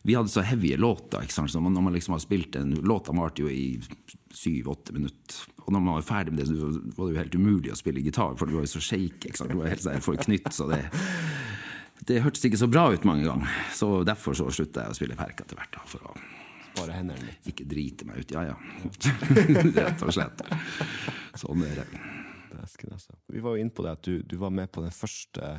vi 0.08 0.15
hadde 0.15 0.32
så 0.32 0.43
heavye 0.46 0.78
låter. 0.80 1.26
ikke 1.26 1.34
sant? 1.34 1.52
Så 1.52 1.60
når 1.60 1.84
man 1.84 1.93
liksom 1.93 2.15
har 2.15 2.24
spilt 2.24 2.56
en 2.56 2.78
Låta 2.88 3.12
varte 3.12 3.43
jo 3.43 3.50
i 3.52 3.80
syv-åtte 4.32 4.93
minutter. 4.96 5.41
Og 5.65 5.74
når 5.74 5.84
man 5.84 5.98
var 5.98 6.06
ferdig 6.08 6.34
med 6.34 6.46
det, 6.46 6.48
så 6.48 6.70
var 6.96 7.10
det 7.10 7.13
jo 7.15 7.20
helt 7.20 7.36
umulig 7.36 7.74
å 7.74 7.80
spille 7.80 8.04
gitar, 8.06 8.38
for 8.39 8.48
du 8.48 8.56
var 8.56 8.63
jo 8.63 8.72
så 8.72 8.84
shake. 8.84 9.28
ikke 9.28 9.41
sant? 9.41 9.52
Du 9.52 9.60
var 9.60 9.74
helt 9.74 9.84
sånn 9.84 10.06
forknytt, 10.06 10.48
så 10.56 10.70
det 10.72 10.86
det 12.08 12.22
hørtes 12.24 12.46
ikke 12.48 12.60
så 12.62 12.70
bra 12.72 12.86
ut 12.93 13.04
mange 13.04 13.26
ganger. 13.28 13.56
Så 13.76 14.04
derfor 14.08 14.36
så 14.38 14.48
slutta 14.54 14.86
jeg 14.86 14.93
å 14.93 14.96
spille 14.96 15.17
perk 15.20 15.41
etter 15.43 15.60
hvert. 15.60 15.74
da, 15.76 15.84
for 15.89 16.12
å 16.12 16.17
Spare 16.78 16.93
hendene 16.93 17.26
litt? 17.26 17.48
Ikke 17.50 17.65
drite 17.65 18.06
meg 18.06 18.22
ut. 18.22 18.32
Ja, 18.32 18.43
ja. 18.52 18.56
Rett 19.82 20.04
og 20.06 20.13
slett. 20.13 20.43
Sånn 21.41 21.63
er 21.65 21.80
det. 21.82 21.86
Altså. 22.62 23.15
Vi 23.34 23.41
var 23.41 23.56
jo 23.56 23.63
inne 23.63 23.74
på 23.74 23.82
det 23.86 23.96
at 23.98 24.06
du, 24.06 24.20
du 24.22 24.36
var 24.38 24.54
med 24.54 24.70
på 24.72 24.84
den 24.86 24.93
første 24.93 25.50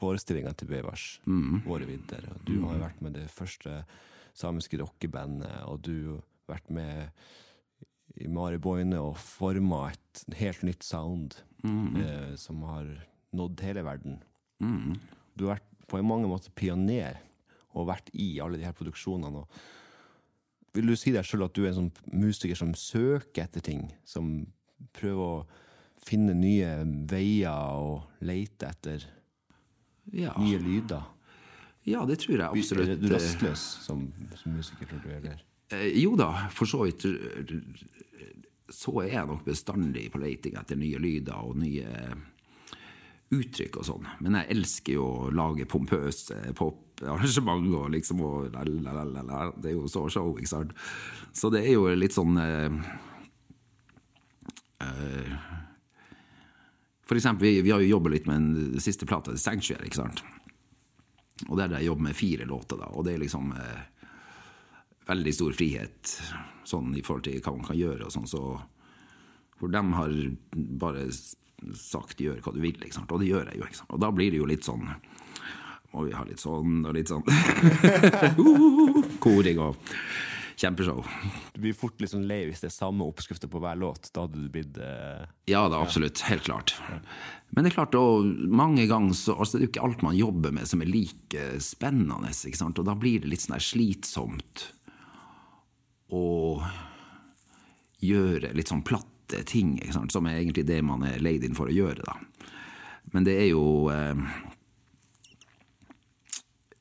forestillinga 0.00 0.52
til 0.56 0.68
Bevers. 0.68 1.20
Mm. 1.26 1.62
Våre 1.64 1.86
vinter. 1.88 2.26
Og 2.34 2.44
du 2.48 2.54
har 2.66 2.76
jo 2.76 2.82
vært 2.84 3.02
med 3.02 3.14
det 3.16 3.26
første 3.32 3.78
samiske 4.36 4.78
rockebandet, 4.82 5.62
og 5.64 5.80
du 5.86 5.94
har 6.46 6.56
vært 6.56 6.70
med 6.70 7.08
i 8.20 8.28
Mari 8.32 8.58
Boine 8.62 8.98
og 9.00 9.16
forma 9.20 9.90
et 9.92 10.24
helt 10.40 10.62
nytt 10.64 10.84
sound 10.84 11.40
Mm. 11.66 11.96
eh, 11.98 12.34
som 12.36 12.60
har 12.62 12.84
nådd 13.34 13.60
hele 13.64 13.82
verden. 13.82 14.20
Mm. 14.62 15.00
Du 15.34 15.46
har 15.48 15.56
vært 15.56 15.88
på 15.88 15.98
en 15.98 16.06
mange 16.06 16.28
måter 16.30 16.52
pioner 16.54 17.16
og 17.74 17.88
vært 17.88 18.10
i 18.14 18.38
alle 18.40 18.56
de 18.60 18.64
her 18.64 18.72
produksjonene. 18.76 19.40
Og 19.40 19.48
vil 20.74 20.86
du 20.86 20.94
si 20.96 21.10
deg 21.10 21.24
sjøl 21.26 21.44
at 21.48 21.54
du 21.56 21.64
er 21.64 21.72
en 21.72 21.78
sånn 21.90 21.92
musiker 22.12 22.54
som 22.54 22.72
søker 22.74 23.42
etter 23.48 23.60
ting? 23.66 23.90
Som 24.04 24.46
prøver 24.92 25.24
å 25.40 25.46
finne 26.06 26.34
nye 26.38 26.84
veier 27.10 27.50
og 27.80 28.04
lete 28.20 28.68
etter 28.68 29.08
Ja. 30.12 30.34
nye 30.38 30.58
lyder? 30.62 31.02
ja, 31.86 32.04
det 32.06 32.18
tror 32.22 32.36
jeg 32.36 32.42
Er 32.42 32.50
absolutt. 32.50 33.00
du 33.00 33.08
rastløs 33.12 33.62
som, 33.86 34.12
som 34.34 34.52
musiker, 34.56 34.86
tror 34.90 35.02
du? 35.04 35.10
Eller? 35.16 35.42
Eh, 35.70 35.90
Jo 36.02 36.16
da, 36.18 36.48
for 36.50 36.66
så 36.66 36.84
vidt 36.86 37.04
så 38.70 38.96
er 39.04 39.12
jeg 39.12 39.26
nok 39.28 39.44
bestandig 39.46 40.08
på 40.10 40.18
leiting 40.18 40.56
etter 40.58 40.76
nye 40.78 40.98
lyder 40.98 41.36
og 41.38 41.56
nye 41.62 41.86
uttrykk 43.30 43.76
og 43.80 43.84
sånn. 43.86 44.06
Men 44.22 44.34
jeg 44.40 44.50
elsker 44.56 44.96
jo 44.98 45.04
å 45.06 45.30
lage 45.34 45.66
pompøse 45.70 46.34
poparrangement 46.58 47.66
og 47.74 47.88
liksom 47.94 48.20
og 48.26 48.50
la, 48.54 48.62
la, 48.66 48.92
la, 48.92 49.04
la, 49.04 49.22
la. 49.26 49.40
Det 49.54 49.70
er 49.70 49.76
jo 49.78 49.86
så 49.90 50.04
show, 50.10 50.32
ikke 50.38 50.50
sant. 50.50 50.74
Så 51.34 51.50
det 51.54 51.62
er 51.66 51.74
jo 51.76 51.86
litt 51.94 52.14
sånn 52.14 52.38
eh, 52.42 52.70
eh, 54.82 55.32
For 57.06 57.18
eksempel, 57.18 57.46
vi, 57.46 57.60
vi 57.62 57.70
har 57.70 57.82
jo 57.84 57.94
jobba 57.96 58.10
litt 58.10 58.26
med 58.26 58.42
den 58.42 58.82
siste 58.82 59.06
plata 59.06 59.30
til 59.30 59.40
Sanctuary, 59.40 59.86
ikke 59.86 60.02
sant. 60.02 60.24
Og 61.46 61.54
der 61.58 61.68
er 61.68 61.80
jeg 61.80 61.90
jobber 61.90 62.08
med 62.08 62.16
fire 62.18 62.46
låter, 62.48 62.80
da. 62.80 62.88
Og 62.96 63.04
det 63.06 63.14
er 63.14 63.22
liksom 63.22 63.52
eh, 63.54 64.10
veldig 65.06 65.34
stor 65.36 65.54
frihet 65.56 66.14
sånn 66.66 66.94
i 66.98 67.02
forhold 67.06 67.26
til 67.28 67.38
hva 67.44 67.54
man 67.54 67.68
kan 67.68 67.78
gjøre 67.78 68.08
og 68.08 68.14
sånn, 68.14 68.30
så 68.30 68.42
For 69.56 69.72
dem 69.72 69.94
har 69.96 70.12
bare 70.52 71.06
sagt 71.72 72.18
'gjør 72.20 72.42
hva 72.44 72.52
du 72.52 72.60
vil', 72.60 72.76
ikke 72.76 72.92
sant? 72.98 73.12
og 73.12 73.22
det 73.22 73.30
gjør 73.30 73.46
jeg 73.48 73.56
jo. 73.56 73.64
ikke 73.64 73.78
sant? 73.78 73.92
Og 73.94 74.00
da 74.02 74.10
blir 74.12 74.30
det 74.30 74.36
jo 74.42 74.48
litt 74.50 74.66
sånn 74.66 74.84
Må 75.94 76.04
vi 76.04 76.12
ha 76.12 76.24
litt 76.28 76.42
sånn 76.42 76.84
og 76.84 76.92
litt 76.92 77.08
sånn 77.08 77.24
Koring 79.24 79.62
og 79.64 79.78
kjempeshow. 80.56 81.04
Du 81.54 81.60
blir 81.60 81.76
fort 81.76 82.00
litt 82.00 82.12
sånn 82.12 82.26
lei 82.28 82.42
hvis 82.48 82.62
det 82.64 82.70
er 82.70 82.76
samme 82.76 83.06
oppskrifter 83.06 83.50
på 83.52 83.60
hver 83.62 83.78
låt. 83.80 84.08
Da 84.14 84.24
hadde 84.24 84.40
du 84.40 84.48
blitt 84.52 84.78
eh, 84.80 85.26
Ja 85.52 85.66
da, 85.72 85.82
absolutt. 85.84 86.24
Helt 86.28 86.46
klart. 86.48 86.74
Men 87.50 87.64
det 87.64 87.72
er 87.72 87.76
klart, 87.76 87.96
og 87.98 88.24
mange 88.48 88.88
ganger 88.90 89.14
så 89.16 89.36
altså, 89.36 89.58
Det 89.58 89.62
er 89.62 89.66
jo 89.68 89.72
ikke 89.74 89.84
alt 89.88 90.06
man 90.06 90.18
jobber 90.18 90.56
med 90.56 90.68
som 90.68 90.82
er 90.82 90.90
like 90.90 91.44
spennende. 91.64 92.32
ikke 92.32 92.62
sant? 92.62 92.80
Og 92.80 92.88
da 92.88 92.96
blir 92.98 93.22
det 93.22 93.32
litt 93.32 93.44
sånn 93.44 93.60
slitsomt 93.62 94.70
å 96.16 96.26
gjøre 98.06 98.52
litt 98.54 98.70
sånn 98.70 98.84
platte 98.86 99.42
ting, 99.48 99.74
ikke 99.80 99.96
sant? 99.96 100.14
som 100.14 100.26
er 100.28 100.38
egentlig 100.38 100.66
det 100.68 100.78
man 100.86 101.02
er 101.06 101.22
leid 101.22 101.44
inn 101.44 101.56
for 101.58 101.68
å 101.68 101.74
gjøre. 101.74 102.04
da. 102.06 102.46
Men 103.14 103.26
det 103.26 103.36
er 103.40 103.50
jo 103.50 103.88
eh, 103.92 104.14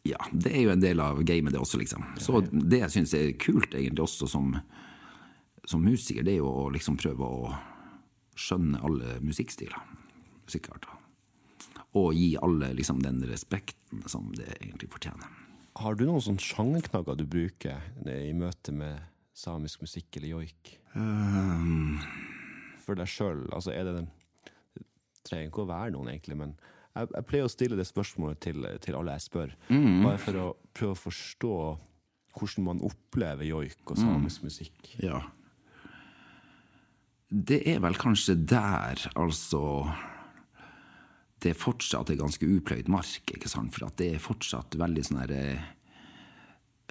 Ja, 0.06 0.20
det 0.32 0.52
er 0.54 0.68
jo 0.68 0.74
en 0.76 0.84
del 0.84 1.00
av 1.02 1.22
gamet, 1.26 1.54
det 1.56 1.62
også, 1.62 1.80
liksom. 1.82 2.04
Så 2.22 2.44
det 2.52 2.84
jeg 2.84 2.94
syns 2.94 3.14
er 3.18 3.32
kult, 3.42 3.74
egentlig, 3.74 4.04
også 4.04 4.28
som, 4.30 4.52
som 5.66 5.82
musiker, 5.82 6.22
det 6.26 6.36
er 6.36 6.44
jo 6.44 6.52
å 6.52 6.68
liksom 6.74 7.00
prøve 7.02 7.26
å 7.26 7.56
skjønne 8.38 8.84
alle 8.86 9.16
musikkstiler. 9.26 9.80
Musikkarter. 10.46 10.94
Og 11.98 12.12
gi 12.14 12.36
alle 12.38 12.70
liksom 12.78 13.00
den 13.02 13.24
respekten 13.26 14.04
som 14.12 14.30
det 14.36 14.52
egentlig 14.60 14.92
fortjener. 14.94 15.32
Har 15.80 15.98
du 15.98 16.06
noen 16.06 16.24
sånne 16.24 16.44
sjangerknagger 16.44 17.18
du 17.20 17.26
bruker 17.28 17.82
i 18.06 18.32
møte 18.38 18.76
med 18.76 19.02
samisk 19.36 19.82
musikk 19.84 20.20
eller 20.20 20.36
joik? 20.36 20.76
Um, 20.94 21.98
For 22.86 22.96
deg 23.00 23.10
sjøl? 23.12 23.42
Altså, 23.50 23.74
er 23.74 23.88
det 23.88 23.98
den 23.98 24.14
Det 24.76 24.86
trenger 25.26 25.50
ikke 25.50 25.66
å 25.66 25.72
være 25.72 25.96
noen, 25.96 26.12
egentlig, 26.14 26.38
men 26.38 26.54
jeg, 26.96 27.10
jeg 27.12 27.28
pleier 27.30 27.48
å 27.48 27.52
stille 27.52 27.78
det 27.80 27.88
spørsmålet 27.90 28.40
til, 28.48 28.68
til 28.84 28.98
alle 28.98 29.18
jeg 29.18 29.26
spør. 29.28 29.56
Bare 30.06 30.22
for 30.22 30.42
å 30.42 30.48
prøve 30.76 30.96
å 30.96 31.04
forstå 31.06 31.56
hvordan 32.36 32.66
man 32.68 32.84
opplever 32.84 33.48
joik 33.48 33.92
og 33.92 34.00
samisk 34.00 34.44
musikk. 34.48 34.96
ja. 35.04 35.22
Det 37.36 37.64
er 37.68 37.80
vel 37.82 37.96
kanskje 37.98 38.36
der, 38.48 39.02
altså 39.18 39.90
Det 41.42 41.56
fortsatt 41.58 42.12
er 42.14 42.20
ganske 42.20 42.46
upløyd 42.48 42.88
mark, 42.88 43.34
ikke 43.34 43.50
sant? 43.50 43.74
For 43.74 43.88
at 43.88 43.98
det 44.00 44.12
er 44.14 44.22
fortsatt 44.24 44.78
veldig 44.80 45.04
sånn 45.04 45.20
herre 45.24 45.42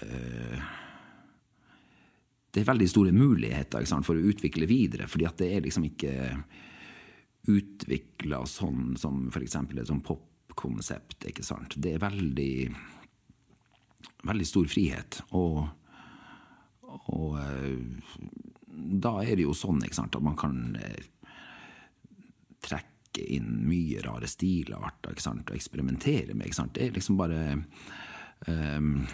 øh, 0.02 0.66
Det 2.50 2.60
er 2.60 2.68
veldig 2.68 2.88
store 2.90 3.14
muligheter 3.14 3.86
sant, 3.88 4.04
for 4.06 4.18
å 4.18 4.26
utvikle 4.34 4.68
videre, 4.68 5.08
fordi 5.08 5.26
at 5.30 5.38
det 5.38 5.52
er 5.54 5.64
liksom 5.64 5.86
ikke 5.88 6.12
utvikla 7.50 8.44
sånn 8.48 8.94
som 9.00 9.28
f.eks. 9.28 9.57
et 9.57 9.88
sånn 9.90 10.04
popkonsept. 10.04 11.26
ikke 11.28 11.44
sant? 11.44 11.76
Det 11.76 11.94
er 11.94 12.04
veldig 12.04 12.54
veldig 14.24 14.46
stor 14.48 14.68
frihet. 14.70 15.20
Og, 15.37 15.64
og 17.12 17.37
eh, 17.40 18.09
da 19.04 19.18
er 19.22 19.37
det 19.37 19.46
jo 19.46 19.57
sånn 19.57 19.83
ikke 19.85 20.00
sant, 20.00 20.16
at 20.16 20.24
man 20.24 20.38
kan 20.38 20.59
eh, 20.80 21.11
trekke 22.64 23.26
inn 23.37 23.61
mye 23.68 24.02
rare 24.04 24.28
stilarter 24.30 25.20
og 25.30 25.54
eksperimentere 25.54 26.35
med. 26.35 26.57
Det 26.74 26.88
er 26.88 26.96
liksom 26.96 27.18
bare 27.20 27.42
ehm, 28.50 29.04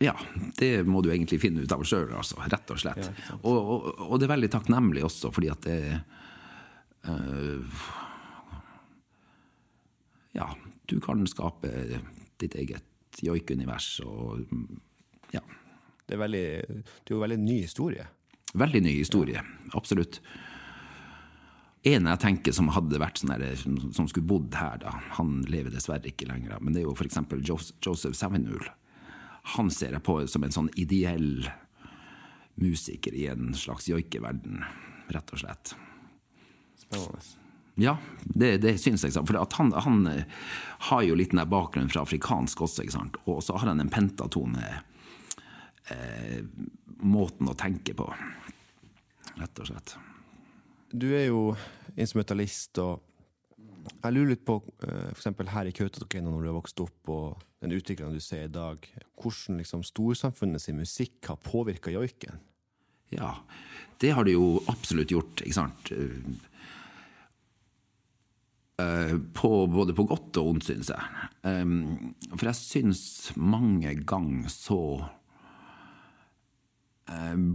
ja, 0.00 0.14
det 0.58 0.82
må 0.88 1.02
du 1.02 1.10
egentlig 1.12 1.40
finne 1.42 1.64
ut 1.64 1.72
av 1.74 1.82
sjøl, 1.86 2.08
altså, 2.16 2.38
rett 2.40 2.70
og 2.72 2.80
slett. 2.80 3.10
og, 3.42 3.58
og, 3.58 3.90
og 4.08 4.20
det 4.20 4.26
er 4.26 4.34
veldig 4.34 4.52
takknemlig 4.54 5.04
også, 5.06 5.32
fordi 5.34 5.50
at 5.52 5.66
det 5.68 5.80
uh, 7.08 7.82
Ja, 10.32 10.48
du 10.88 10.96
kan 11.04 11.26
skape 11.28 11.68
ditt 12.40 12.56
eget 12.56 13.20
joik-univers 13.20 13.98
og 14.06 14.46
ja. 15.34 15.42
Det 16.06 16.16
er, 16.16 16.20
veldig, 16.24 16.46
det 16.80 17.12
er 17.12 17.14
jo 17.14 17.20
veldig 17.22 17.38
ny 17.40 17.58
historie. 17.62 18.06
Veldig 18.58 18.82
ny 18.84 18.96
historie, 18.96 19.42
absolutt. 19.76 20.18
En 21.88 22.06
jeg 22.06 22.22
tenker 22.22 22.54
som 22.54 22.68
hadde 22.74 23.00
vært 23.02 23.20
sånn 23.20 23.32
der, 23.34 23.54
som, 23.58 23.76
som 23.94 24.08
skulle 24.10 24.28
bodd 24.28 24.54
her, 24.54 24.80
da, 24.82 24.92
han 25.18 25.40
lever 25.50 25.72
dessverre 25.74 26.10
ikke 26.10 26.28
lenger, 26.30 26.60
men 26.60 26.74
det 26.74 26.82
er 26.82 26.88
jo 26.88 26.96
f.eks. 26.96 27.20
Joseph 27.82 28.16
Savinul. 28.18 28.66
Han 29.42 29.70
ser 29.74 29.96
jeg 29.96 30.04
på 30.06 30.20
som 30.30 30.44
en 30.46 30.54
sånn 30.54 30.70
ideell 30.78 31.48
musiker 32.54 33.14
i 33.16 33.26
en 33.32 33.54
slags 33.58 33.88
joikeverden, 33.90 34.62
rett 35.12 35.32
og 35.34 35.42
slett. 35.42 35.74
Spennende. 36.78 37.22
Ja, 37.74 37.96
det, 38.24 38.56
det 38.62 38.76
syns 38.78 39.04
jeg. 39.04 39.14
For 39.16 39.38
at 39.40 39.56
han, 39.56 39.72
han 39.72 40.06
eh, 40.06 40.24
har 40.90 41.02
jo 41.06 41.16
litt 41.16 41.32
den 41.32 41.40
der 41.40 41.50
bakgrunnen 41.50 41.90
fra 41.90 42.04
afrikansk 42.04 42.60
også, 42.66 42.84
og 43.24 43.40
så 43.42 43.56
har 43.56 43.72
han 43.72 43.80
en 43.80 43.92
pentatone 43.92 44.66
eh, 45.88 46.42
måten 47.00 47.48
å 47.48 47.56
tenke 47.58 47.96
på, 47.96 48.10
rett 49.40 49.62
og 49.64 49.70
slett. 49.70 49.96
Du 50.92 51.08
er 51.16 51.30
jo 51.30 51.54
instrumentalist, 51.96 52.76
og 52.84 53.00
jeg 53.90 54.14
lurer 54.14 54.32
litt 54.34 54.44
på, 54.46 54.58
f.eks. 54.62 54.86
for 54.86 55.18
eksempel 55.18 55.50
her 55.52 55.68
i 55.68 55.74
Kautokeino, 55.76 56.30
når 56.30 56.44
du 56.44 56.50
har 56.50 56.58
vokst 56.58 56.82
opp, 56.84 57.10
og 57.12 57.42
den 57.62 57.74
utviklingen 57.76 58.14
du 58.16 58.22
ser 58.22 58.46
i 58.46 58.52
dag, 58.52 58.86
hvordan 59.20 59.60
liksom 59.62 59.84
storsamfunnet 59.86 60.62
sin 60.62 60.80
musikk 60.80 61.30
har 61.30 61.40
påvirka 61.42 61.92
joiken? 61.94 62.40
Ja, 63.12 63.36
det 64.00 64.14
har 64.16 64.24
det 64.26 64.34
jo 64.34 64.62
absolutt 64.72 65.12
gjort, 65.12 65.42
ikke 65.44 65.58
sant. 65.58 65.92
Eh, 68.80 69.16
på, 69.36 69.50
både 69.66 69.94
på 69.94 70.06
godt 70.08 70.38
og 70.40 70.54
ondt, 70.54 70.68
syns 70.70 70.90
jeg. 70.94 71.26
Um, 71.44 72.14
for 72.32 72.48
jeg 72.48 72.58
syns 72.58 73.04
mange 73.36 73.94
ganger 74.06 74.48
så 74.52 74.82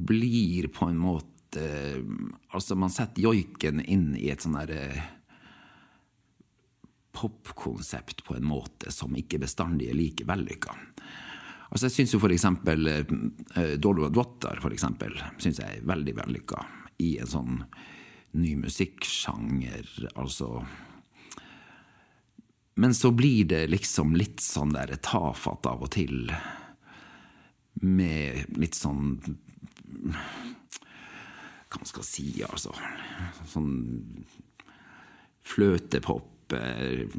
blir 0.05 0.67
på 0.75 0.89
en 0.91 0.99
måte 1.01 1.23
Altså, 2.53 2.75
man 2.77 2.91
setter 2.93 3.23
joiken 3.23 3.79
inn 3.79 4.11
i 4.19 4.27
et 4.29 4.43
sånn 4.43 4.57
derre 4.59 5.16
popkonsept 7.17 8.23
på 8.27 8.37
en 8.37 8.47
måte 8.47 8.93
som 8.93 9.15
ikke 9.17 9.41
bestandig 9.41 9.91
er 9.91 9.97
like 9.97 10.27
vellykka. 10.27 10.75
Altså, 11.67 11.87
jeg 11.87 11.95
syns 11.97 12.15
jo 12.15 12.21
eksempel 12.31 12.87
uh, 12.87 13.75
Dolva 13.81 14.07
Dwatter, 14.13 14.61
for 14.63 14.71
eksempel, 14.71 15.17
synes 15.41 15.59
jeg 15.59 15.79
er 15.81 15.87
veldig 15.89 16.15
vellykka 16.21 16.61
i 17.03 17.17
en 17.21 17.31
sånn 17.33 17.63
ny 18.37 18.53
musikksjanger. 18.61 19.89
Altså 20.15 20.61
men 22.77 22.93
så 22.93 23.11
blir 23.11 23.45
det 23.49 23.67
liksom 23.67 24.13
litt 24.15 24.41
sånn 24.43 24.75
der 24.75 24.91
tafatt 25.01 25.65
av 25.65 25.81
og 25.81 25.89
til. 25.95 26.29
Med 27.81 28.57
litt 28.57 28.77
sånn 28.77 29.17
Hva 31.67 31.79
man 31.81 31.89
skal 31.89 32.05
si, 32.05 32.27
altså. 32.45 32.75
Sånn 33.49 33.71
fløtepop, 35.47 36.29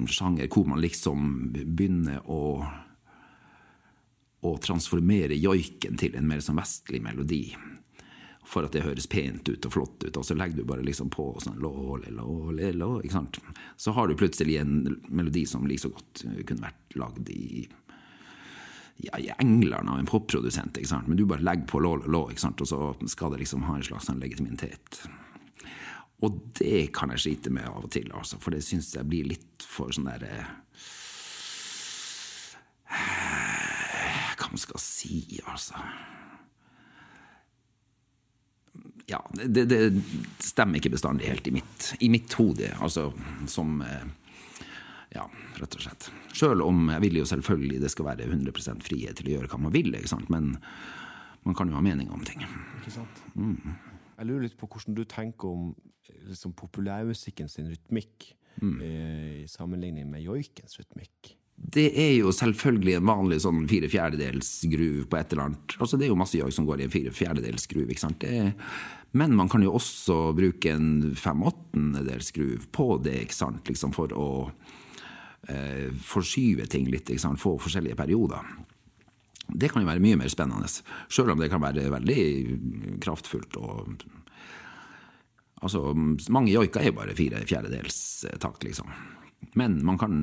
sjanger 0.09 0.49
hvor 0.53 0.69
man 0.69 0.83
liksom 0.83 1.51
begynner 1.53 2.23
å 2.25 2.43
å 4.47 4.55
transformere 4.63 5.35
joiken 5.35 5.99
til 5.99 6.15
en 6.15 6.29
mer 6.29 6.43
sånn 6.45 6.61
vestlig 6.61 7.01
melodi 7.03 7.43
for 8.49 8.65
at 8.65 8.73
det 8.73 8.85
høres 8.87 9.09
pent 9.11 9.49
ut 9.51 9.67
og 9.69 9.75
flott 9.75 10.05
ut, 10.07 10.17
og 10.17 10.25
så 10.25 10.37
legger 10.39 10.63
du 10.63 10.69
bare 10.69 10.85
liksom 10.87 11.11
på 11.13 11.27
sånn 11.43 11.59
lo, 11.61 11.99
le, 12.01 12.13
lo, 12.17 12.49
le, 12.55 12.71
lo, 12.73 12.95
ikke 13.03 13.19
sant? 13.19 13.41
Så 13.77 13.93
har 13.93 14.09
du 14.09 14.17
plutselig 14.17 14.57
en 14.63 14.79
melodi 15.09 15.45
som 15.47 15.67
like 15.69 15.85
så 15.85 15.93
godt 15.93 16.25
kunne 16.49 16.65
vært 16.65 16.97
lagd 16.97 17.29
i 17.35 17.67
ja, 19.05 19.19
i 19.21 19.29
England 19.39 19.91
av 19.93 20.01
en 20.01 20.09
popprodusent, 20.09 20.81
men 21.07 21.19
du 21.19 21.27
bare 21.29 21.45
legger 21.45 21.69
på 21.71 21.83
lå, 21.85 21.93
lå, 22.09 22.23
og 22.33 22.67
så 22.67 22.81
skal 23.07 23.35
det 23.35 23.45
liksom 23.45 23.69
ha 23.69 23.77
en 23.77 23.85
slags 23.87 24.09
sånn 24.09 24.23
legitimitet. 24.23 25.05
Og 26.27 26.39
det 26.59 26.89
kan 26.97 27.13
jeg 27.15 27.23
slite 27.23 27.53
med 27.55 27.69
av 27.71 27.85
og 27.87 27.93
til, 27.95 28.11
altså, 28.11 28.41
for 28.43 28.55
det 28.55 28.65
syns 28.67 28.91
jeg 28.97 29.07
blir 29.07 29.29
litt 29.31 29.67
for 29.67 29.95
sånn 29.95 30.11
derre 30.11 30.47
Hva 34.39 34.49
man 34.51 34.61
skal 34.63 34.81
si, 34.83 35.21
altså 35.45 35.79
ja, 39.09 39.31
det, 39.33 39.65
det, 39.65 40.03
stemmer 40.39 40.79
ikke 40.79 40.93
bestandig 40.93 41.31
helt 41.31 41.47
i 41.49 41.53
mitt, 41.57 41.95
i 42.05 42.11
mitt 42.13 42.33
hode. 42.37 42.69
Altså 42.77 43.09
som 43.49 43.81
eh, 43.81 44.05
Ja, 45.15 45.25
rett 45.57 45.77
og 45.79 45.81
slett. 45.81 46.11
Sjøl 46.37 46.61
om 46.61 46.91
jeg 46.93 47.01
vil 47.07 47.23
jo 47.23 47.29
selvfølgelig 47.31 47.79
det 47.81 47.91
skal 47.95 48.11
være 48.11 48.27
100% 48.29 48.85
frihet 48.85 49.17
til 49.17 49.31
å 49.31 49.37
gjøre 49.39 49.49
hva 49.49 49.61
man 49.65 49.73
vil, 49.73 49.95
men 50.29 50.51
man 51.47 51.57
kan 51.57 51.73
jo 51.73 51.79
ha 51.79 51.85
mening 51.85 52.11
om 52.13 52.21
ting. 52.29 52.45
Ikke 52.83 52.93
sant? 52.99 53.23
Mm. 53.33 53.57
Jeg 54.19 54.29
lurer 54.29 54.45
litt 54.45 54.59
på 54.61 54.69
hvordan 54.69 54.99
du 54.99 55.07
tenker 55.09 55.49
om 55.49 55.71
liksom, 56.29 56.55
populærmusikken 56.59 57.51
sin 57.51 57.71
rytmikk 57.73 58.33
mm. 58.63 58.79
Eh, 58.83 59.35
i 59.45 59.49
sammenligning 59.49 60.09
med 60.11 60.25
joikens 60.25 60.79
rytmikk. 60.81 61.35
Det 61.59 61.89
er 61.99 62.13
jo 62.21 62.31
selvfølgelig 62.33 62.95
en 62.99 63.09
vanlig 63.09 63.41
sånn 63.43 63.65
fire 63.71 63.89
fjerdedels 63.91 64.51
groove 64.71 65.09
på 65.11 65.19
et 65.19 65.33
eller 65.35 65.49
annet. 65.49 65.75
Altså 65.83 65.99
Det 65.99 66.07
er 66.07 66.13
jo 66.13 66.21
masse 66.21 66.39
joik 66.39 66.55
som 66.55 66.69
går 66.69 66.81
i 66.81 66.87
en 66.87 66.93
fire 66.93 67.13
fjerdedels 67.15 67.67
groove. 67.71 67.91
ikke 67.91 68.05
sant? 68.05 68.23
Det, 68.23 68.53
men 69.19 69.35
man 69.37 69.51
kan 69.51 69.65
jo 69.65 69.75
også 69.75 70.33
bruke 70.39 70.71
en 70.71 71.17
fem 71.19 71.43
åttendedels 71.43 72.31
groove 72.37 72.71
på 72.71 72.89
det 73.03 73.17
ikke 73.25 73.39
sant? 73.41 73.67
Liksom 73.67 73.95
for 73.97 74.15
å 74.15 74.29
eh, 75.51 75.91
forskyve 75.91 76.69
ting 76.71 76.87
litt. 76.93 77.11
ikke 77.11 77.27
sant? 77.27 77.43
Få 77.43 77.57
forskjellige 77.59 77.99
perioder. 77.99 78.47
Det 79.49 79.71
kan 79.73 79.83
jo 79.83 79.89
være 79.89 80.05
mye 80.05 80.19
mer 80.21 80.29
spennende, 80.29 80.69
sjøl 81.09 81.33
om 81.33 81.41
det 81.41 81.49
kan 81.49 81.63
være 81.63 81.89
veldig 81.91 82.23
kraftfullt. 83.01 83.57
og 83.57 83.97
Altså, 85.61 85.95
Mange 86.31 86.53
joiker 86.53 86.83
er 86.83 86.93
jo 86.93 86.99
bare 87.01 87.17
fire 87.19 87.43
fjerdedels 87.47 88.27
takt, 88.41 88.65
liksom. 88.67 88.93
Men 89.59 89.79
man 89.87 89.99
kan 89.99 90.19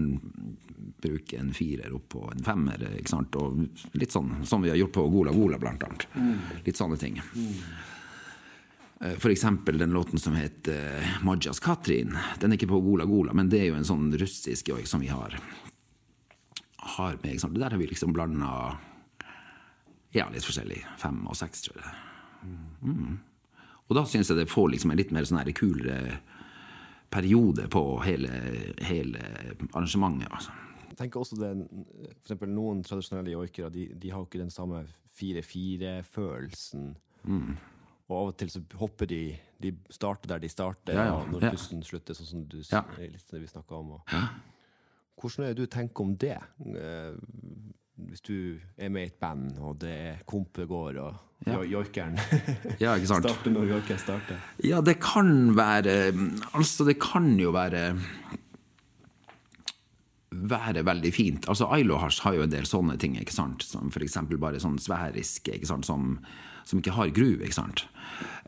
bruke 1.01 1.39
en 1.39 1.53
firer 1.53 1.93
opp 1.95 2.07
på 2.09 2.21
en 2.31 2.43
femmer. 2.43 2.81
ikke 2.99 3.11
sant? 3.11 3.35
Og 3.39 3.65
litt 3.99 4.15
sånn 4.15 4.45
som 4.47 4.63
vi 4.63 4.71
har 4.71 4.79
gjort 4.79 4.95
på 4.95 5.07
Gola 5.11 5.33
Gola, 5.35 5.59
blant 5.61 5.83
annet. 5.83 6.07
Mm. 6.15 6.39
Litt 6.65 6.79
sånne 6.79 6.97
ting. 6.99 7.19
Mm. 7.35 7.53
For 9.19 9.29
eksempel 9.29 9.77
den 9.77 9.93
låten 9.93 10.19
som 10.19 10.35
heter 10.39 11.01
uh, 11.03 11.17
Majas 11.27 11.59
Katrin. 11.59 12.15
Den 12.39 12.53
er 12.53 12.59
ikke 12.59 12.71
på 12.71 12.81
Gola 12.81 13.05
Gola, 13.05 13.35
men 13.35 13.51
det 13.51 13.59
er 13.61 13.69
jo 13.69 13.79
en 13.79 13.87
sånn 13.87 14.07
russisk 14.17 14.71
joik 14.71 14.87
som 14.87 15.03
vi 15.03 15.11
har, 15.11 15.35
har 16.95 17.19
med. 17.21 17.39
Det 17.43 17.59
der 17.59 17.75
har 17.75 17.81
vi 17.81 17.89
liksom 17.91 18.15
blanda 18.15 18.51
ja, 20.15 20.29
litt 20.31 20.47
forskjellig. 20.47 20.79
Fem 21.01 21.19
og 21.27 21.35
seks, 21.37 21.67
tror 21.67 21.81
jeg. 21.83 21.95
Mm. 22.85 23.17
Og 23.85 23.97
da 23.97 24.05
syns 24.09 24.31
jeg 24.31 24.39
det 24.39 24.49
får 24.49 24.71
liksom 24.73 24.93
en 24.93 24.99
litt 24.99 25.13
mer 25.13 25.27
sånn 25.27 25.53
kulere 25.53 26.19
periode 27.13 27.67
på 27.71 27.83
hele, 28.03 28.31
hele 28.83 29.21
arrangementet. 29.71 30.31
altså. 30.31 30.51
Jeg 30.89 30.97
tenker 30.99 31.21
også 31.21 31.37
det, 31.37 31.51
for 32.07 32.23
eksempel 32.23 32.51
Noen 32.55 32.81
tradisjonelle 32.83 33.33
joikere 33.33 33.69
de, 33.71 33.89
de 33.99 34.11
har 34.11 34.21
jo 34.23 34.27
ikke 34.29 34.41
den 34.41 34.53
samme 34.53 34.85
4-4-følelsen. 35.19 36.89
Mm. 37.27 37.55
Og 38.05 38.15
av 38.15 38.31
og 38.31 38.35
til 38.37 38.51
så 38.53 38.61
hopper 38.77 39.09
de 39.09 39.19
De 39.61 39.71
starter 39.89 40.29
der 40.29 40.41
de 40.43 40.49
starter, 40.51 40.93
ja, 40.93 41.05
ja. 41.07 41.21
når 41.31 41.45
pusten 41.55 41.79
slutter, 41.83 42.13
sånn 42.13 42.27
som 42.27 42.41
du, 42.51 42.57
ja. 42.59 42.81
litt 42.99 43.31
det 43.31 43.39
vi 43.39 43.47
om. 43.77 43.93
Og, 43.95 44.11
hvordan 45.15 45.45
er 45.45 45.53
det 45.55 45.63
du 45.63 45.71
tenker 45.71 46.03
om 46.03 46.11
det? 46.19 46.35
Hvis 47.95 48.23
du 48.27 48.57
er 48.77 48.89
med 48.91 49.07
i 49.07 49.11
et 49.11 49.19
band, 49.19 49.53
og 49.63 49.77
det 49.79 49.91
er 49.93 50.23
kompet 50.27 50.67
går, 50.67 50.97
og 50.99 51.47
ja. 51.47 51.61
joikeren 51.63 52.17
ja, 52.83 52.95
starter 52.99 53.53
når 53.53 53.69
joikeren 53.69 54.01
starter? 54.01 54.41
Ja, 54.63 54.81
det 54.83 54.97
kan 55.03 55.53
være 55.55 56.11
Altså, 56.53 56.87
det 56.87 56.97
kan 56.99 57.37
jo 57.39 57.53
være 57.55 57.93
være 60.35 60.83
veldig 60.85 61.13
fint. 61.13 61.49
Altså, 61.49 61.69
Ailo 61.71 61.97
har, 62.01 62.11
jo 62.35 62.43
en 62.43 62.51
del 62.51 62.67
sånne 62.67 62.97
ting, 62.99 63.15
ikke 63.19 63.33
sant? 63.33 63.63
som 63.63 63.91
f.eks. 63.91 64.17
bare 64.39 64.59
sånn 64.59 64.77
sværiske, 64.81 65.55
ikke 65.55 65.69
sant? 65.69 65.87
Som, 65.87 66.17
som 66.67 66.81
ikke 66.81 66.95
har 66.97 67.13
gru. 67.15 67.37
ikke 67.39 67.55
sant? 67.55 67.85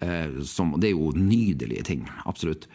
Eh, 0.03 0.41
som, 0.43 0.75
det 0.81 0.91
er 0.91 0.97
jo 0.97 1.13
nydelige 1.15 1.87
ting. 1.87 2.07
Absolutt. 2.25 2.67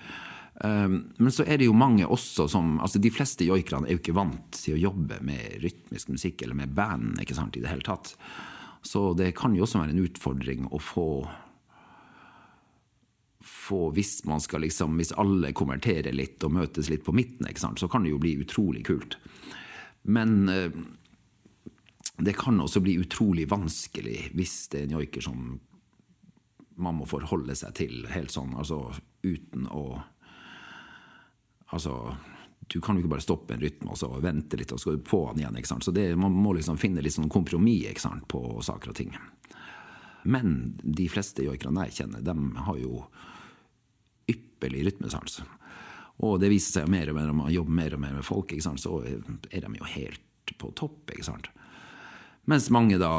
Ehm, 0.60 1.12
men 1.16 1.32
så 1.32 1.46
er 1.46 1.58
det 1.58 1.68
jo 1.68 1.76
mange 1.76 2.06
også 2.06 2.44
som 2.50 2.74
altså 2.84 3.00
De 3.00 3.10
fleste 3.10 3.46
joikerne 3.48 3.88
er 3.88 3.96
jo 3.96 4.02
ikke 4.02 4.16
vant 4.16 4.58
til 4.58 4.76
å 4.76 4.82
jobbe 4.90 5.22
med 5.24 5.62
rytmisk 5.64 6.12
musikk 6.12 6.42
eller 6.44 6.58
med 6.58 6.74
band 6.76 7.22
ikke 7.22 7.36
sant, 7.38 7.56
i 7.56 7.62
det 7.64 7.72
hele 7.72 7.86
tatt. 7.86 8.14
Så 8.82 9.12
det 9.16 9.32
kan 9.38 9.54
jo 9.56 9.64
også 9.64 9.80
være 9.80 9.94
en 9.94 10.04
utfordring 10.04 10.68
å 10.70 10.82
få 10.82 11.08
få 13.42 13.88
hvis 13.94 14.24
man 14.24 14.40
skal 14.42 14.62
liksom, 14.62 14.96
hvis 14.98 15.14
alle 15.18 15.52
konverterer 15.54 16.14
litt 16.14 16.42
og 16.46 16.54
møtes 16.54 16.88
litt 16.90 17.02
på 17.06 17.14
midten, 17.14 17.46
ikke 17.48 17.62
sant, 17.62 17.80
så 17.80 17.88
kan 17.90 18.04
det 18.04 18.12
jo 18.12 18.20
bli 18.22 18.36
utrolig 18.42 18.84
kult. 18.86 19.16
Men 20.02 20.48
eh, 20.50 20.70
det 22.22 22.36
kan 22.38 22.60
også 22.62 22.82
bli 22.84 22.96
utrolig 23.02 23.48
vanskelig 23.50 24.32
hvis 24.36 24.56
det 24.70 24.80
er 24.80 24.88
en 24.88 24.96
joiker 24.98 25.26
som 25.26 25.44
man 26.82 26.98
må 26.98 27.06
forholde 27.06 27.54
seg 27.58 27.74
til 27.78 28.06
helt 28.10 28.32
sånn, 28.34 28.54
altså 28.58 28.92
uten 29.22 29.66
å 29.70 30.02
Altså, 31.72 32.16
du 32.68 32.80
kan 32.80 32.96
jo 32.96 33.02
ikke 33.02 33.14
bare 33.14 33.24
stoppe 33.24 33.54
en 33.54 33.62
rytme 33.62 33.92
og 33.92 33.98
så 33.98 34.08
vente 34.22 34.58
litt, 34.60 34.72
og 34.72 34.80
så 34.80 34.94
gå 34.94 35.02
på 35.06 35.22
den 35.30 35.42
igjen. 35.42 35.56
ikke 35.58 35.72
sant? 35.72 35.84
Så 35.84 35.94
det, 35.94 36.14
Man 36.16 36.32
må 36.32 36.54
liksom 36.56 36.78
finne 36.80 37.02
litt 37.04 37.16
sånn 37.16 37.32
kompromiss 37.32 37.90
ikke 37.90 38.04
sant, 38.04 38.28
på 38.28 38.60
saker 38.62 38.92
og 38.92 38.98
ting. 38.98 39.16
Men 40.22 40.76
de 40.82 41.08
fleste 41.10 41.44
joikerne 41.44 41.88
jeg 41.88 42.02
kjenner, 42.02 42.22
de 42.22 42.36
har 42.68 42.78
jo 42.78 43.02
ypperlig 44.30 44.86
rytmesans. 44.86 45.40
Og 46.22 46.38
det 46.40 46.52
viser 46.52 46.80
seg 46.80 46.92
mer 46.92 47.10
og 47.10 47.18
mer 47.18 47.26
når 47.30 47.38
man 47.40 47.52
jobber 47.52 47.78
mer 47.80 47.96
og 47.96 48.04
mer 48.04 48.14
med 48.20 48.26
folk, 48.26 48.52
ikke 48.52 48.68
sant? 48.68 48.82
så 48.82 49.00
er 49.02 49.64
de 49.64 49.74
jo 49.80 49.90
helt 49.96 50.54
på 50.58 50.70
topp. 50.78 51.10
ikke 51.10 51.26
sant? 51.26 51.50
Mens 52.46 52.70
mange 52.74 52.98
da, 53.00 53.12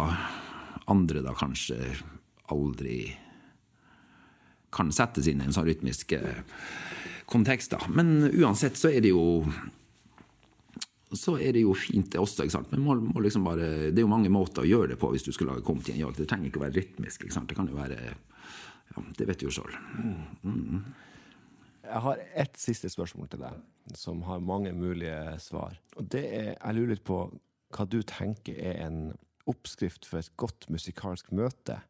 andre 0.91 1.23
da 1.25 1.36
kanskje 1.36 1.80
aldri 2.53 3.17
kan 4.73 4.89
settes 4.91 5.28
inn 5.30 5.41
i 5.41 5.47
en 5.47 5.53
sånn 5.55 5.67
rytmisk 5.67 6.15
kontekst. 7.26 7.71
da. 7.71 7.80
Men 7.89 8.30
uansett 8.32 8.78
så 8.80 8.91
er 8.91 9.01
det 9.01 9.13
jo 9.13 9.43
så 11.13 11.36
er 11.38 11.53
det 11.53 11.61
jo 11.61 11.74
fint, 11.78 12.09
det 12.11 12.21
også. 12.21 12.45
ikke 12.45 12.55
sant? 12.55 12.71
Men 12.74 12.82
må, 12.82 12.95
må 12.97 13.21
liksom 13.21 13.45
bare, 13.45 13.91
Det 13.91 14.01
er 14.01 14.05
jo 14.05 14.11
mange 14.11 14.32
måter 14.34 14.63
å 14.63 14.69
gjøre 14.69 14.93
det 14.93 14.99
på 15.01 15.11
hvis 15.13 15.26
du 15.28 15.32
skal 15.36 15.51
lage 15.51 15.65
kom 15.65 15.82
til 15.82 15.95
en 15.95 16.05
jag. 16.07 16.15
Det 16.17 16.28
trenger 16.30 16.49
ikke 16.49 16.61
å 16.61 16.65
være 16.65 16.78
rytmisk. 16.80 17.26
ikke 17.26 17.36
sant? 17.36 17.49
Det 17.49 17.57
kan 17.59 17.69
jo 17.69 17.78
være 17.78 17.99
ja, 18.01 19.03
Det 19.17 19.28
vet 19.30 19.39
du 19.39 19.47
jo 19.47 19.53
sjøl. 19.53 19.76
Jeg 21.84 22.01
har 22.07 22.26
ett 22.45 22.57
siste 22.57 22.89
spørsmål 22.89 23.30
til 23.30 23.43
deg, 23.43 23.61
som 23.99 24.24
har 24.26 24.41
mange 24.41 24.71
mulige 24.74 25.38
svar. 25.43 25.78
Og 25.97 26.07
det 26.09 26.24
er, 26.26 26.51
Jeg 26.55 26.78
lurer 26.78 26.95
litt 26.95 27.05
på 27.05 27.26
hva 27.74 27.86
du 27.89 28.01
tenker 28.05 28.57
er 28.57 28.86
en 28.86 28.99
oppskrift 29.49 30.05
for 30.07 30.21
et 30.21 30.32
godt 30.39 30.69
musikalsk 30.71 31.34
møte 31.36 31.82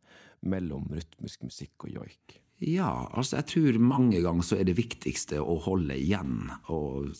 mellom 0.41 0.87
rytmisk 0.91 1.43
musikk 1.45 1.85
og 1.87 1.99
joik? 1.99 2.39
Ja, 2.59 3.09
altså 3.11 3.39
jeg 3.39 3.49
tror 3.49 3.79
mange 3.83 4.21
ganger 4.23 4.45
så 4.45 4.59
er 4.59 4.67
det 4.67 4.77
viktigste 4.77 5.41
å 5.41 5.57
holde 5.65 5.97
igjen. 5.99 6.51
Og 6.71 7.11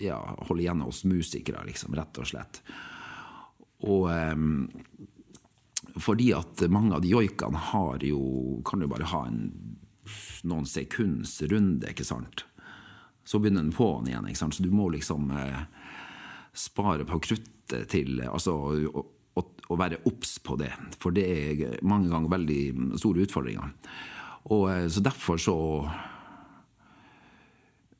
ja, 0.00 0.20
holde 0.48 0.64
igjen 0.64 0.84
hos 0.86 1.02
musikere, 1.08 1.64
liksom, 1.68 1.96
rett 1.98 2.20
og 2.20 2.30
slett. 2.30 2.62
Og 3.88 4.08
um, 4.08 4.68
fordi 5.98 6.30
at 6.36 6.64
mange 6.70 6.96
av 6.96 7.02
de 7.04 7.12
joikene 7.12 7.60
har 7.70 8.02
jo 8.02 8.18
Kan 8.66 8.82
jo 8.82 8.88
bare 8.90 9.06
ha 9.06 9.20
en 9.28 9.42
noen 10.48 10.64
sekunds 10.64 11.34
runde, 11.50 11.90
ikke 11.90 12.06
sant. 12.06 12.44
Så 13.28 13.40
begynner 13.42 13.66
den 13.66 13.74
på'n 13.76 14.06
igjen, 14.08 14.28
ikke 14.30 14.40
sant. 14.40 14.56
Så 14.56 14.64
du 14.64 14.70
må 14.72 14.86
liksom 14.94 15.28
eh, 15.36 15.64
spare 16.56 17.04
på 17.04 17.20
kruttet 17.26 17.90
til 17.92 18.22
Altså 18.24 18.54
å, 18.56 19.02
å, 19.36 19.42
å 19.44 19.76
være 19.76 20.00
obs 20.08 20.38
på 20.40 20.56
det. 20.60 20.70
For 21.02 21.12
det 21.12 21.26
er 21.28 21.74
mange 21.84 22.08
ganger 22.08 22.32
veldig 22.38 22.62
store 23.02 23.26
utfordringer. 23.26 23.74
Og 24.46 24.68
eh, 24.72 24.86
så 24.88 25.02
derfor 25.04 25.40
så 25.42 25.56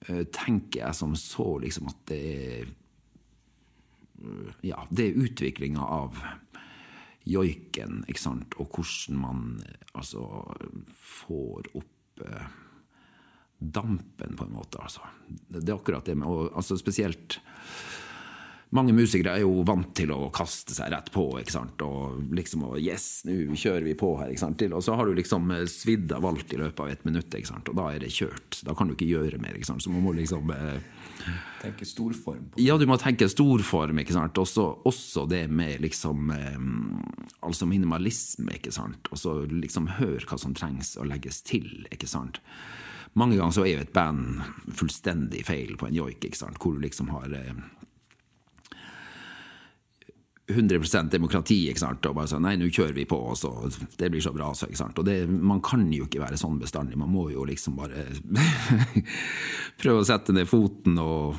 eh, 0.07 0.24
tenker 0.34 0.84
jeg 0.84 0.97
som 0.97 1.16
så 1.18 1.51
liksom 1.64 1.91
at 1.91 2.05
det 2.11 2.20
er 2.34 2.74
Ja, 4.66 4.82
det 4.91 5.05
er 5.05 5.20
utviklinga 5.22 5.78
av 5.78 6.16
joiken, 7.28 8.01
ikke 8.09 8.22
sant, 8.22 8.57
og 8.59 8.72
hvordan 8.72 9.20
man 9.20 9.43
altså 9.93 10.24
får 10.99 11.68
opp 11.78 12.24
eh, 12.24 12.49
dampen, 13.59 14.34
på 14.39 14.47
en 14.47 14.55
måte, 14.55 14.80
altså. 14.82 15.05
Det 15.28 15.68
er 15.68 15.76
akkurat 15.76 16.07
det 16.07 16.16
med 16.18 16.30
og, 16.30 16.49
altså 16.57 16.78
Spesielt 16.78 17.41
mange 18.76 18.92
musikere 18.92 19.38
er 19.38 19.44
jo 19.46 19.62
vant 19.66 19.94
til 19.96 20.10
å 20.12 20.28
kaste 20.34 20.74
seg 20.76 20.90
rett 20.92 21.08
på, 21.14 21.24
ikke 21.40 21.54
sant, 21.54 21.80
og 21.84 22.34
liksom 22.36 22.66
og 22.68 22.76
Yes, 22.78 23.22
nå 23.24 23.56
kjører 23.56 23.86
vi 23.86 23.94
på 23.98 24.10
her, 24.20 24.32
ikke 24.32 24.42
sant. 24.42 24.64
Og 24.68 24.84
så 24.84 24.96
har 24.98 25.08
du 25.08 25.16
liksom 25.16 25.48
svidd 25.70 26.12
av 26.12 26.26
alt 26.28 26.52
i 26.52 26.60
løpet 26.60 26.82
av 26.84 26.92
et 26.92 27.06
minutt, 27.08 27.32
ikke 27.32 27.48
sant, 27.48 27.70
og 27.70 27.78
da 27.78 27.88
er 27.94 28.04
det 28.04 28.12
kjørt. 28.12 28.60
Da 28.68 28.76
kan 28.76 28.90
du 28.90 28.96
ikke 28.96 29.08
gjøre 29.08 29.40
mer, 29.40 29.56
ikke 29.56 29.70
sant. 29.70 29.84
Så 29.84 29.92
man 29.92 30.04
må 30.04 30.12
liksom 30.16 30.52
eh, 30.54 30.80
Tenke 31.62 31.88
storform. 31.88 32.44
På. 32.50 32.56
det. 32.56 32.66
Ja, 32.66 32.76
du 32.78 32.84
må 32.86 32.98
tenke 33.00 33.26
storform, 33.32 34.02
ikke 34.04 34.14
sant. 34.14 34.38
Også, 34.38 34.66
også 34.88 35.24
det 35.30 35.46
med 35.50 35.80
liksom 35.82 36.30
eh, 36.34 36.60
Altså 37.48 37.66
minimalisme, 37.70 38.52
ikke 38.60 38.74
sant. 38.74 39.08
Og 39.10 39.20
så 39.20 39.38
liksom 39.48 39.88
hør 39.98 40.28
hva 40.28 40.38
som 40.40 40.54
trengs 40.56 40.96
å 41.00 41.08
legges 41.08 41.40
til, 41.46 41.86
ikke 41.88 42.10
sant. 42.10 42.42
Mange 43.18 43.38
ganger 43.38 43.56
så 43.56 43.64
er 43.64 43.72
jo 43.72 43.82
et 43.86 43.96
band 43.96 44.42
fullstendig 44.76 45.40
feil 45.48 45.78
på 45.80 45.88
en 45.88 45.96
joik, 45.96 46.20
ikke 46.28 46.38
sant, 46.38 46.60
hvor 46.60 46.76
du 46.76 46.84
liksom 46.84 47.08
har 47.14 47.32
eh, 47.34 47.56
100% 50.49 51.11
demokrati, 51.12 51.59
ikke 51.68 51.82
sant? 51.82 52.07
og 52.09 52.16
bare 52.16 52.30
sånn 52.30 52.46
Nei, 52.46 52.55
nå 52.57 52.70
kjører 52.72 52.94
vi 52.96 53.05
på, 53.09 53.18
og 53.30 53.36
så 53.36 53.51
Det 54.01 54.09
blir 54.09 54.22
så 54.24 54.32
bra, 54.32 54.49
så. 54.57 54.68
ikke 54.68 54.80
sant? 54.80 54.99
Og 54.99 55.05
det, 55.05 55.20
man 55.28 55.61
kan 55.64 55.84
jo 55.92 56.07
ikke 56.09 56.22
være 56.22 56.40
sånn 56.40 56.57
bestandig. 56.61 56.96
Man 56.96 57.12
må 57.12 57.26
jo 57.34 57.44
liksom 57.49 57.76
bare 57.76 58.07
prøve 59.80 60.01
å 60.01 60.09
sette 60.09 60.32
ned 60.32 60.49
foten 60.49 60.96
og 61.03 61.36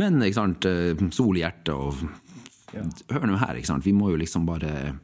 Men, 0.00 0.16
ikke 0.24 0.40
sant, 0.40 0.66
sol 1.14 1.36
i 1.38 1.44
hjertet 1.44 1.74
og 1.76 2.00
ja. 2.74 2.82
Hør 3.14 3.28
nå 3.30 3.36
her, 3.38 3.54
ikke 3.54 3.70
sant. 3.70 3.84
Vi 3.86 3.92
må 3.94 4.08
jo 4.10 4.16
liksom 4.18 4.48
bare 4.48 4.96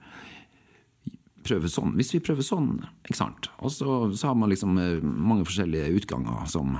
prøve 1.46 1.70
sånn. 1.70 1.92
Hvis 1.94 2.14
vi 2.16 2.22
prøver 2.24 2.42
sånn, 2.42 2.72
ikke 3.04 3.20
sant. 3.20 3.46
Og 3.62 3.70
så, 3.70 4.00
så 4.10 4.32
har 4.32 4.40
man 4.40 4.50
liksom 4.50 4.74
mange 4.74 5.46
forskjellige 5.46 5.92
utganger 6.00 6.48
som, 6.50 6.74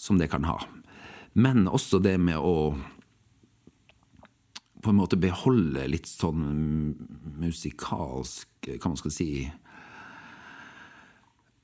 som 0.00 0.16
det 0.22 0.30
kan 0.32 0.46
ha. 0.48 0.56
Men 1.36 1.66
også 1.68 2.00
det 2.00 2.16
med 2.22 2.38
å 2.38 2.72
på 4.84 4.92
en 4.92 4.98
måte 5.00 5.16
beholde 5.20 5.86
litt 5.88 6.08
sånn 6.10 6.94
musikalsk 7.40 8.68
Hva 8.68 8.90
man 8.90 9.00
skal 9.00 9.14
si 9.14 9.28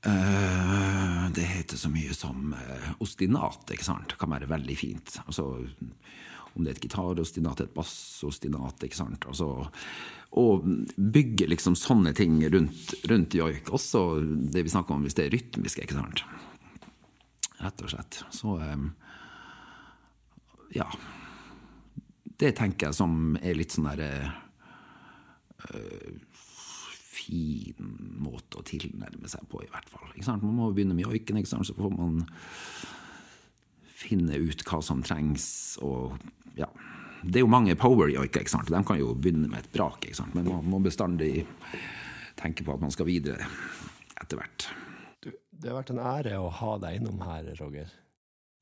uh, 0.07 1.25
Det 1.35 1.45
heter 1.45 1.77
så 1.77 1.91
mye 1.93 2.15
som 2.17 2.55
uh, 2.57 2.89
ostinat, 3.03 3.69
ikke 3.69 3.87
sant? 3.87 4.09
Det 4.11 4.19
kan 4.21 4.33
være 4.33 4.49
veldig 4.49 4.77
fint. 4.77 5.19
Altså, 5.27 5.45
om 6.51 6.65
det 6.65 6.73
er 6.73 6.75
et 6.75 6.83
gitarostinat, 6.83 7.61
et 7.63 7.75
bassostinat, 7.75 8.83
ikke 8.83 8.99
sant. 8.99 9.29
Altså, 9.29 9.47
og 10.41 10.65
bygge 10.97 11.47
liksom 11.51 11.77
sånne 11.79 12.11
ting 12.17 12.41
rundt, 12.51 12.93
rundt 13.11 13.37
joik. 13.37 13.71
Også 13.71 14.19
det 14.51 14.65
vi 14.65 14.73
snakker 14.73 14.97
om 14.97 15.05
hvis 15.05 15.15
det 15.17 15.27
er 15.27 15.33
rytmisk, 15.37 15.79
ikke 15.85 15.99
sant. 15.99 16.25
Rett 17.61 17.85
og 17.85 17.93
slett. 17.93 18.23
Så 18.33 18.57
um, 18.57 18.91
ja 20.75 20.89
det 22.41 22.55
tenker 22.57 22.89
jeg 22.89 22.97
som 22.97 23.37
er 23.41 23.57
litt 23.57 23.75
sånn 23.75 23.89
derre 23.91 24.11
øh, 25.69 26.19
Fin 27.11 27.91
måte 28.23 28.61
å 28.61 28.65
tilnærme 28.65 29.29
seg 29.29 29.43
på, 29.51 29.59
i 29.61 29.69
hvert 29.69 29.89
fall. 29.91 30.09
Man 30.41 30.55
må 30.57 30.69
begynne 30.73 30.95
med 30.97 31.05
joiken, 31.05 31.37
så 31.45 31.75
får 31.75 31.91
man 31.93 32.23
finne 34.01 34.39
ut 34.41 34.63
hva 34.65 34.79
som 34.81 35.03
trengs. 35.05 35.45
Og 35.85 36.15
ja, 36.57 36.69
det 37.21 37.41
er 37.41 37.45
jo 37.45 37.51
mange 37.51 37.75
power-joiker. 37.77 38.47
De 38.71 38.81
kan 38.87 38.97
jo 38.97 39.11
begynne 39.13 39.51
med 39.51 39.59
et 39.59 39.69
brak, 39.75 40.07
men 40.33 40.49
man 40.49 40.71
må 40.71 40.81
bestandig 40.81 41.43
tenke 42.39 42.65
på 42.65 42.73
at 42.73 42.81
man 42.81 42.95
skal 42.95 43.11
videre 43.11 43.45
etter 44.17 44.39
hvert. 44.39 44.71
Det 45.21 45.69
har 45.69 45.77
vært 45.77 45.93
en 45.93 46.01
ære 46.01 46.39
å 46.41 46.49
ha 46.57 46.75
deg 46.81 47.01
innom 47.01 47.21
her, 47.27 47.51
Roger. 47.59 47.91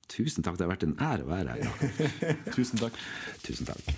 Tusen 0.10 0.44
takk. 0.44 0.58
Det 0.58 0.66
har 0.66 0.74
vært 0.74 0.86
en 0.88 0.98
ære 1.00 1.26
å 1.26 1.30
være 1.30 1.58
her. 1.58 2.38
tusen 2.58 2.82
takk. 2.82 2.98
Tusen 3.46 3.70
takk. 3.70 3.92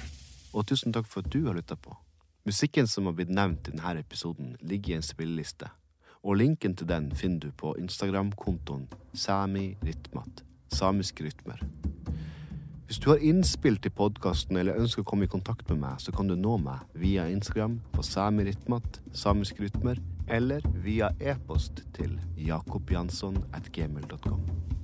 Og 0.52 0.68
tusen 0.68 0.96
takk 0.96 1.08
for 1.08 1.24
at 1.24 1.32
du 1.32 1.46
har 1.48 1.56
lytta 1.56 1.78
på. 1.80 1.96
Musikken 2.46 2.88
som 2.90 3.06
har 3.06 3.16
blitt 3.16 3.32
nevnt 3.32 3.70
i 3.70 3.76
denne 3.76 4.02
episoden, 4.02 4.56
ligger 4.66 4.96
i 4.96 5.00
en 5.00 5.06
spilleliste. 5.06 5.70
Og 6.22 6.38
linken 6.38 6.76
til 6.78 6.90
den 6.90 7.12
finner 7.18 7.48
du 7.48 7.52
på 7.58 7.76
Instagram-kontoen 7.82 8.88
Sami 9.14 9.76
Ritmat. 9.86 10.44
Samiske 10.72 11.26
rytmer. 11.26 11.62
Hvis 12.86 13.00
du 13.00 13.10
har 13.10 13.24
innspill 13.24 13.78
til 13.80 13.94
podkasten 13.96 14.58
eller 14.60 14.76
ønsker 14.82 15.06
å 15.06 15.08
komme 15.08 15.24
i 15.24 15.32
kontakt 15.32 15.70
med 15.72 15.80
meg, 15.80 16.02
så 16.04 16.12
kan 16.12 16.28
du 16.28 16.36
nå 16.36 16.58
meg 16.60 16.84
via 17.00 17.30
Instagram 17.32 17.80
på 17.96 18.04
samirytmat, 18.04 19.00
samiske 19.16 19.64
rytmer, 19.64 20.02
eller 20.28 20.66
via 20.84 21.14
e-post 21.20 21.86
til 21.96 22.20
jakobjansson 22.36 23.40
at 23.56 23.72
gmail.com. 23.72 24.81